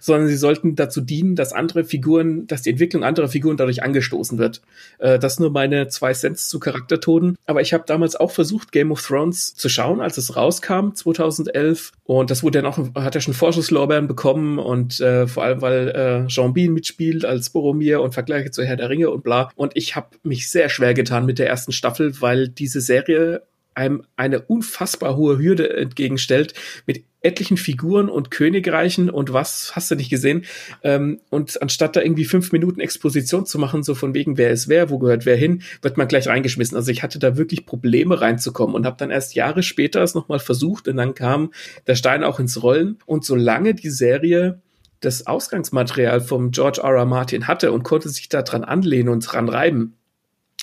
[0.00, 4.38] sondern sie sollten dazu dienen, dass andere Figuren, dass die Entwicklung anderer Figuren dadurch angestoßen
[4.38, 4.62] wird.
[4.98, 7.36] Äh, das nur meine zwei Cents zu Charaktertoden.
[7.46, 11.92] Aber ich habe damals auch versucht, Game of Thrones zu schauen, als es rauskam, 2011.
[12.04, 15.88] Und das wurde dann auch, hat er schon Vorschusslorbeeren bekommen und äh, vor allem, weil
[15.88, 19.50] äh, Jean Bean mitspielt als Boromir und Vergleiche zu Herr der Ringe und bla.
[19.56, 23.42] Und ich habe mich sehr schwer getan mit der ersten Staffel, weil diese Serie
[23.74, 26.54] einem eine unfassbar hohe Hürde entgegenstellt
[26.86, 30.44] mit etlichen Figuren und Königreichen und was hast du nicht gesehen.
[30.82, 34.68] Ähm, und anstatt da irgendwie fünf Minuten Exposition zu machen, so von wegen, wer ist
[34.68, 36.76] wer, wo gehört wer hin, wird man gleich reingeschmissen.
[36.76, 40.38] Also ich hatte da wirklich Probleme reinzukommen und habe dann erst Jahre später es nochmal
[40.38, 41.52] versucht und dann kam
[41.86, 42.98] der Stein auch ins Rollen.
[43.06, 44.60] Und solange die Serie
[45.00, 46.94] das Ausgangsmaterial vom George R.
[46.94, 47.04] R.
[47.04, 49.96] Martin hatte und konnte sich da dran anlehnen und dran reiben,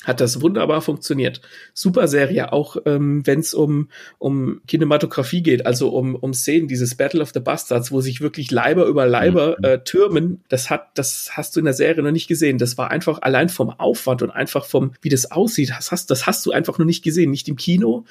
[0.03, 1.41] hat das wunderbar funktioniert.
[1.73, 6.95] Super Serie, auch ähm, wenn es um, um Kinematografie geht, also um, um Szenen, dieses
[6.95, 9.65] Battle of the Bastards, wo sich wirklich Leiber über Leiber mhm.
[9.65, 12.57] äh, türmen, das hat, das hast du in der Serie noch nicht gesehen.
[12.57, 16.25] Das war einfach allein vom Aufwand und einfach vom, wie das aussieht, das hast, das
[16.25, 17.29] hast du einfach noch nicht gesehen.
[17.29, 18.05] Nicht im Kino,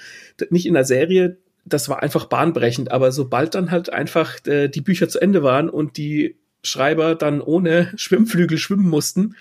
[0.51, 2.93] nicht in der Serie, das war einfach bahnbrechend.
[2.93, 7.41] Aber sobald dann halt einfach äh, die Bücher zu Ende waren und die Schreiber dann
[7.41, 9.35] ohne Schwimmflügel schwimmen mussten,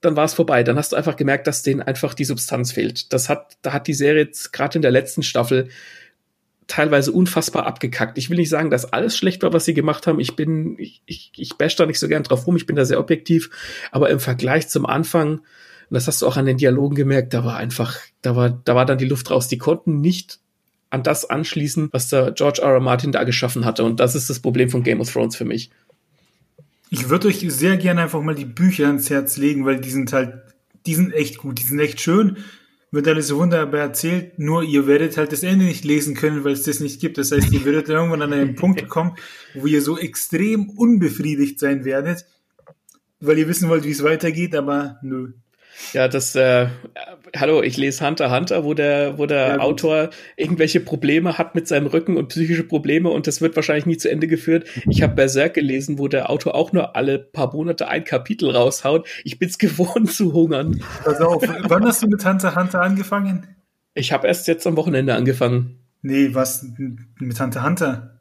[0.00, 0.62] dann war es vorbei.
[0.62, 3.12] Dann hast du einfach gemerkt, dass denen einfach die Substanz fehlt.
[3.12, 5.68] Das hat, da hat die Serie jetzt gerade in der letzten Staffel
[6.68, 8.18] teilweise unfassbar abgekackt.
[8.18, 10.20] Ich will nicht sagen, dass alles schlecht war, was sie gemacht haben.
[10.20, 12.56] Ich bin, ich, ich, ich bash da nicht so gern drauf rum.
[12.56, 13.50] Ich bin da sehr objektiv.
[13.90, 17.44] Aber im Vergleich zum Anfang, und das hast du auch an den Dialogen gemerkt, da
[17.44, 19.48] war einfach, da war, da war dann die Luft raus.
[19.48, 20.40] Die konnten nicht
[20.90, 22.74] an das anschließen, was der George R.
[22.74, 22.80] R.
[22.80, 23.82] Martin da geschaffen hatte.
[23.82, 25.70] Und das ist das Problem von Game of Thrones für mich.
[26.90, 30.12] Ich würde euch sehr gerne einfach mal die Bücher ans Herz legen, weil die sind
[30.12, 30.34] halt,
[30.86, 32.38] die sind echt gut, die sind echt schön,
[32.90, 36.62] wird alles wunderbar erzählt, nur ihr werdet halt das Ende nicht lesen können, weil es
[36.62, 37.18] das nicht gibt.
[37.18, 39.16] Das heißt, ihr werdet irgendwann an einen Punkt kommen,
[39.54, 42.24] wo ihr so extrem unbefriedigt sein werdet,
[43.20, 45.32] weil ihr wissen wollt, wie es weitergeht, aber nö.
[45.92, 46.68] Ja, das, äh,
[47.34, 51.68] hallo, ich lese Hunter Hunter, wo der, wo der ja, Autor irgendwelche Probleme hat mit
[51.68, 54.68] seinem Rücken und psychische Probleme und das wird wahrscheinlich nie zu Ende geführt.
[54.88, 59.08] Ich habe Berserk gelesen, wo der Autor auch nur alle paar Monate ein Kapitel raushaut.
[59.24, 60.82] Ich bin's gewohnt zu hungern.
[61.04, 63.46] Pass auf, wann hast du mit Hunter Hunter angefangen?
[63.94, 65.78] Ich habe erst jetzt am Wochenende angefangen.
[66.02, 66.66] Nee, was
[67.18, 68.17] mit Hunter Hunter?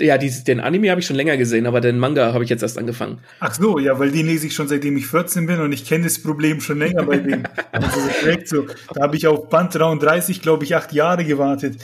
[0.00, 2.62] Ja, die, den Anime habe ich schon länger gesehen, aber den Manga habe ich jetzt
[2.62, 3.18] erst angefangen.
[3.40, 6.04] Ach so, ja, weil den lese ich schon seitdem ich 14 bin und ich kenne
[6.04, 7.42] das Problem schon länger bei dem.
[7.72, 8.66] Also direkt so.
[8.94, 11.76] Da habe ich auf Band 33, glaube ich, acht Jahre gewartet.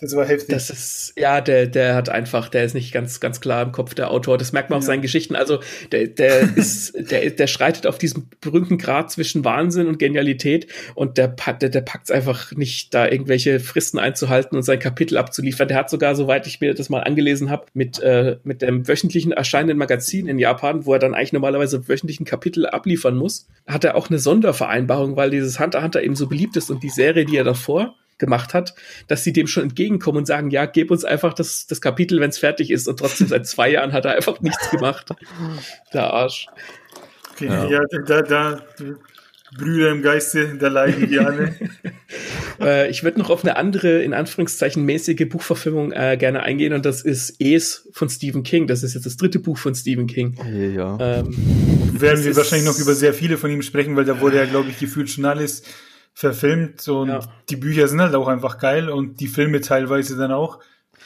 [0.00, 0.54] Das war heftig.
[0.54, 3.94] Das ist, ja, der, der hat einfach, der ist nicht ganz, ganz klar im Kopf,
[3.94, 4.38] der Autor.
[4.38, 4.78] Das merkt man ja.
[4.78, 5.34] auf seinen Geschichten.
[5.34, 5.58] Also,
[5.90, 11.18] der, der ist, der, der schreitet auf diesem berühmten Grad zwischen Wahnsinn und Genialität und
[11.18, 15.66] der, der, der packt es einfach nicht, da irgendwelche Fristen einzuhalten und sein Kapitel abzuliefern.
[15.66, 19.32] Der hat sogar, soweit ich mir das mal angelesen habe, mit, äh, mit dem wöchentlichen
[19.32, 23.96] erscheinenden Magazin in Japan, wo er dann eigentlich normalerweise wöchentlichen Kapitel abliefern muss, hat er
[23.96, 27.36] auch eine Sondervereinbarung, weil dieses Hunter Hunter eben so beliebt ist und die Serie, die
[27.36, 28.74] er davor gemacht hat,
[29.06, 32.30] dass sie dem schon entgegenkommen und sagen, ja, gib uns einfach das, das Kapitel, wenn
[32.30, 32.88] es fertig ist.
[32.88, 35.10] Und trotzdem seit zwei Jahren hat er einfach nichts gemacht.
[35.92, 36.46] Der Arsch.
[37.32, 38.62] Okay, ja, ja da, da,
[39.56, 41.54] Brüder im Geiste, da leiden die alle.
[42.60, 46.84] äh, ich würde noch auf eine andere, in Anführungszeichen, mäßige Buchverfilmung äh, gerne eingehen und
[46.84, 48.66] das ist Es von Stephen King.
[48.66, 50.36] Das ist jetzt das dritte Buch von Stephen King.
[50.74, 50.98] Ja.
[51.00, 51.34] Ähm,
[51.98, 54.68] Werden wir wahrscheinlich noch über sehr viele von ihm sprechen, weil da wurde ja, glaube
[54.68, 55.62] ich, gefühlt schon alles
[56.18, 57.20] verfilmt und ja.
[57.48, 60.58] die Bücher sind halt auch einfach geil und die Filme teilweise dann auch.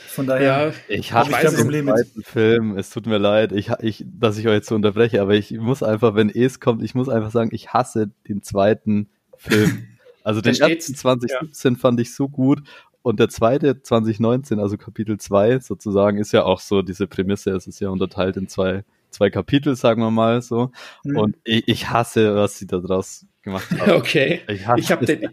[0.08, 2.78] Von daher, ja, ich habe kein Problem mit Film.
[2.78, 5.82] Es tut mir leid, ich, ich, dass ich euch jetzt so unterbreche, aber ich muss
[5.82, 9.88] einfach, wenn es kommt, ich muss einfach sagen, ich hasse den zweiten Film.
[10.24, 11.78] Also den ersten 2017 ja.
[11.80, 12.62] fand ich so gut
[13.02, 17.66] und der zweite 2019, also Kapitel 2 sozusagen, ist ja auch so diese Prämisse, es
[17.66, 20.70] ist ja unterteilt in zwei, zwei Kapitel, sagen wir mal so.
[21.02, 21.16] Mhm.
[21.16, 23.92] Und ich, ich hasse, was sie da draus gemacht haben.
[23.92, 24.40] Okay.
[24.48, 25.30] Ich, ich habe den,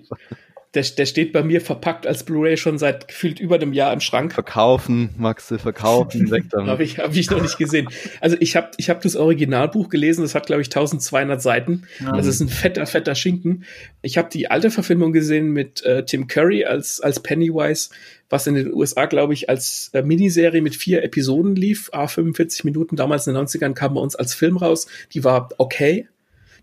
[0.76, 4.02] der, der steht bei mir verpackt als Blu-ray schon seit gefühlt über einem Jahr im
[4.02, 4.34] Schrank.
[4.34, 6.70] Verkaufen, Maxe, verkaufen, weg damit.
[6.70, 7.90] habe ich, hab ich noch nicht gesehen.
[8.22, 11.88] Also ich habe ich hab das Originalbuch gelesen, das hat glaube ich 1200 Seiten.
[12.00, 12.12] Ja.
[12.12, 13.64] Das ist ein fetter, fetter Schinken.
[14.04, 17.90] Ich habe die alte Verfilmung gesehen mit äh, Tim Curry als, als Pennywise,
[18.30, 22.64] was in den USA glaube ich als äh, Miniserie mit vier Episoden lief, a 45
[22.64, 22.96] Minuten.
[22.96, 24.86] Damals in den 90ern kam bei uns als Film raus.
[25.14, 26.08] Die war okay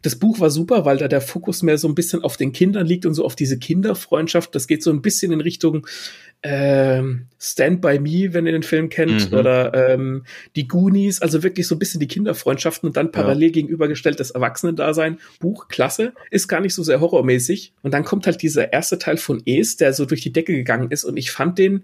[0.07, 2.87] das Buch war super, weil da der Fokus mehr so ein bisschen auf den Kindern
[2.87, 4.55] liegt und so auf diese Kinderfreundschaft.
[4.55, 5.85] Das geht so ein bisschen in Richtung
[6.45, 9.37] ähm, Stand by Me, wenn ihr den Film kennt, mhm.
[9.37, 10.23] oder ähm,
[10.55, 13.55] die Goonies, also wirklich so ein bisschen die Kinderfreundschaften und dann parallel ja.
[13.55, 15.19] gegenübergestellt das Erwachsenendasein.
[15.41, 17.73] Buch, klasse, ist gar nicht so sehr horrormäßig.
[17.83, 20.93] Und dann kommt halt dieser erste Teil von Es, der so durch die Decke gegangen
[20.93, 21.83] ist und ich fand den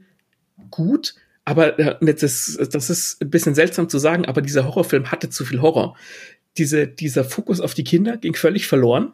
[0.70, 5.28] gut, aber äh, das, das ist ein bisschen seltsam zu sagen, aber dieser Horrorfilm hatte
[5.28, 5.96] zu viel Horror
[6.58, 9.12] diese, dieser Fokus auf die Kinder ging völlig verloren.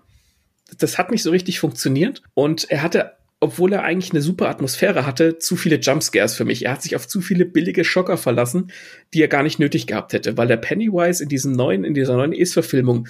[0.78, 2.22] Das hat nicht so richtig funktioniert.
[2.34, 6.64] Und er hatte, obwohl er eigentlich eine super Atmosphäre hatte, zu viele Jumpscares für mich.
[6.64, 8.72] Er hat sich auf zu viele billige Schocker verlassen,
[9.14, 12.16] die er gar nicht nötig gehabt hätte, weil der Pennywise in diesem neuen, in dieser
[12.16, 13.08] neuen Es-Verfilmung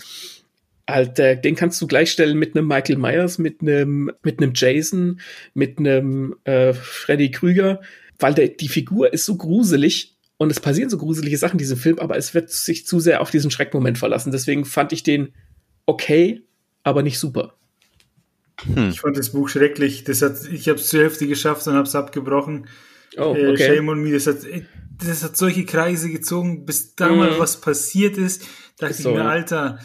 [0.88, 5.20] halt, den kannst du gleichstellen mit einem Michael Myers, mit einem, mit einem Jason,
[5.54, 7.80] mit einem äh, Freddy Krüger,
[8.18, 11.76] weil der, die Figur ist so gruselig, und es passieren so gruselige Sachen in diesem
[11.76, 14.32] Film, aber es wird sich zu sehr auf diesen Schreckmoment verlassen.
[14.32, 15.34] Deswegen fand ich den
[15.84, 16.42] okay,
[16.84, 17.54] aber nicht super.
[18.62, 18.90] Hm.
[18.90, 20.04] Ich fand das Buch schrecklich.
[20.04, 22.68] Das hat, ich habe es zur Hälfte geschafft und habe es abgebrochen.
[23.16, 23.76] Oh, äh, okay.
[23.76, 24.12] Shame on me.
[24.12, 24.38] Das hat,
[25.04, 27.38] das hat solche Kreise gezogen, bis da mal mhm.
[27.38, 28.46] was passiert ist.
[28.78, 29.80] Dachte so, ich mir, Alter,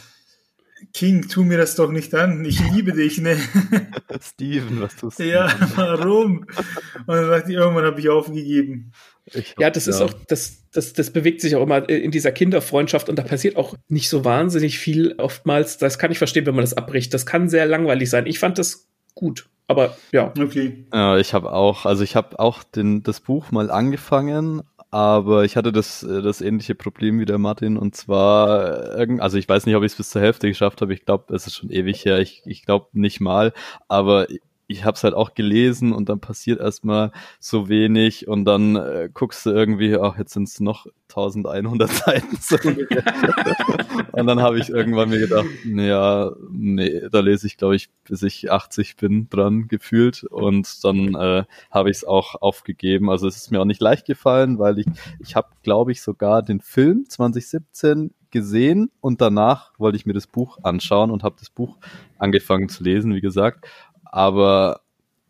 [0.94, 2.44] King, tu mir das doch nicht an.
[2.46, 3.38] Ich liebe dich, ne?
[4.22, 5.24] Steven, was tust du?
[5.24, 6.40] Ja, warum?
[6.40, 8.92] Und dann dachte ich, irgendwann habe ich aufgegeben.
[9.26, 9.92] Ich ja, das ja.
[9.92, 13.56] ist auch, das, das, das bewegt sich auch immer in dieser Kinderfreundschaft und da passiert
[13.56, 15.78] auch nicht so wahnsinnig viel oftmals.
[15.78, 17.14] Das kann ich verstehen, wenn man das abbricht.
[17.14, 18.26] Das kann sehr langweilig sein.
[18.26, 19.48] Ich fand das gut.
[19.68, 20.34] Aber ja.
[20.38, 20.86] Okay.
[20.94, 25.56] Ja, ich habe auch, also ich habe auch den, das Buch mal angefangen, aber ich
[25.56, 29.84] hatte das, das ähnliche Problem wie der Martin und zwar, also ich weiß nicht, ob
[29.84, 30.94] ich es bis zur Hälfte geschafft habe.
[30.94, 32.20] Ich glaube, es ist schon ewig her.
[32.20, 33.54] Ich, ich glaube nicht mal,
[33.88, 34.28] aber
[34.68, 39.10] ich habe es halt auch gelesen und dann passiert erstmal so wenig und dann äh,
[39.14, 42.38] guckst du irgendwie, ach, jetzt sind es noch 1100 Seiten.
[44.14, 48.22] Und dann habe ich irgendwann mir gedacht, naja, nee, da lese ich, glaube ich, bis
[48.22, 53.10] ich 80 bin dran gefühlt und dann äh, habe ich es auch aufgegeben.
[53.10, 54.86] Also es ist mir auch nicht leicht gefallen, weil ich,
[55.20, 60.28] ich habe, glaube ich, sogar den Film 2017 gesehen und danach wollte ich mir das
[60.28, 61.78] Buch anschauen und habe das Buch
[62.18, 63.66] angefangen zu lesen, wie gesagt.
[64.14, 64.82] Aber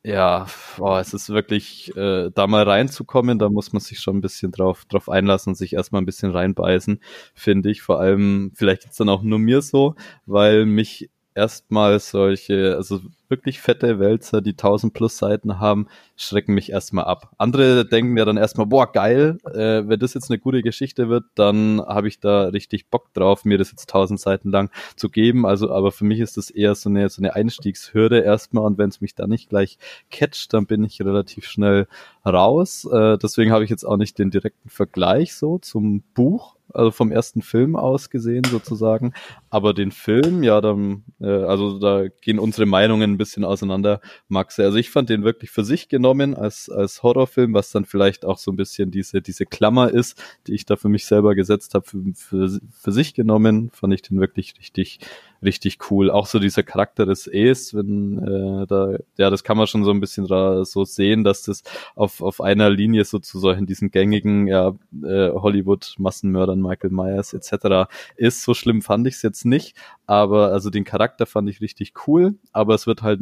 [0.03, 0.47] ja,
[0.77, 4.51] boah, es ist wirklich, äh, da mal reinzukommen, da muss man sich schon ein bisschen
[4.51, 6.99] drauf, drauf einlassen und sich erstmal ein bisschen reinbeißen,
[7.33, 7.81] finde ich.
[7.81, 9.95] Vor allem, vielleicht ist dann auch nur mir so,
[10.25, 12.99] weil mich erstmal solche, also
[13.29, 17.31] wirklich fette Wälzer, die 1000 plus Seiten haben, schrecken mich erstmal ab.
[17.37, 21.25] Andere denken ja dann erstmal, boah, geil, äh, wenn das jetzt eine gute Geschichte wird,
[21.35, 25.45] dann habe ich da richtig Bock drauf, mir das jetzt 1000 Seiten lang zu geben.
[25.45, 28.89] Also, aber für mich ist das eher so eine, so eine Einstiegshürde erstmal und wenn
[28.89, 29.77] es mich da nicht gleich
[30.11, 31.87] catcht, dann bin ich relativ schnell
[32.25, 32.85] raus.
[32.91, 37.11] Äh, deswegen habe ich jetzt auch nicht den direkten Vergleich so zum Buch, also vom
[37.11, 39.13] ersten Film aus gesehen sozusagen.
[39.49, 44.63] Aber den Film, ja, dann, äh, also da gehen unsere Meinungen ein bisschen auseinander, Maxe.
[44.63, 48.37] Also ich fand den wirklich für sich genommen als, als Horrorfilm, was dann vielleicht auch
[48.37, 51.85] so ein bisschen diese, diese Klammer ist, die ich da für mich selber gesetzt habe,
[51.85, 54.99] für, für, für sich genommen, fand ich den wirklich richtig
[55.43, 56.09] richtig cool.
[56.09, 59.91] Auch so dieser Charakter des Ace, wenn äh, da, ja, das kann man schon so
[59.91, 61.63] ein bisschen so sehen, dass das
[61.95, 64.69] auf, auf einer Linie so zu solchen diesen gängigen ja,
[65.03, 67.89] äh, Hollywood-Massenmördern Michael Myers etc.
[68.15, 68.43] ist.
[68.43, 69.75] So schlimm fand ich es jetzt nicht,
[70.05, 73.21] aber also den Charakter fand ich richtig cool, aber es wird halt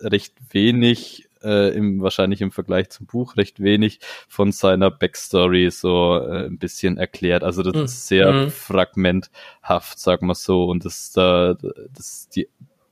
[0.00, 6.16] recht wenig äh, im, wahrscheinlich im Vergleich zum Buch recht wenig von seiner Backstory so
[6.18, 7.44] äh, ein bisschen erklärt.
[7.44, 7.84] Also das mhm.
[7.84, 8.50] ist sehr mhm.
[8.50, 10.64] fragmenthaft, sag mal so.
[10.64, 11.56] Und das, da,
[11.94, 12.48] das, die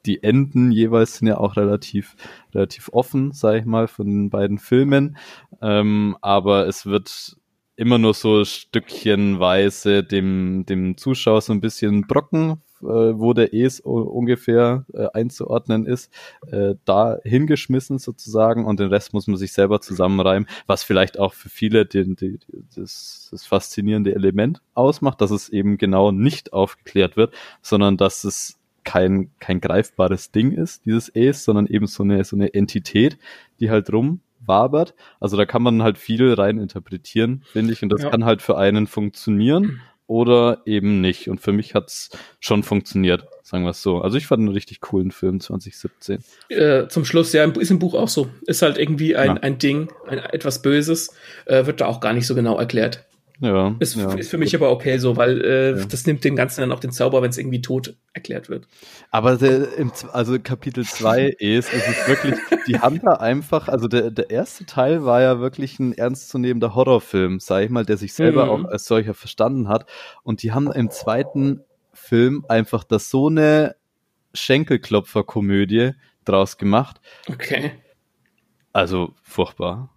[0.06, 2.14] die Enden jeweils sind ja auch relativ,
[2.54, 5.16] relativ offen, sag ich mal, von den beiden Filmen.
[5.62, 7.36] Ähm, aber es wird
[7.76, 14.84] immer nur so stückchenweise dem, dem Zuschauer so ein bisschen Brocken wo der Es ungefähr
[14.92, 16.12] äh, einzuordnen ist,
[16.46, 21.34] äh, da hingeschmissen sozusagen und den Rest muss man sich selber zusammenreimen, was vielleicht auch
[21.34, 22.38] für viele den, die,
[22.74, 28.58] das, das faszinierende Element ausmacht, dass es eben genau nicht aufgeklärt wird, sondern dass es
[28.84, 33.18] kein, kein greifbares Ding ist, dieses Es, sondern eben so eine, so eine Entität,
[33.58, 34.94] die halt rumwabert.
[35.20, 38.10] Also da kann man halt viel rein interpretieren, finde ich, und das ja.
[38.10, 41.28] kann halt für einen funktionieren oder eben nicht.
[41.28, 42.10] Und für mich hat's
[42.40, 44.00] schon funktioniert, sagen wir es so.
[44.00, 46.22] Also ich fand einen richtig coolen Film 2017.
[46.48, 48.28] Äh, zum Schluss, ja, ist im Buch auch so.
[48.46, 49.34] Ist halt irgendwie ein, ja.
[49.34, 51.14] ein Ding, ein, etwas Böses,
[51.46, 53.04] äh, wird da auch gar nicht so genau erklärt.
[53.40, 54.12] Ja, ist, ja.
[54.14, 55.84] ist für mich aber okay so, weil äh, ja.
[55.86, 58.68] das nimmt dem Ganzen dann auch den Zauber, wenn es irgendwie tot erklärt wird.
[59.10, 62.36] Aber der, im, also Kapitel 2 ist, ist es wirklich,
[62.68, 67.40] die haben da einfach, also der, der erste Teil war ja wirklich ein ernstzunehmender Horrorfilm,
[67.40, 68.50] sag ich mal, der sich selber mhm.
[68.50, 69.86] auch als solcher verstanden hat.
[70.22, 71.60] Und die haben im zweiten
[71.92, 73.74] Film einfach das so eine
[74.32, 75.92] Schenkelklopfer-Komödie
[76.24, 77.00] draus gemacht.
[77.28, 77.72] Okay.
[78.74, 79.88] Also furchtbar.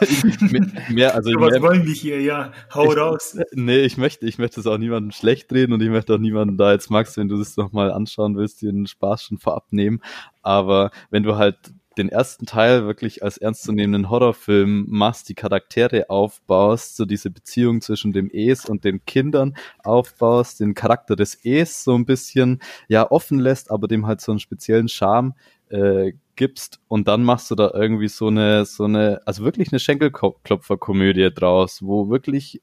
[0.88, 2.20] mehr, also was mehr, wollen wir hier?
[2.20, 3.36] Ja, hau ich, raus.
[3.50, 6.56] Nee, ich möchte, ich möchte es auch niemandem schlecht reden und ich möchte auch niemanden
[6.56, 10.00] da jetzt, Max, wenn du das nochmal anschauen willst, den Spaß schon vorab nehmen.
[10.42, 11.56] Aber wenn du halt
[11.98, 18.12] den ersten Teil wirklich als ernstzunehmenden Horrorfilm machst, die Charaktere aufbaust, so diese Beziehung zwischen
[18.12, 23.40] dem Es und den Kindern aufbaust, den Charakter des Es so ein bisschen ja offen
[23.40, 25.34] lässt, aber dem halt so einen speziellen Charme
[25.68, 29.78] äh, gibst und dann machst du da irgendwie so eine, so eine, also wirklich eine
[29.78, 32.62] Schenkelklopfer-Komödie draus, wo wirklich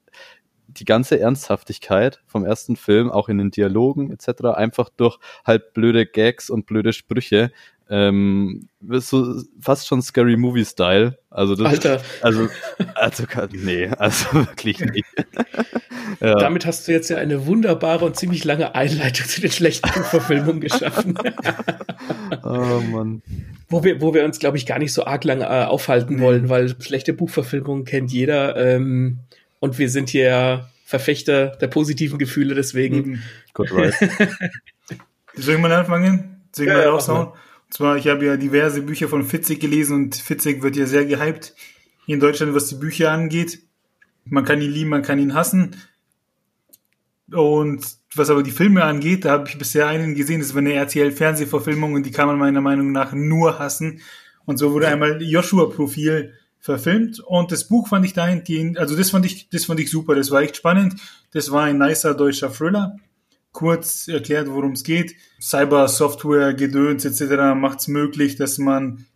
[0.68, 6.06] die ganze Ernsthaftigkeit vom ersten Film, auch in den Dialogen etc., einfach durch halt blöde
[6.06, 7.50] Gags und blöde Sprüche
[7.90, 11.18] ähm, so fast schon Scary Movie Style.
[11.30, 12.02] Also das, Alter.
[12.20, 12.48] Also,
[12.94, 15.06] also nee, also wirklich nicht.
[16.20, 16.34] ja.
[16.34, 20.60] Damit hast du jetzt ja eine wunderbare und ziemlich lange Einleitung zu den schlechten Verfilmungen
[20.60, 21.18] geschaffen.
[22.44, 23.22] oh Mann.
[23.70, 26.48] Wo wir, wo wir uns, glaube ich, gar nicht so arg lang äh, aufhalten wollen,
[26.48, 28.56] weil schlechte Buchverfilmungen kennt jeder.
[28.56, 29.20] Ähm,
[29.60, 33.22] und wir sind hier Verfechter der positiven Gefühle, deswegen.
[33.54, 33.94] Good right.
[35.34, 36.42] Soll ich mal anfangen?
[36.52, 37.32] Soll ich ja, mal raushauen?
[37.70, 41.54] zwar, ich habe ja diverse Bücher von Fitzig gelesen und Fitzig wird ja sehr gehypt
[42.06, 43.60] hier in Deutschland, was die Bücher angeht.
[44.24, 45.76] Man kann ihn lieben, man kann ihn hassen.
[47.30, 50.72] Und was aber die Filme angeht, da habe ich bisher einen gesehen, das war eine
[50.72, 54.00] RTL-Fernsehverfilmung und die kann man meiner Meinung nach nur hassen.
[54.46, 59.26] Und so wurde einmal Joshua-Profil verfilmt und das Buch fand ich dahingehend, also das fand
[59.26, 61.00] ich, das fand ich super, das war echt spannend.
[61.32, 62.96] Das war ein nicer deutscher Thriller
[63.52, 65.14] kurz erklärt, worum es geht.
[65.40, 67.54] Cyber-Software, Gedöns etc.
[67.56, 69.06] macht es möglich, dass man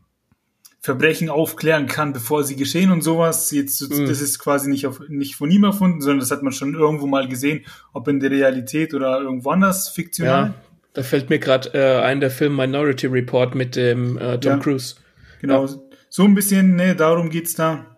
[0.81, 3.53] Verbrechen aufklären kann, bevor sie geschehen und sowas.
[3.53, 4.07] Jetzt, mhm.
[4.07, 7.07] das ist quasi nicht, auf, nicht von ihm erfunden, sondern das hat man schon irgendwo
[7.07, 10.47] mal gesehen, ob in der Realität oder irgendwo anders fiktional.
[10.47, 10.55] Ja,
[10.95, 14.59] da fällt mir gerade äh, ein der Film Minority Report mit dem äh, Tom ja,
[14.59, 14.97] Cruise.
[15.41, 15.73] Genau, ja.
[16.15, 17.97] So ein bisschen, ne, darum geht's da.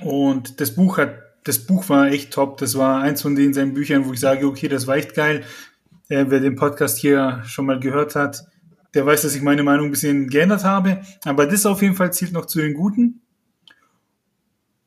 [0.00, 2.56] Und das Buch hat das Buch war echt top.
[2.56, 5.44] Das war eins von den seinen Büchern, wo ich sage, okay, das war echt geil.
[6.08, 8.46] Äh, wer den Podcast hier schon mal gehört hat,
[8.94, 11.02] der weiß, dass ich meine Meinung ein bisschen geändert habe.
[11.24, 13.25] Aber das auf jeden Fall zielt noch zu den Guten.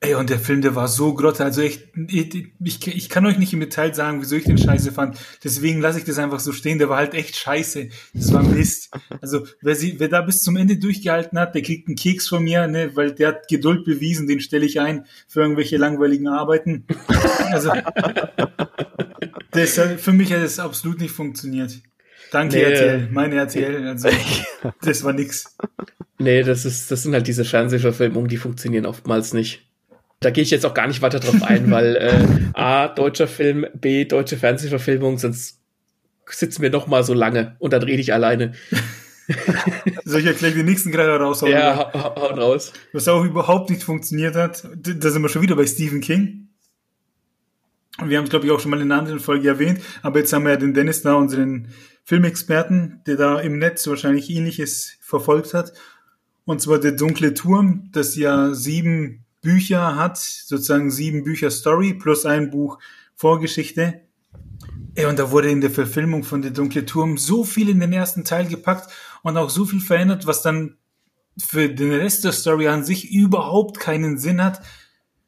[0.01, 3.51] Ey, und der Film, der war so grotte, also echt, ich, ich kann euch nicht
[3.51, 5.19] im Detail sagen, wieso ich den scheiße fand.
[5.43, 6.79] Deswegen lasse ich das einfach so stehen.
[6.79, 7.89] Der war halt echt scheiße.
[8.13, 8.91] Das war Mist.
[9.19, 12.43] Also, wer, sie, wer da bis zum Ende durchgehalten hat, der kriegt einen Keks von
[12.43, 16.85] mir, ne, weil der hat Geduld bewiesen, den stelle ich ein für irgendwelche langweiligen Arbeiten.
[17.51, 17.73] Also,
[19.51, 21.73] das, für mich hat es absolut nicht funktioniert.
[22.31, 24.07] Danke, nee, RTL, meine RTL, also,
[24.81, 25.57] das war nix.
[26.19, 29.68] Nee, das ist, das sind halt diese Fernsehverfilmungen, die funktionieren oftmals nicht.
[30.19, 33.65] Da gehe ich jetzt auch gar nicht weiter drauf ein, weil äh, A, deutscher Film,
[33.73, 35.59] B, deutsche Fernsehverfilmung, sonst
[36.27, 38.53] sitzen wir noch mal so lange und dann rede ich alleine.
[40.05, 41.51] Soll ich erklären den nächsten gerade raushauen?
[41.51, 42.73] Ja, hau, hau raus.
[42.93, 46.49] Was auch überhaupt nicht funktioniert hat, da sind wir schon wieder bei Stephen King.
[48.03, 50.31] Wir haben es, glaube ich, auch schon mal in einer anderen Folge erwähnt, aber jetzt
[50.31, 51.69] haben wir ja den Dennis da, unseren
[52.05, 55.73] Filmexperten, der da im Netz wahrscheinlich ähnliches verfolgt hat.
[56.45, 62.25] Und zwar der dunkle Turm, das ja sieben Bücher hat, sozusagen sieben Bücher Story plus
[62.25, 62.79] ein Buch
[63.15, 64.01] Vorgeschichte.
[64.95, 67.93] Ey, und da wurde in der Verfilmung von Der dunkle Turm so viel in den
[67.93, 68.91] ersten Teil gepackt
[69.23, 70.77] und auch so viel verändert, was dann
[71.37, 74.61] für den Rest der Story an sich überhaupt keinen Sinn hat.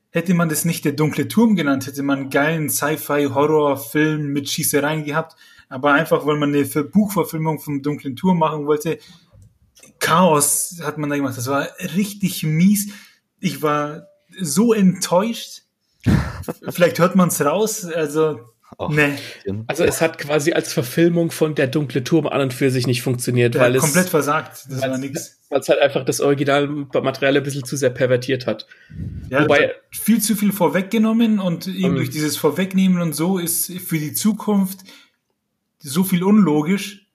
[0.09, 5.05] Hätte man das nicht der dunkle Turm genannt, hätte man einen geilen Sci-Fi-Horror-Film mit Schießereien
[5.05, 5.37] gehabt.
[5.69, 8.99] aber einfach, weil man eine Buchverfilmung vom Dunklen Turm machen wollte,
[9.99, 11.37] Chaos hat man da gemacht.
[11.37, 12.91] Das war richtig mies.
[13.41, 14.07] Ich war
[14.39, 15.63] so enttäuscht.
[16.69, 17.85] Vielleicht hört man es raus.
[17.85, 18.39] Also
[18.77, 19.15] Och, nee.
[19.67, 23.01] Also es hat quasi als Verfilmung von Der dunkle Turm an und für sich nicht
[23.01, 24.65] funktioniert, Der weil es komplett versagt.
[24.69, 25.39] Das war nix.
[25.49, 28.67] Weil es halt einfach das Originalmaterial ein bisschen zu sehr pervertiert hat.
[29.29, 33.71] Ja, Wobei, viel zu viel vorweggenommen und eben um, durch dieses Vorwegnehmen und so ist
[33.81, 34.79] für die Zukunft
[35.79, 37.07] so viel unlogisch,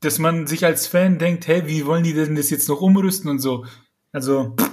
[0.00, 3.28] dass man sich als Fan denkt, hey, wie wollen die denn das jetzt noch umrüsten
[3.28, 3.66] und so.
[4.12, 4.70] Also pff.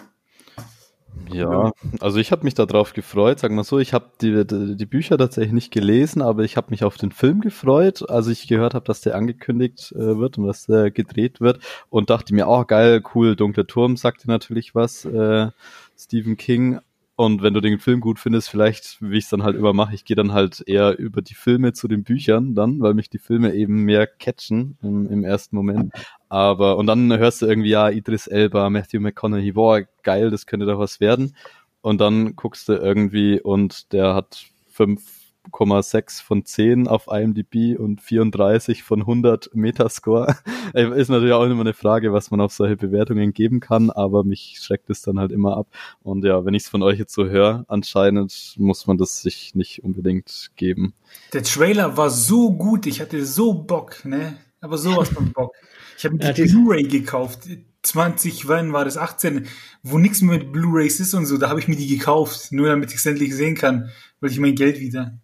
[1.31, 4.85] Ja, also ich habe mich darauf gefreut, sagen wir so, ich habe die, die, die,
[4.85, 8.73] Bücher tatsächlich nicht gelesen, aber ich habe mich auf den Film gefreut, als ich gehört
[8.73, 11.59] habe, dass der angekündigt äh, wird und dass der gedreht wird.
[11.89, 15.49] Und dachte mir, oh geil, cool, Dunkler Turm sagte natürlich was, äh,
[15.97, 16.79] Stephen King,
[17.19, 19.93] und wenn du den Film gut findest, vielleicht, wie ich es dann halt immer mache,
[19.93, 23.19] ich gehe dann halt eher über die Filme zu den Büchern dann, weil mich die
[23.19, 25.91] Filme eben mehr catchen im, im ersten Moment.
[26.29, 30.65] Aber, und dann hörst du irgendwie, ja, Idris Elba, Matthew McConaughey, boah, geil, das könnte
[30.65, 31.35] doch was werden.
[31.81, 38.01] Und dann guckst du irgendwie und der hat fünf 5,6 von 10 auf IMDb und
[38.01, 40.35] 34 von 100 Metascore.
[40.73, 44.59] Ist natürlich auch immer eine Frage, was man auf solche Bewertungen geben kann, aber mich
[44.61, 45.67] schreckt es dann halt immer ab.
[46.01, 49.55] Und ja, wenn ich es von euch jetzt so höre, anscheinend muss man das sich
[49.55, 50.93] nicht unbedingt geben.
[51.33, 54.37] Der Trailer war so gut, ich hatte so Bock, ne?
[54.61, 55.53] Aber sowas von Bock.
[55.97, 57.47] Ich habe mir die Blu-ray gekauft.
[57.81, 58.97] 20, wann war das?
[58.97, 59.47] 18,
[59.83, 61.37] wo nichts mehr mit Blu-rays ist und so.
[61.37, 63.89] Da habe ich mir die gekauft, nur damit ich es endlich sehen kann,
[64.19, 65.17] weil ich mein Geld wieder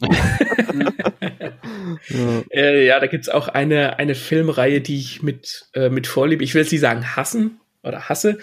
[0.00, 0.10] ja.
[2.50, 6.54] Äh, ja, da gibt's auch eine, eine Filmreihe, die ich mit, äh, mit Vorliebe, ich
[6.54, 8.38] will jetzt nicht sagen hassen oder hasse,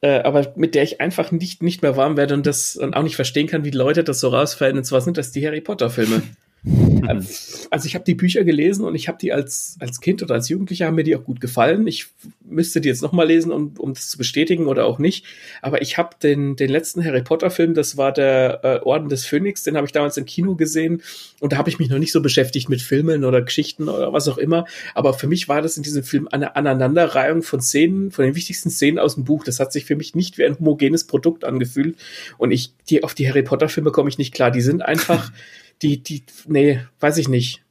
[0.00, 3.02] äh, aber mit der ich einfach nicht, nicht mehr warm werde und das und auch
[3.02, 4.78] nicht verstehen kann, wie Leute das so rausfallen.
[4.78, 6.22] Und zwar sind das die Harry Potter Filme.
[7.70, 10.48] Also ich habe die Bücher gelesen und ich habe die als, als Kind oder als
[10.48, 11.86] Jugendlicher haben mir die auch gut gefallen.
[11.86, 12.06] Ich
[12.44, 15.24] müsste die jetzt nochmal lesen, um, um das zu bestätigen oder auch nicht.
[15.62, 19.62] Aber ich habe den, den letzten Harry Potter-Film, das war der äh, Orden des Phönix,
[19.62, 21.02] den habe ich damals im Kino gesehen
[21.40, 24.28] und da habe ich mich noch nicht so beschäftigt mit Filmen oder Geschichten oder was
[24.28, 24.64] auch immer.
[24.94, 28.70] Aber für mich war das in diesem Film eine Aneinanderreihung von Szenen, von den wichtigsten
[28.70, 29.44] Szenen aus dem Buch.
[29.44, 31.96] Das hat sich für mich nicht wie ein homogenes Produkt angefühlt.
[32.38, 34.50] Und ich, die, auf die Harry Potter-Filme komme ich nicht klar.
[34.50, 35.30] Die sind einfach
[35.82, 37.62] die, die, nee, weiß ich nicht.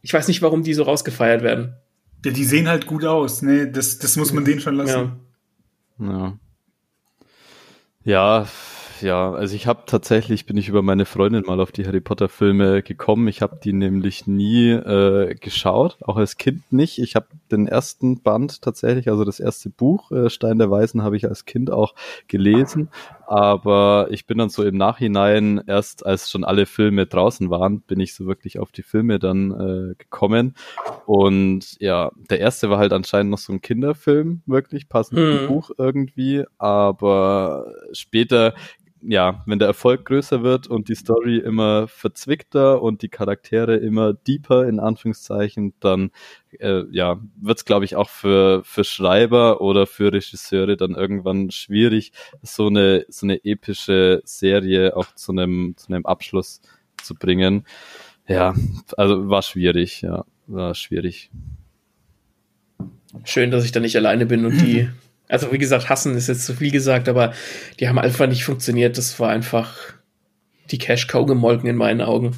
[0.00, 1.76] Ich weiß nicht, warum die so rausgefeiert werden.
[2.24, 3.70] Ja, die sehen halt gut aus, ne?
[3.70, 5.12] Das, das muss man denen schon lassen.
[5.98, 6.06] Ja.
[6.06, 6.38] Ja,
[8.04, 8.46] ja
[9.02, 12.28] ja, also ich habe tatsächlich, bin ich über meine Freundin mal auf die Harry Potter
[12.28, 13.28] Filme gekommen.
[13.28, 16.98] Ich habe die nämlich nie äh, geschaut, auch als Kind nicht.
[16.98, 21.16] Ich habe den ersten Band tatsächlich, also das erste Buch, äh, Stein der Weisen, habe
[21.16, 21.94] ich als Kind auch
[22.28, 22.90] gelesen.
[23.32, 27.98] Aber ich bin dann so im Nachhinein, erst als schon alle Filme draußen waren, bin
[27.98, 30.54] ich so wirklich auf die Filme dann äh, gekommen.
[31.06, 35.70] Und ja, der erste war halt anscheinend noch so ein Kinderfilm, wirklich, passend zum Buch
[35.78, 36.44] irgendwie.
[36.58, 38.52] Aber später
[39.02, 44.12] ja, wenn der Erfolg größer wird und die Story immer verzwickter und die Charaktere immer
[44.12, 46.10] deeper in Anführungszeichen, dann
[46.60, 51.50] äh, ja, wird es, glaube ich, auch für, für Schreiber oder für Regisseure dann irgendwann
[51.50, 52.12] schwierig,
[52.42, 56.60] so eine, so eine epische Serie auch zu einem, zu einem Abschluss
[57.02, 57.66] zu bringen.
[58.28, 58.54] Ja,
[58.96, 61.30] also war schwierig, ja, war schwierig.
[63.24, 64.88] Schön, dass ich da nicht alleine bin und die
[65.32, 67.32] Also wie gesagt, hassen ist jetzt zu viel gesagt, aber
[67.80, 68.98] die haben einfach nicht funktioniert.
[68.98, 69.94] Das war einfach
[70.70, 72.36] die Cash-Cow gemolken in meinen Augen.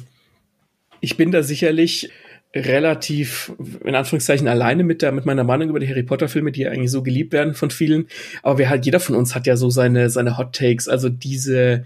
[1.01, 2.09] Ich bin da sicherlich
[2.55, 3.51] relativ,
[3.83, 6.71] in Anführungszeichen, alleine mit der, mit meiner Meinung über die Harry Potter Filme, die ja
[6.71, 8.07] eigentlich so geliebt werden von vielen.
[8.43, 11.83] Aber wir halt, jeder von uns hat ja so seine, seine Hot Takes, also diese,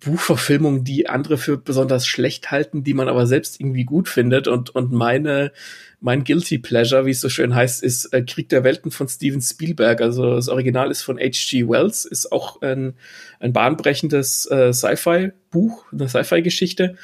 [0.00, 4.48] Buchverfilmungen, die andere für besonders schlecht halten, die man aber selbst irgendwie gut findet.
[4.48, 5.52] Und, und meine,
[6.00, 9.40] mein Guilty Pleasure, wie es so schön heißt, ist äh, Krieg der Welten von Steven
[9.40, 10.00] Spielberg.
[10.00, 11.68] Also das Original ist von H.G.
[11.68, 12.94] Wells, ist auch ein,
[13.38, 16.96] ein bahnbrechendes äh, Sci-Fi-Buch, eine Sci-Fi-Geschichte.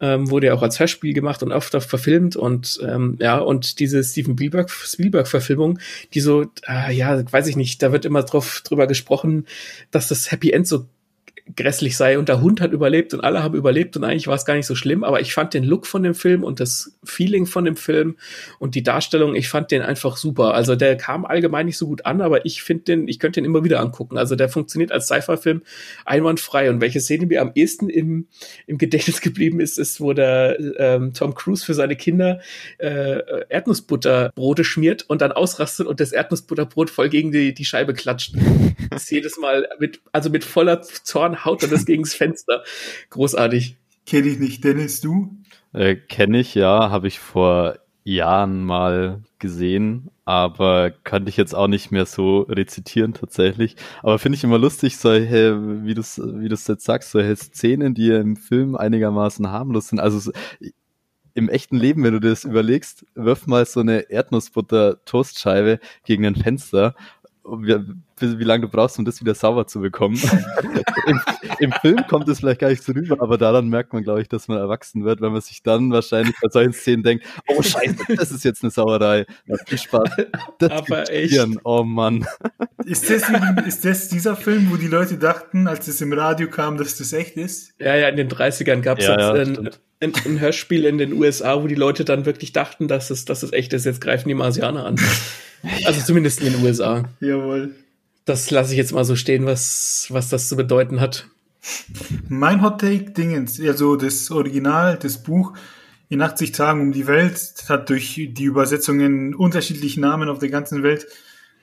[0.00, 4.02] Ähm, wurde ja auch als Hörspiel gemacht und oft verfilmt und ähm, ja und diese
[4.02, 5.78] Steven Spielberg Spielberg Verfilmung,
[6.12, 9.46] die so äh, ja weiß ich nicht, da wird immer drauf drüber gesprochen,
[9.92, 10.88] dass das Happy End so
[11.56, 14.46] grässlich sei und der Hund hat überlebt und alle haben überlebt und eigentlich war es
[14.46, 17.44] gar nicht so schlimm, aber ich fand den Look von dem Film und das Feeling
[17.44, 18.16] von dem Film
[18.58, 20.54] und die Darstellung, ich fand den einfach super.
[20.54, 23.44] Also der kam allgemein nicht so gut an, aber ich finde den, ich könnte den
[23.44, 24.16] immer wieder angucken.
[24.16, 25.62] Also der funktioniert als Sci-Fi-Film
[26.06, 28.26] einwandfrei und welche Szene mir am ehesten im,
[28.66, 32.40] im Gedächtnis geblieben ist, ist, wo der ähm, Tom Cruise für seine Kinder
[32.78, 33.18] äh,
[33.50, 38.34] Erdnussbutterbrote schmiert und dann ausrastet und das Erdnussbutterbrot voll gegen die, die Scheibe klatscht.
[38.90, 42.62] Das ist jedes Mal mit, also mit voller Zorn haut er das gegens Fenster.
[43.10, 43.76] Großartig.
[44.06, 44.64] Kenne ich nicht.
[44.64, 45.34] Dennis, du?
[45.72, 46.90] Äh, Kenne ich, ja.
[46.90, 53.14] Habe ich vor Jahren mal gesehen, aber könnte ich jetzt auch nicht mehr so rezitieren
[53.14, 53.76] tatsächlich.
[54.02, 57.94] Aber finde ich immer lustig, solche, wie du es wie du's jetzt sagst, solche Szenen,
[57.94, 60.00] die im Film einigermaßen harmlos sind.
[60.00, 60.30] Also
[61.32, 66.36] im echten Leben, wenn du dir das überlegst, wirf mal so eine Erdnussbutter-Toastscheibe gegen ein
[66.36, 66.94] Fenster
[67.44, 70.16] wie, wie lange du brauchst, um das wieder sauber zu bekommen.
[71.06, 71.20] Im,
[71.58, 74.28] Im, Film kommt es vielleicht gar nicht so rüber, aber daran merkt man, glaube ich,
[74.28, 78.16] dass man erwachsen wird, wenn man sich dann wahrscheinlich bei solchen Szenen denkt, oh scheiße,
[78.16, 79.26] das ist jetzt eine Sauerei.
[79.46, 80.08] Ja, viel Spaß.
[80.58, 81.38] Das aber echt.
[81.64, 82.26] Oh Mann.
[82.84, 83.24] Ist das,
[83.66, 87.12] ist das dieser Film, wo die Leute dachten, als es im Radio kam, dass das
[87.12, 87.74] echt ist?
[87.78, 89.70] Ja, ja, in den 30ern gab es ja, ja, ein,
[90.04, 93.42] ein, ein, Hörspiel in den USA, wo die Leute dann wirklich dachten, dass es, dass
[93.42, 93.84] es echt ist.
[93.84, 94.96] Jetzt greifen die Marsianer an.
[95.86, 97.04] Also zumindest in den USA.
[97.20, 97.74] Jawohl.
[98.24, 101.26] Das lasse ich jetzt mal so stehen, was, was das zu bedeuten hat.
[102.28, 105.54] Mein Hot Take Dingens, also das Original, das Buch
[106.08, 110.82] in 80 Tagen um die Welt, hat durch die Übersetzungen unterschiedliche Namen auf der ganzen
[110.82, 111.06] Welt.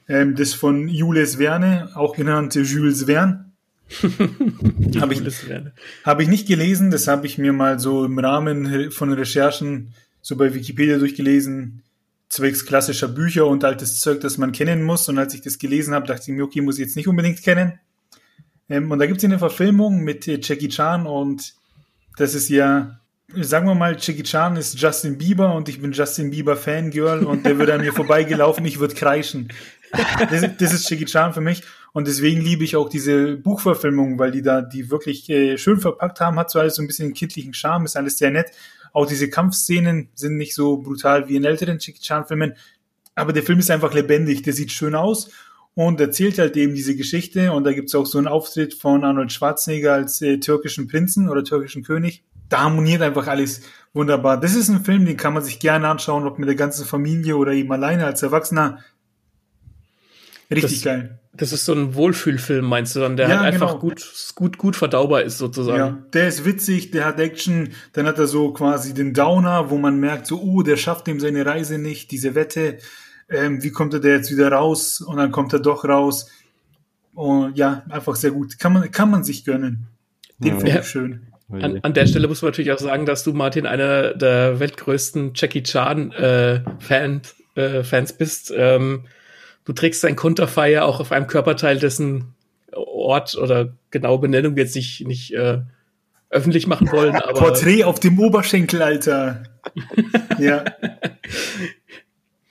[0.08, 3.51] Ähm, das von Jules Verne, auch genannt Jules Verne.
[5.00, 5.22] habe ich,
[6.04, 10.36] hab ich nicht gelesen, das habe ich mir mal so im Rahmen von Recherchen so
[10.36, 11.84] bei Wikipedia durchgelesen
[12.32, 15.08] zwecks klassischer Bücher und altes Zeug, das man kennen muss.
[15.10, 17.44] Und als ich das gelesen habe, dachte ich mir, okay, muss ich jetzt nicht unbedingt
[17.44, 17.80] kennen.
[18.70, 21.54] Ähm, und da gibt es eine Verfilmung mit äh, Jackie Chan und
[22.18, 23.00] das ist ja,
[23.36, 27.46] sagen wir mal, Jackie Chan ist Justin Bieber und ich bin Justin Bieber Fangirl und
[27.46, 29.50] der wird an mir vorbeigelaufen, ich würde kreischen.
[30.30, 34.32] Das, das, ist Jackie Chan für mich und deswegen liebe ich auch diese Buchverfilmung, weil
[34.32, 37.54] die da die wirklich äh, schön verpackt haben, hat so alles so ein bisschen kindlichen
[37.54, 38.52] Charme, ist alles sehr nett
[38.94, 42.56] auch diese Kampfszenen sind nicht so brutal wie in älteren Jackie Chan Filmen,
[43.16, 45.32] aber der Film ist einfach lebendig, der sieht schön aus
[45.74, 49.32] und erzählt halt eben diese Geschichte und da gibt's auch so einen Auftritt von Arnold
[49.32, 52.24] Schwarzenegger als äh, türkischen Prinzen oder türkischen König.
[52.50, 53.62] Da harmoniert einfach alles
[53.94, 54.38] wunderbar.
[54.38, 57.38] Das ist ein Film, den kann man sich gerne anschauen, ob mit der ganzen Familie
[57.38, 58.80] oder eben alleine als Erwachsener.
[60.52, 61.20] Richtig das, geil.
[61.34, 63.80] Das ist so ein Wohlfühlfilm, meinst du dann, der ja, halt einfach genau.
[63.80, 65.78] gut, gut, gut verdaubar ist sozusagen.
[65.78, 69.78] Ja, der ist witzig, der hat Action, dann hat er so quasi den Downer, wo
[69.78, 72.80] man merkt, so, oh, der schafft ihm seine Reise nicht, diese Wette,
[73.32, 75.02] ähm, wie kommt er da jetzt wieder raus?
[75.02, 76.30] Und dann kommt er doch raus.
[77.14, 78.60] Und ja, einfach sehr gut.
[78.60, 79.88] Kann man, kann man sich gönnen.
[80.40, 80.60] Den ja.
[80.60, 81.28] finde ich schön.
[81.50, 85.32] An, an, der Stelle muss man natürlich auch sagen, dass du, Martin, einer der weltgrößten
[85.36, 87.22] Jackie Chan äh, Fan,
[87.56, 88.54] äh, Fans bist.
[88.56, 89.06] Ähm,
[89.66, 92.34] du trägst dein Konterfei auch auf einem Körperteil, dessen
[92.74, 95.60] Ort oder genaue Benennung jetzt nicht, nicht äh,
[96.30, 97.16] öffentlich machen wollen.
[97.16, 99.44] Aber Porträt auf dem Oberschenkel, Alter.
[100.40, 100.64] ja.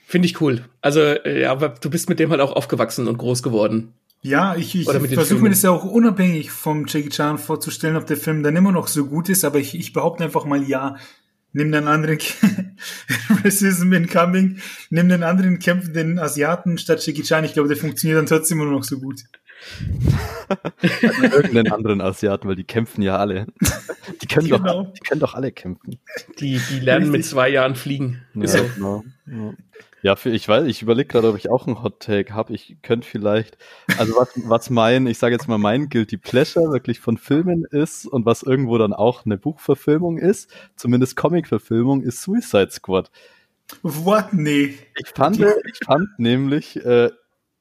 [0.05, 0.65] Finde ich cool.
[0.81, 3.93] Also, äh, ja, aber du bist mit dem halt auch aufgewachsen und groß geworden.
[4.23, 8.17] Ja, ich, ich versuche mir das ja auch unabhängig vom Jackie Chan vorzustellen, ob der
[8.17, 10.97] Film dann immer noch so gut ist, aber ich, ich behaupte einfach mal ja
[11.53, 12.19] nimm den anderen
[13.43, 14.59] Racism incoming,
[14.89, 17.43] nimm den anderen kämpfenden Asiaten statt Jackie Chan.
[17.43, 19.21] Ich glaube, der funktioniert dann trotzdem immer noch so gut.
[20.81, 23.47] irgendeinen anderen Asiaten, weil die kämpfen ja alle.
[24.21, 24.83] Die können, genau.
[24.83, 25.99] doch, die können doch alle kämpfen.
[26.39, 27.11] Die, die lernen Richtig.
[27.11, 28.23] mit zwei Jahren fliegen.
[28.33, 28.69] Ja, so.
[28.75, 29.03] genau.
[29.27, 29.53] Ja.
[30.03, 32.53] Ja, ich weiß, ich überlege gerade, ob ich auch einen Hot Take habe.
[32.53, 33.57] Ich könnte vielleicht,
[33.99, 38.07] also was, was mein, ich sage jetzt mal mein Guilty Pleasure wirklich von Filmen ist
[38.07, 43.11] und was irgendwo dann auch eine Buchverfilmung ist, zumindest Comic-Verfilmung, ist Suicide Squad.
[43.83, 44.33] What?
[44.33, 44.75] Nee.
[44.97, 47.11] Ich fand, ich fand nämlich, äh,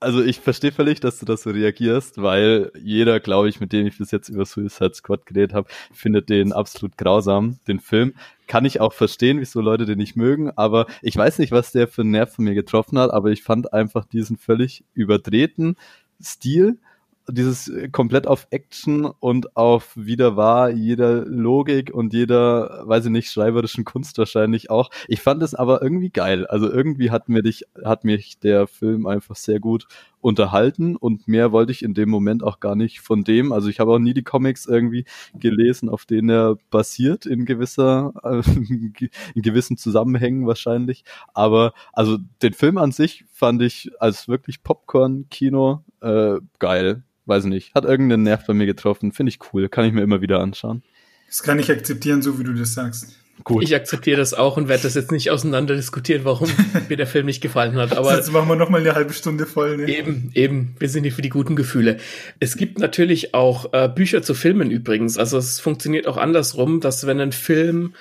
[0.01, 3.87] also ich verstehe völlig, dass du das so reagierst, weil jeder, glaube ich, mit dem
[3.87, 8.15] ich bis jetzt über Suicide Squad geredet habe, findet den absolut grausam, den Film.
[8.51, 11.87] Kann ich auch verstehen, wieso Leute den nicht mögen, aber ich weiß nicht, was der
[11.87, 15.77] für einen Nerv von mir getroffen hat, aber ich fand einfach diesen völlig überdrehten
[16.21, 16.81] Stil
[17.29, 23.13] dieses äh, komplett auf Action und auf wieder war jeder Logik und jeder, weiß ich
[23.13, 24.91] nicht, schreiberischen Kunst wahrscheinlich auch.
[25.07, 26.45] Ich fand es aber irgendwie geil.
[26.49, 29.87] Also irgendwie hat mir dich, hat mich der Film einfach sehr gut
[30.21, 33.53] unterhalten und mehr wollte ich in dem Moment auch gar nicht von dem.
[33.53, 35.05] Also ich habe auch nie die Comics irgendwie
[35.39, 38.43] gelesen, auf denen er basiert in gewisser, äh,
[39.35, 41.05] in gewissen Zusammenhängen wahrscheinlich.
[41.35, 47.75] Aber also den Film an sich fand ich als wirklich Popcorn-Kino äh, geil weiß nicht,
[47.75, 49.13] hat irgendeinen Nerv bei mir getroffen.
[49.13, 50.83] Finde ich cool, kann ich mir immer wieder anschauen.
[51.29, 53.20] Das kann ich akzeptieren, so wie du das sagst.
[53.45, 53.63] Gut.
[53.63, 56.49] Ich akzeptiere das auch und werde das jetzt nicht auseinander diskutieren, warum
[56.89, 57.97] mir der Film nicht gefallen hat.
[57.97, 59.79] Aber jetzt machen wir noch mal eine halbe Stunde voll.
[59.79, 59.89] Ne?
[59.89, 60.75] Eben, eben.
[60.79, 61.97] Wir sind hier für die guten Gefühle.
[62.39, 65.19] Es gibt natürlich auch äh, Bücher zu Filmen übrigens.
[65.19, 67.95] Also es funktioniert auch andersrum, dass wenn ein Film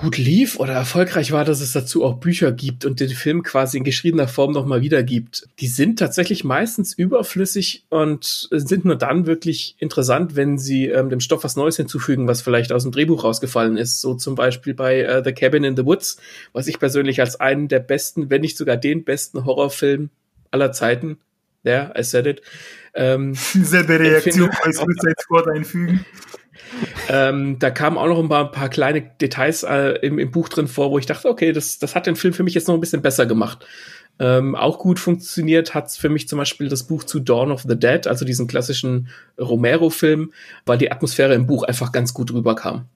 [0.00, 3.78] gut lief oder erfolgreich war, dass es dazu auch Bücher gibt und den Film quasi
[3.78, 5.48] in geschriebener Form nochmal wiedergibt.
[5.60, 11.20] Die sind tatsächlich meistens überflüssig und sind nur dann wirklich interessant, wenn sie ähm, dem
[11.20, 14.00] Stoff was Neues hinzufügen, was vielleicht aus dem Drehbuch rausgefallen ist.
[14.00, 16.18] So zum Beispiel bei uh, The Cabin in the Woods,
[16.52, 20.10] was ich persönlich als einen der besten, wenn nicht sogar den besten Horrorfilm
[20.50, 21.18] aller Zeiten,
[21.62, 22.42] ja, yeah, I said it.
[22.94, 26.04] Ähm, Selbe Reaktion als Suicide Squad einfügen.
[27.08, 30.48] Ähm, da kamen auch noch ein paar, ein paar kleine Details äh, im, im, Buch
[30.48, 32.74] drin vor, wo ich dachte, okay, das, das hat den Film für mich jetzt noch
[32.74, 33.66] ein bisschen besser gemacht.
[34.18, 37.78] Ähm, auch gut funktioniert hat für mich zum Beispiel das Buch zu Dawn of the
[37.78, 40.32] Dead, also diesen klassischen Romero-Film,
[40.66, 42.86] weil die Atmosphäre im Buch einfach ganz gut rüberkam.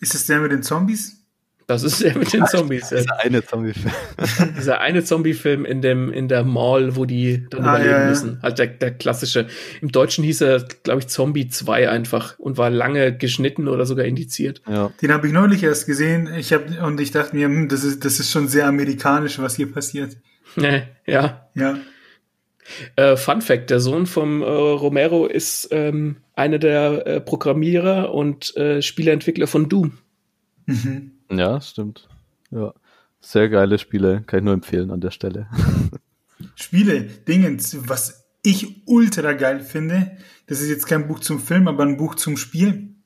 [0.00, 1.21] Ist es der mit den Zombies?
[1.66, 2.88] Das ist ja mit den Zombies.
[2.88, 3.94] Dieser eine Zombie-Film.
[4.56, 8.08] Dieser eine Zombie-Film in dem, in der Mall, wo die dann ah, überleben ja, ja.
[8.08, 8.40] müssen.
[8.42, 9.46] Halt der, der klassische.
[9.80, 14.04] Im Deutschen hieß er, glaube ich, Zombie 2 einfach und war lange geschnitten oder sogar
[14.04, 14.62] indiziert.
[14.68, 14.92] Ja.
[15.00, 16.28] Den habe ich neulich erst gesehen.
[16.36, 19.56] Ich hab, und ich dachte mir, hm, das ist, das ist schon sehr amerikanisch, was
[19.56, 20.16] hier passiert.
[21.06, 21.48] ja.
[21.54, 21.78] Ja.
[22.96, 28.56] Äh, Fun Fact: Der Sohn vom äh, Romero ist ähm, einer der äh, Programmierer und
[28.56, 29.98] äh, Spieleentwickler von Doom.
[30.66, 31.11] Mhm.
[31.30, 32.08] Ja, stimmt.
[32.50, 32.74] Ja.
[33.20, 35.48] Sehr geile Spiele, kann ich nur empfehlen an der Stelle.
[36.56, 40.16] Spiele, Dingens, was ich ultra geil finde,
[40.46, 42.96] das ist jetzt kein Buch zum Film, aber ein Buch zum Spiel.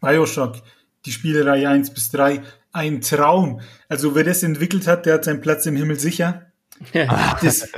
[0.00, 0.56] Bioshock,
[1.04, 2.42] die Spielereihe 1 bis 3,
[2.72, 3.60] ein Traum.
[3.88, 6.45] Also wer das entwickelt hat, der hat seinen Platz im Himmel sicher.
[7.42, 7.68] Das,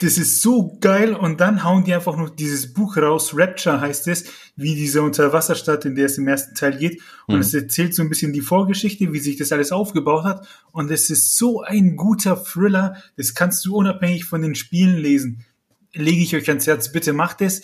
[0.00, 1.14] das ist so geil.
[1.14, 4.24] Und dann hauen die einfach noch dieses Buch raus, Rapture heißt es,
[4.56, 7.00] wie diese Unterwasserstadt, in der es im ersten Teil geht.
[7.26, 7.40] Und mhm.
[7.40, 10.46] es erzählt so ein bisschen die Vorgeschichte, wie sich das alles aufgebaut hat.
[10.72, 15.44] Und es ist so ein guter Thriller, das kannst du unabhängig von den Spielen lesen.
[15.92, 17.62] Lege ich euch ans Herz, bitte macht es.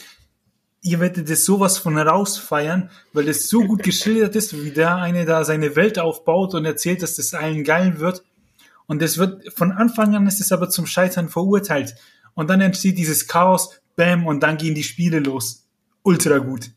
[0.81, 5.25] Ihr werdet es sowas von rausfeiern, weil es so gut geschildert ist, wie der eine
[5.25, 8.23] da seine Welt aufbaut und erzählt, dass das allen geil wird
[8.89, 11.95] und es wird, von Anfang an ist es aber zum Scheitern verurteilt.
[12.35, 15.69] Und dann entsteht dieses Chaos, bam, und dann gehen die Spiele los.
[16.03, 16.71] Ultra gut.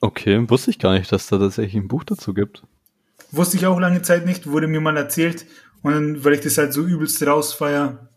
[0.00, 2.64] Okay, wusste ich gar nicht, dass da tatsächlich ein Buch dazu gibt.
[3.30, 5.46] Wusste ich auch lange Zeit nicht, wurde mir mal erzählt.
[5.80, 8.10] Und dann, weil ich das halt so übelst rausfeier,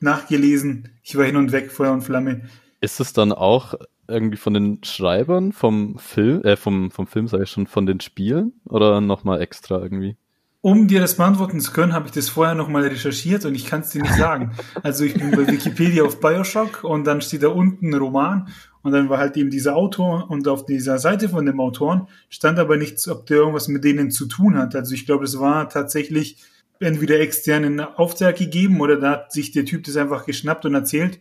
[0.00, 0.90] nachgelesen.
[1.02, 2.42] Ich war hin und weg, Feuer und Flamme.
[2.80, 3.74] Ist es dann auch
[4.06, 7.98] irgendwie von den Schreibern vom Film, äh, vom, vom Film sage ich schon, von den
[7.98, 8.52] Spielen?
[8.68, 10.16] Oder nochmal extra irgendwie?
[10.62, 13.80] Um dir das beantworten zu können, habe ich das vorher nochmal recherchiert und ich kann
[13.80, 14.52] es dir nicht sagen.
[14.82, 18.48] Also ich bin bei Wikipedia auf Bioshock und dann steht da unten Roman
[18.82, 22.58] und dann war halt eben dieser Autor und auf dieser Seite von dem Autoren stand
[22.58, 24.76] aber nichts, ob der irgendwas mit denen zu tun hat.
[24.76, 26.36] Also ich glaube, es war tatsächlich
[26.78, 31.20] entweder externen Auftrag gegeben oder da hat sich der Typ das einfach geschnappt und erzählt.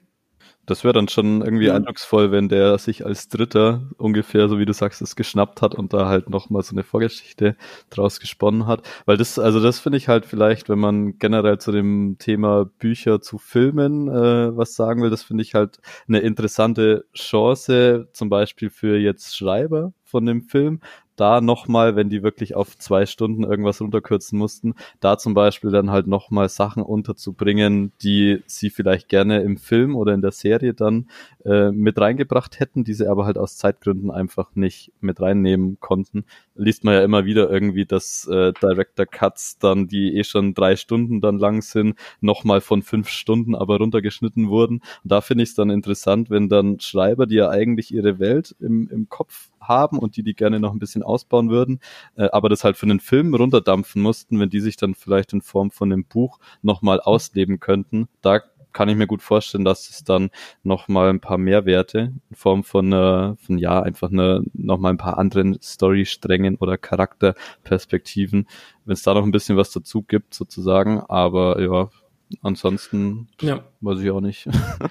[0.70, 1.74] Das wäre dann schon irgendwie ja.
[1.74, 5.94] eindrucksvoll, wenn der sich als Dritter ungefähr, so wie du sagst, es geschnappt hat und
[5.94, 7.56] da halt nochmal so eine Vorgeschichte
[7.90, 8.88] draus gesponnen hat.
[9.06, 13.20] Weil das, also das finde ich halt vielleicht, wenn man generell zu dem Thema Bücher
[13.20, 18.70] zu Filmen äh, was sagen will, das finde ich halt eine interessante Chance, zum Beispiel
[18.70, 20.81] für jetzt Schreiber von dem Film,
[21.19, 25.91] da nochmal, wenn die wirklich auf zwei Stunden irgendwas runterkürzen mussten, da zum Beispiel dann
[25.91, 31.10] halt nochmal Sachen unterzubringen, die sie vielleicht gerne im Film oder in der Serie dann
[31.44, 36.23] äh, mit reingebracht hätten, die sie aber halt aus Zeitgründen einfach nicht mit reinnehmen konnten.
[36.56, 40.77] Liest man ja immer wieder irgendwie, dass äh, Director Cuts dann, die eh schon drei
[40.77, 44.76] Stunden dann lang sind, nochmal von fünf Stunden aber runtergeschnitten wurden.
[45.03, 48.56] Und da finde ich es dann interessant, wenn dann Schreiber, die ja eigentlich ihre Welt
[48.60, 51.80] im, im Kopf haben und die die gerne noch ein bisschen ausbauen würden,
[52.15, 55.41] äh, aber das halt für einen Film runterdampfen mussten, wenn die sich dann vielleicht in
[55.41, 58.07] Form von einem Buch nochmal ausleben könnten.
[58.22, 58.41] Da
[58.73, 60.30] kann ich mir gut vorstellen, dass es dann
[60.64, 65.18] nochmal ein paar Mehrwerte in Form von, äh, von ja, einfach eine, nochmal ein paar
[65.18, 68.48] anderen Storysträngen oder Charakterperspektiven,
[68.86, 71.02] wenn es da noch ein bisschen was dazu gibt, sozusagen.
[71.02, 71.90] Aber ja,
[72.44, 73.64] Ansonsten ja.
[73.82, 74.48] weiß ich auch nicht.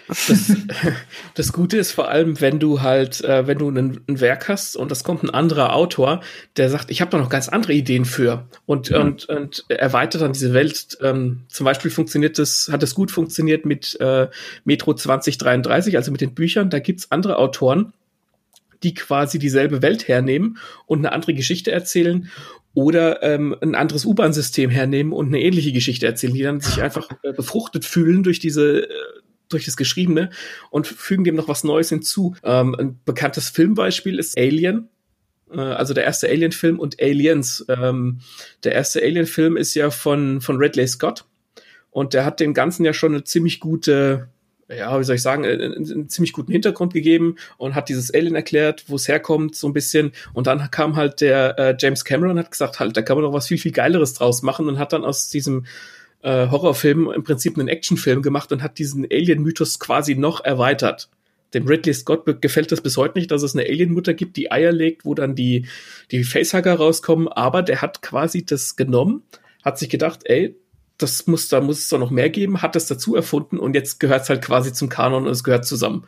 [0.09, 0.57] Das,
[1.35, 4.77] das, Gute ist vor allem, wenn du halt, äh, wenn du ein, ein, Werk hast
[4.77, 6.21] und das kommt ein anderer Autor,
[6.57, 8.97] der sagt, ich habe da noch ganz andere Ideen für und, mhm.
[8.97, 10.99] und, und erweitert dann diese Welt.
[11.01, 14.29] Ähm, zum Beispiel funktioniert das, hat es gut funktioniert mit äh,
[14.65, 16.71] Metro 2033, also mit den Büchern.
[16.71, 17.93] Da gibt's andere Autoren,
[18.83, 22.31] die quasi dieselbe Welt hernehmen und eine andere Geschichte erzählen
[22.75, 27.09] oder ähm, ein anderes U-Bahn-System hernehmen und eine ähnliche Geschichte erzählen, die dann sich einfach
[27.23, 28.89] äh, befruchtet fühlen durch diese äh,
[29.49, 30.31] durch das Geschriebene
[30.71, 32.37] und fügen dem noch was Neues hinzu.
[32.45, 34.89] Ähm, ein bekanntes Filmbeispiel ist Alien,
[35.51, 37.65] äh, also der erste Alien-Film und Aliens.
[37.69, 38.21] Ähm,
[38.65, 41.25] der erste Alien-Film ist ja von, von Ridley Scott
[41.91, 44.29] und der hat dem Ganzen ja schon eine ziemlich gute
[44.69, 48.13] ja, wie soll ich sagen, äh, einen, einen ziemlich guten Hintergrund gegeben und hat dieses
[48.13, 50.13] Alien erklärt, wo es herkommt, so ein bisschen.
[50.35, 53.25] Und dann kam halt der äh, James Cameron und hat gesagt, halt, da kann man
[53.25, 55.65] doch was viel, viel Geileres draus machen und hat dann aus diesem
[56.23, 61.09] äh, Horrorfilm im Prinzip einen Actionfilm gemacht und hat diesen Alien-Mythos quasi noch erweitert.
[61.55, 64.73] Dem Ridley Scott gefällt das bis heute nicht, dass es eine Alien-Mutter gibt, die Eier
[64.73, 65.67] legt, wo dann die,
[66.11, 69.23] die Facehugger rauskommen, aber der hat quasi das genommen,
[69.65, 70.57] hat sich gedacht, ey,
[70.99, 74.01] das muss, da muss es doch noch mehr geben, hat das dazu erfunden und jetzt
[74.01, 76.05] gehört es halt quasi zum Kanon und es gehört zusammen.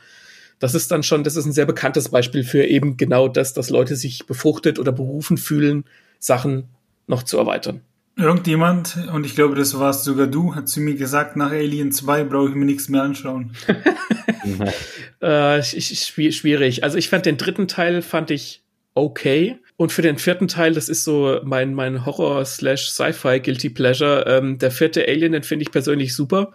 [0.59, 3.71] Das ist dann schon, das ist ein sehr bekanntes Beispiel für eben genau das, dass
[3.71, 5.85] Leute sich befruchtet oder berufen fühlen,
[6.19, 6.65] Sachen
[7.07, 7.81] noch zu erweitern.
[8.17, 12.25] Irgendjemand, und ich glaube, das warst sogar du, hat zu mir gesagt, nach Alien 2
[12.25, 13.53] brauche ich mir nichts mehr anschauen.
[15.21, 16.85] äh, schwierig.
[16.85, 18.63] Also ich fand den dritten Teil fand ich
[18.95, 19.59] okay.
[19.81, 24.27] Und für den vierten Teil, das ist so mein, mein Horror-Slash-Sci-Fi Guilty Pleasure.
[24.27, 26.53] Ähm, der vierte Alien, den finde ich persönlich super.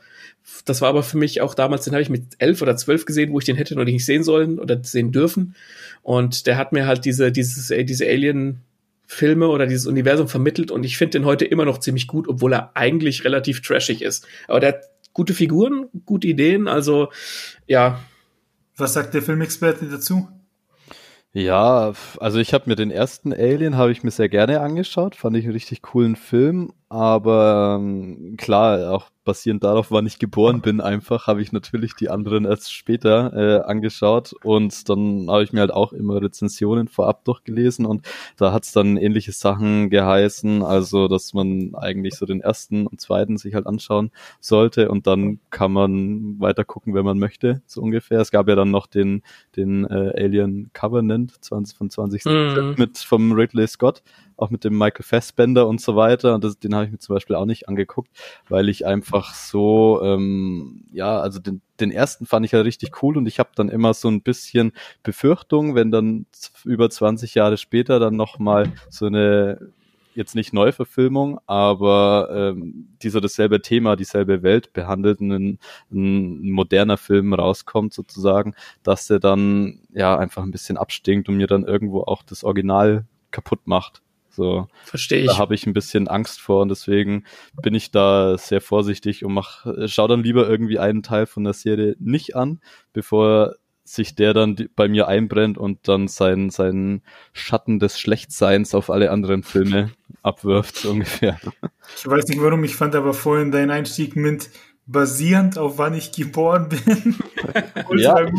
[0.65, 3.31] Das war aber für mich auch damals, den habe ich mit elf oder zwölf gesehen,
[3.31, 5.55] wo ich den hätte noch nicht sehen sollen oder sehen dürfen.
[6.03, 8.61] Und der hat mir halt diese, dieses, äh, diese Alien
[9.07, 12.53] Filme oder dieses Universum vermittelt und ich finde den heute immer noch ziemlich gut, obwohl
[12.53, 14.27] er eigentlich relativ trashig ist.
[14.47, 14.81] Aber der hat
[15.13, 17.09] gute Figuren, gute Ideen, also
[17.65, 17.99] ja.
[18.77, 20.29] Was sagt der Filmexperte dazu?
[21.37, 21.91] Ja,
[22.21, 25.43] also ich habe mir den ersten Alien habe ich mir sehr gerne angeschaut, fand ich
[25.43, 31.27] einen richtig coolen Film, aber ähm, klar, auch basierend darauf, wann ich geboren bin, einfach
[31.27, 34.33] habe ich natürlich die anderen erst später äh, angeschaut.
[34.43, 37.85] Und dann habe ich mir halt auch immer Rezensionen vorab durchgelesen.
[37.85, 38.07] Und
[38.37, 43.37] da hat's dann ähnliche Sachen geheißen, also dass man eigentlich so den ersten und zweiten
[43.37, 44.89] sich halt anschauen sollte.
[44.89, 48.21] Und dann kann man weiter gucken, wenn man möchte, so ungefähr.
[48.21, 49.21] Es gab ja dann noch den
[49.57, 52.75] den äh, Alien Covenant 20 von 2017 mm.
[52.77, 54.01] mit vom Ridley Scott
[54.37, 56.35] auch mit dem Michael Fassbender und so weiter.
[56.35, 58.09] Und das, den habe ich mir zum Beispiel auch nicht angeguckt,
[58.49, 63.17] weil ich einfach so, ähm, ja, also den, den ersten fand ich ja richtig cool
[63.17, 64.71] und ich habe dann immer so ein bisschen
[65.03, 66.25] Befürchtung, wenn dann
[66.63, 69.71] über 20 Jahre später dann nochmal so eine
[70.15, 75.59] jetzt nicht Neuverfilmung, aber ähm, dieser dasselbe Thema, dieselbe Welt behandelt, ein,
[75.91, 81.47] ein moderner Film rauskommt sozusagen, dass der dann ja einfach ein bisschen abstinkt und mir
[81.47, 84.01] dann irgendwo auch das Original kaputt macht.
[84.35, 85.27] So, verstehe ich.
[85.27, 87.23] Da habe ich ein bisschen Angst vor und deswegen
[87.61, 91.53] bin ich da sehr vorsichtig und mach, schau dann lieber irgendwie einen Teil von der
[91.53, 92.59] Serie nicht an,
[92.91, 93.55] bevor
[93.85, 97.03] sich der dann bei mir einbrennt und dann seinen, seinen
[97.33, 99.91] Schatten des Schlechtseins auf alle anderen Filme
[100.23, 101.39] abwirft, so ungefähr.
[101.95, 104.49] Ich weiß nicht warum, ich fand aber vorhin deinen Einstieg mit
[104.87, 107.15] basierend auf wann ich geboren bin.
[107.97, 108.25] ja.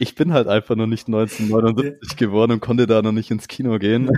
[0.00, 3.78] Ich bin halt einfach noch nicht 1979 geworden und konnte da noch nicht ins Kino
[3.78, 4.10] gehen.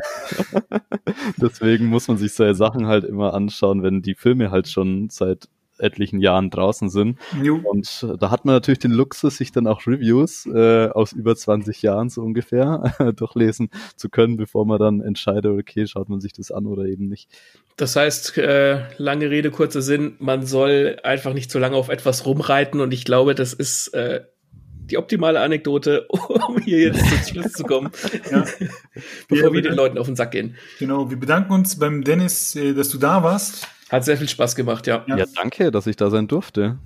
[1.36, 5.48] Deswegen muss man sich solche Sachen halt immer anschauen, wenn die Filme halt schon seit
[5.80, 7.18] etlichen Jahren draußen sind.
[7.42, 7.60] Jo.
[7.64, 11.82] Und da hat man natürlich den Luxus, sich dann auch Reviews äh, aus über 20
[11.82, 16.50] Jahren so ungefähr durchlesen zu können, bevor man dann entscheidet, okay, schaut man sich das
[16.50, 17.30] an oder eben nicht.
[17.76, 22.26] Das heißt, äh, lange Rede, kurzer Sinn, man soll einfach nicht zu lange auf etwas
[22.26, 24.20] rumreiten und ich glaube, das ist äh,
[24.90, 26.06] die optimale Anekdote,
[26.48, 27.90] um hier jetzt zum Schluss zu kommen,
[28.30, 28.44] ja.
[29.28, 30.56] bevor wir, wir den Leuten auf den Sack gehen.
[30.78, 33.68] Genau, wir bedanken uns beim Dennis, äh, dass du da warst.
[33.90, 35.04] Hat sehr viel Spaß gemacht, ja.
[35.06, 36.78] Ja, danke, dass ich da sein durfte.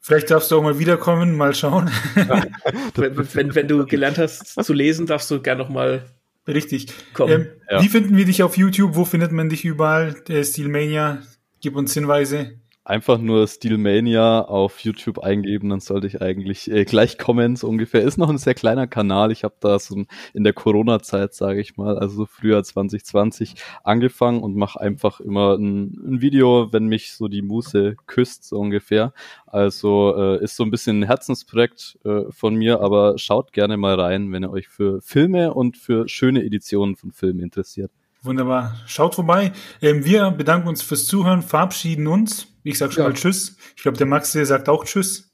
[0.00, 1.90] Vielleicht darfst du auch mal wiederkommen, mal schauen.
[2.16, 2.44] Ja.
[2.96, 6.04] wenn, wenn, wenn, du gelernt hast zu lesen, darfst du gerne noch mal
[6.46, 6.88] Richtig.
[7.18, 7.82] Ähm, ja.
[7.82, 8.96] Wie finden wir dich auf YouTube?
[8.96, 10.14] Wo findet man dich überall?
[10.28, 11.22] Der Steelmania,
[11.60, 17.16] gib uns Hinweise einfach nur Steelmania auf YouTube eingeben, dann sollte ich eigentlich äh, gleich
[17.16, 18.02] kommen, so ungefähr.
[18.02, 19.32] Ist noch ein sehr kleiner Kanal.
[19.32, 20.04] Ich habe da so
[20.34, 25.56] in der Corona-Zeit, sage ich mal, also so früher 2020 angefangen und mache einfach immer
[25.56, 29.14] ein, ein, Video, wenn mich so die Muse küsst, so ungefähr.
[29.46, 33.98] Also äh, ist so ein bisschen ein Herzensprojekt äh, von mir, aber schaut gerne mal
[33.98, 37.90] rein, wenn ihr euch für Filme und für schöne Editionen von Filmen interessiert.
[38.24, 38.80] Wunderbar.
[38.86, 39.52] Schaut vorbei.
[39.82, 42.48] Ähm, wir bedanken uns fürs Zuhören, verabschieden uns.
[42.62, 43.10] Ich sag schon ja.
[43.10, 43.56] mal Tschüss.
[43.76, 45.30] Ich glaube, der Max der sagt auch Tschüss.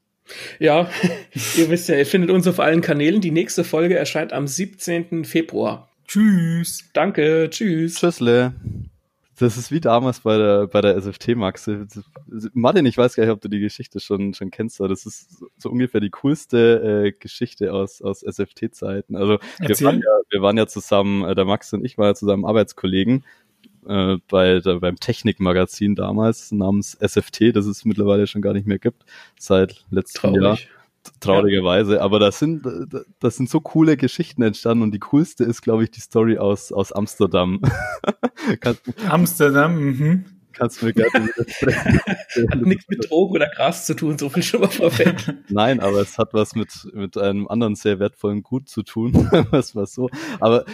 [0.59, 0.91] Ja,
[1.57, 3.21] ihr wisst ja, ihr findet uns auf allen Kanälen.
[3.21, 5.25] Die nächste Folge erscheint am 17.
[5.25, 5.89] Februar.
[6.07, 6.91] Tschüss.
[6.93, 7.49] Danke.
[7.51, 7.95] Tschüss.
[7.95, 8.55] Tschüssle.
[9.41, 11.69] Das ist wie damals bei der, bei der SFT, Max.
[12.53, 15.43] Martin, ich weiß gar nicht, ob du die Geschichte schon, schon kennst, aber das ist
[15.57, 19.17] so ungefähr die coolste äh, Geschichte aus, aus SFT-Zeiten.
[19.17, 22.15] Also wir waren, ja, wir waren ja zusammen, äh, der Max und ich waren ja
[22.15, 23.25] zusammen Arbeitskollegen
[23.87, 28.79] äh, bei der, beim Technikmagazin damals namens SFT, das es mittlerweile schon gar nicht mehr
[28.79, 29.07] gibt,
[29.39, 30.43] seit letztem Traurig.
[30.43, 30.80] Jahr
[31.21, 31.97] traurigerweise.
[31.97, 32.01] Ja.
[32.03, 32.67] Aber das sind,
[33.21, 36.73] das sind so coole Geschichten entstanden und die coolste ist, glaube ich, die Story aus,
[36.73, 37.61] aus Amsterdam.
[39.09, 40.25] Amsterdam, mhm.
[40.53, 42.01] kannst mir gerne widersprechen.
[42.51, 45.17] hat nichts mit Drogen oder Gras zu tun, so viel schon mal vorweg.
[45.49, 49.13] Nein, aber es hat was mit, mit einem anderen sehr wertvollen Gut zu tun,
[49.51, 50.11] was war so.
[50.41, 50.65] Aber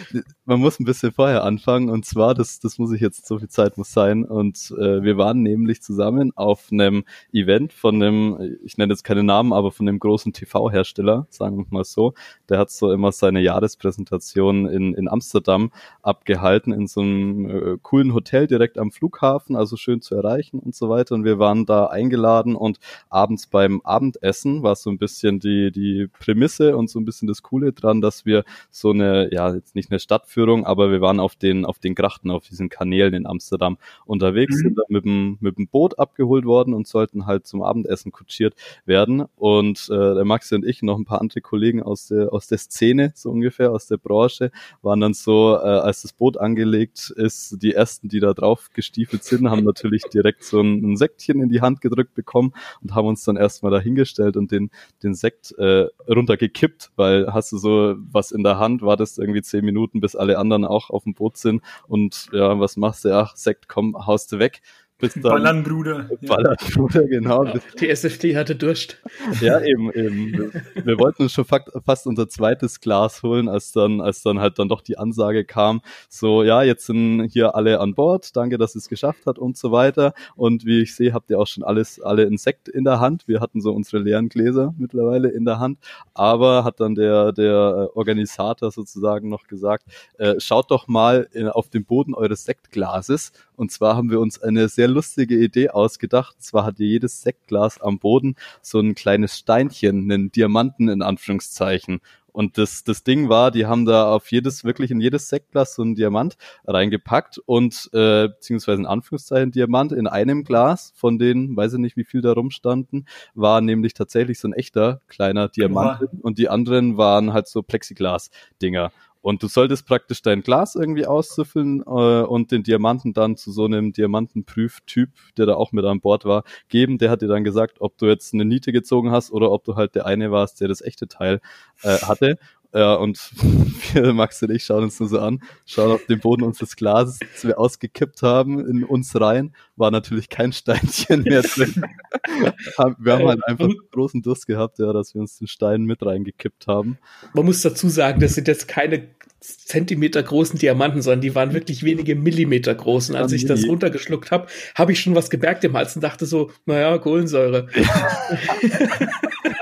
[0.47, 3.49] man muss ein bisschen vorher anfangen und zwar, das, das muss ich jetzt, so viel
[3.49, 7.03] Zeit muss sein und äh, wir waren nämlich zusammen auf einem
[7.33, 11.65] Event von einem, ich nenne jetzt keine Namen, aber von einem großen TV-Hersteller, sagen wir
[11.69, 12.13] mal so.
[12.47, 15.71] Der hat so immer seine Jahrespräsentation in, in Amsterdam
[16.01, 20.73] abgehalten, in so einem äh, coolen Hotel direkt am Flughafen, also schön zu erreichen und
[20.73, 21.15] so weiter.
[21.15, 22.79] Und wir waren da eingeladen und
[23.09, 27.43] abends beim Abendessen war so ein bisschen die, die Prämisse und so ein bisschen das
[27.43, 29.99] Coole dran, dass wir so eine, ja, jetzt nicht eine
[30.37, 34.55] Stadtführung, aber wir waren auf den, auf den Grachten, auf diesen Kanälen in Amsterdam unterwegs,
[34.57, 34.59] mhm.
[34.59, 38.53] sind da mit dem, mit dem Boot abgeholt worden und sollten halt zum Abendessen kutschiert
[38.85, 39.25] werden.
[39.35, 42.59] Und äh, der Maxi und ich, noch ein paar andere Kollegen aus der, aus der
[42.59, 44.51] Szene, so ungefähr, aus der Branche,
[44.81, 49.23] waren dann so, äh, als das Boot angelegt ist, die ersten, die da drauf gestiefelt
[49.23, 53.07] sind, haben natürlich direkt so ein, ein Sektchen in die Hand gedrückt bekommen und haben
[53.07, 54.69] uns dann erstmal dahingestellt und den,
[55.03, 59.65] den Sekt äh, runtergekippt, weil hast du so was in der Hand, wartest irgendwie zehn
[59.65, 63.15] Minuten, bis alle anderen auch auf dem Boot sind und ja, was machst du?
[63.17, 64.61] Ach, Sekt, komm, haust du weg
[64.99, 65.23] bis dann.
[65.23, 66.09] Ballern, Bruder.
[66.21, 67.45] Ballern, Bruder, genau.
[67.45, 69.01] Ja, die SFT hatte Durst.
[69.41, 70.51] Ja, eben, eben.
[70.83, 74.69] Wir wollten uns schon fast unser zweites Glas holen, als dann, als dann halt dann
[74.69, 78.87] doch die Ansage kam, so, ja, jetzt sind hier alle an Bord, danke, dass es
[78.87, 80.13] geschafft hat und so weiter.
[80.35, 83.27] Und wie ich sehe, habt ihr auch schon alles, alle Insekt in der Hand.
[83.27, 85.79] Wir hatten so unsere leeren Gläser mittlerweile in der Hand.
[86.13, 89.85] Aber hat dann der, der Organisator sozusagen noch gesagt,
[90.17, 93.31] äh, schaut doch mal in, auf den Boden eures Sektglases.
[93.55, 96.35] Und zwar haben wir uns eine sehr sehr lustige Idee ausgedacht.
[96.35, 101.99] Und zwar hatte jedes Sektglas am Boden so ein kleines Steinchen, einen Diamanten in Anführungszeichen.
[102.31, 105.81] Und das, das Ding war, die haben da auf jedes, wirklich in jedes Sektglas so
[105.81, 111.73] ein Diamant reingepackt und, äh, beziehungsweise in Anführungszeichen Diamant in einem Glas, von denen, weiß
[111.73, 115.99] ich nicht, wie viel da rumstanden, war nämlich tatsächlich so ein echter kleiner Diamant.
[115.99, 116.09] Boah.
[116.21, 118.91] Und die anderen waren halt so Plexiglas-Dinger.
[119.27, 123.65] Und du solltest praktisch dein Glas irgendwie auszüffeln äh, und den Diamanten dann zu so
[123.65, 126.97] einem Diamantenprüftyp, der da auch mit an Bord war, geben.
[126.97, 129.75] Der hat dir dann gesagt, ob du jetzt eine Niete gezogen hast oder ob du
[129.75, 131.41] halt der eine warst, der das echte Teil
[131.83, 132.37] äh, hatte.
[132.73, 133.17] Ja, und
[133.93, 137.19] wir, Max und ich schauen uns nur so an, schauen auf den Boden unseres Glases,
[137.19, 141.73] das wir ausgekippt haben, in uns rein, war natürlich kein Steinchen mehr drin.
[142.99, 146.05] wir haben halt einfach einen großen Durst gehabt, ja, dass wir uns den Stein mit
[146.05, 146.97] reingekippt haben.
[147.33, 149.07] Man muss dazu sagen, das sind jetzt keine
[149.47, 153.11] Zentimeter großen Diamanten, sondern die waren wirklich wenige Millimeter groß.
[153.11, 156.25] Und als ich das runtergeschluckt habe, habe ich schon was gemerkt im Hals und dachte
[156.25, 157.67] so, naja, Kohlensäure.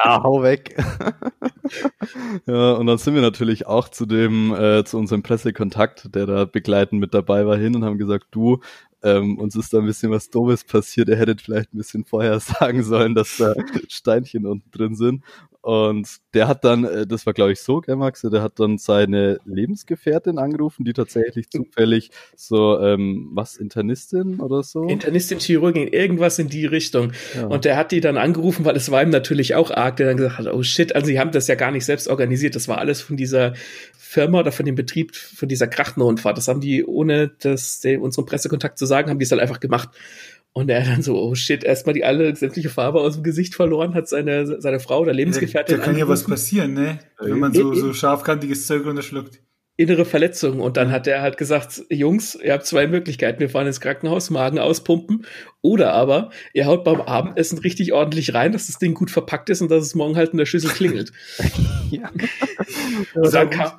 [0.03, 0.75] ja, hau weg.
[2.47, 6.45] ja, und dann sind wir natürlich auch zu dem, äh, zu unserem Pressekontakt, der da
[6.45, 8.61] begleitend mit dabei war, hin und haben gesagt, du,
[9.03, 11.09] ähm, uns ist da ein bisschen was Doofes passiert.
[11.09, 13.53] Ihr hättet vielleicht ein bisschen vorher sagen sollen, dass da
[13.87, 15.23] Steinchen unten drin sind.
[15.65, 18.77] Und der hat dann, äh, das war glaube ich so, gell, Max, der hat dann
[18.77, 24.83] seine Lebensgefährtin angerufen, die tatsächlich zufällig so, ähm, was, Internistin oder so?
[24.83, 27.13] Internistin, Chirurgin, irgendwas in die Richtung.
[27.33, 27.47] Ja.
[27.47, 30.17] Und der hat die dann angerufen, weil es war ihm natürlich auch arg, der dann
[30.17, 32.77] gesagt hat, oh shit, also sie haben das ja gar nicht selbst organisiert, das war
[32.77, 33.55] alles von dieser
[33.97, 36.37] Firma oder von dem Betrieb, von dieser Krachtenrundfahrt.
[36.37, 39.59] Das haben die, ohne das, den, unseren Pressekontakt zu sagen, haben die es halt einfach
[39.59, 39.89] gemacht.
[40.57, 43.93] Und er dann so, oh shit, erstmal die alle sämtliche Farbe aus dem Gesicht verloren,
[43.93, 45.75] hat seine, seine Frau oder Lebensgefährtin.
[45.75, 46.99] Da, da kann ja was passieren, ne?
[47.19, 49.41] Wenn man so, so scharfkantiges Zeug runterschluckt.
[49.75, 50.61] Innere Verletzungen.
[50.61, 53.41] Und dann hat er halt gesagt, Jungs, ihr habt zwei Möglichkeiten.
[53.41, 55.25] Wir fahren ins Krankenhaus, Magen auspumpen.
[55.61, 59.61] Oder aber, ihr haut beim Abendessen richtig ordentlich rein, dass das Ding gut verpackt ist
[59.61, 61.11] und dass es morgen halt in der Schüssel klingelt.
[61.91, 62.09] ja.
[63.13, 63.71] Und dann kam,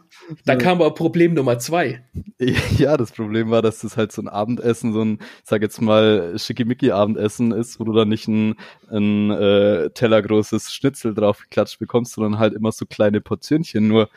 [0.44, 2.03] da kam aber Problem Nummer zwei.
[2.77, 6.35] Ja, das Problem war, dass das halt so ein Abendessen, so ein, sag jetzt mal,
[6.39, 8.57] Schickimicki-Abendessen ist, wo du dann nicht ein,
[8.90, 14.11] ein äh, tellergroßes Schnitzel drauf geklatscht bekommst, sondern halt immer so kleine Portionchen nur.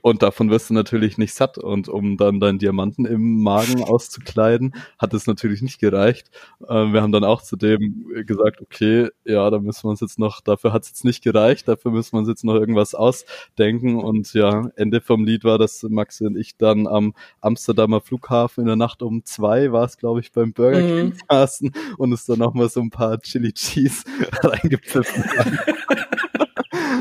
[0.00, 1.58] Und davon wirst du natürlich nicht satt.
[1.58, 6.30] Und um dann deinen Diamanten im Magen auszukleiden, hat es natürlich nicht gereicht.
[6.68, 10.40] Ähm, wir haben dann auch zudem gesagt, okay, ja, da müssen wir uns jetzt noch,
[10.40, 13.96] dafür hat es jetzt nicht gereicht, dafür müssen wir uns jetzt noch irgendwas ausdenken.
[13.96, 18.66] Und ja, Ende vom Lied war, dass Maxi und ich dann am Amsterdamer Flughafen in
[18.66, 21.14] der Nacht um zwei war es, glaube ich, beim Burger King mhm.
[21.28, 24.04] saßen und es dann nochmal so ein paar Chili Cheese
[24.42, 25.58] reingepfiffen haben.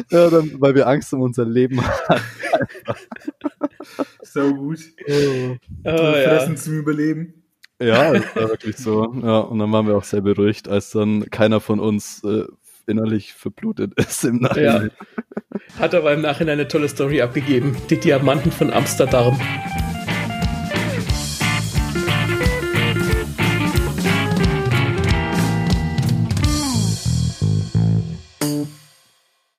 [0.10, 2.22] ja, dann, weil wir Angst um unser Leben hatten.
[4.24, 4.80] so gut.
[5.08, 5.56] Oh.
[5.84, 6.56] Oh, Fressen ja.
[6.56, 7.34] zum Überleben.
[7.82, 9.14] Ja, das war wirklich so.
[9.22, 12.46] Ja, und dann waren wir auch sehr beruhigt, als dann keiner von uns äh,
[12.88, 14.92] innerlich verblutet ist im Nachhinein.
[14.92, 15.80] Ja.
[15.80, 17.76] Hat aber im Nachhinein eine tolle Story abgegeben.
[17.90, 19.40] Die Diamanten von Amsterdam.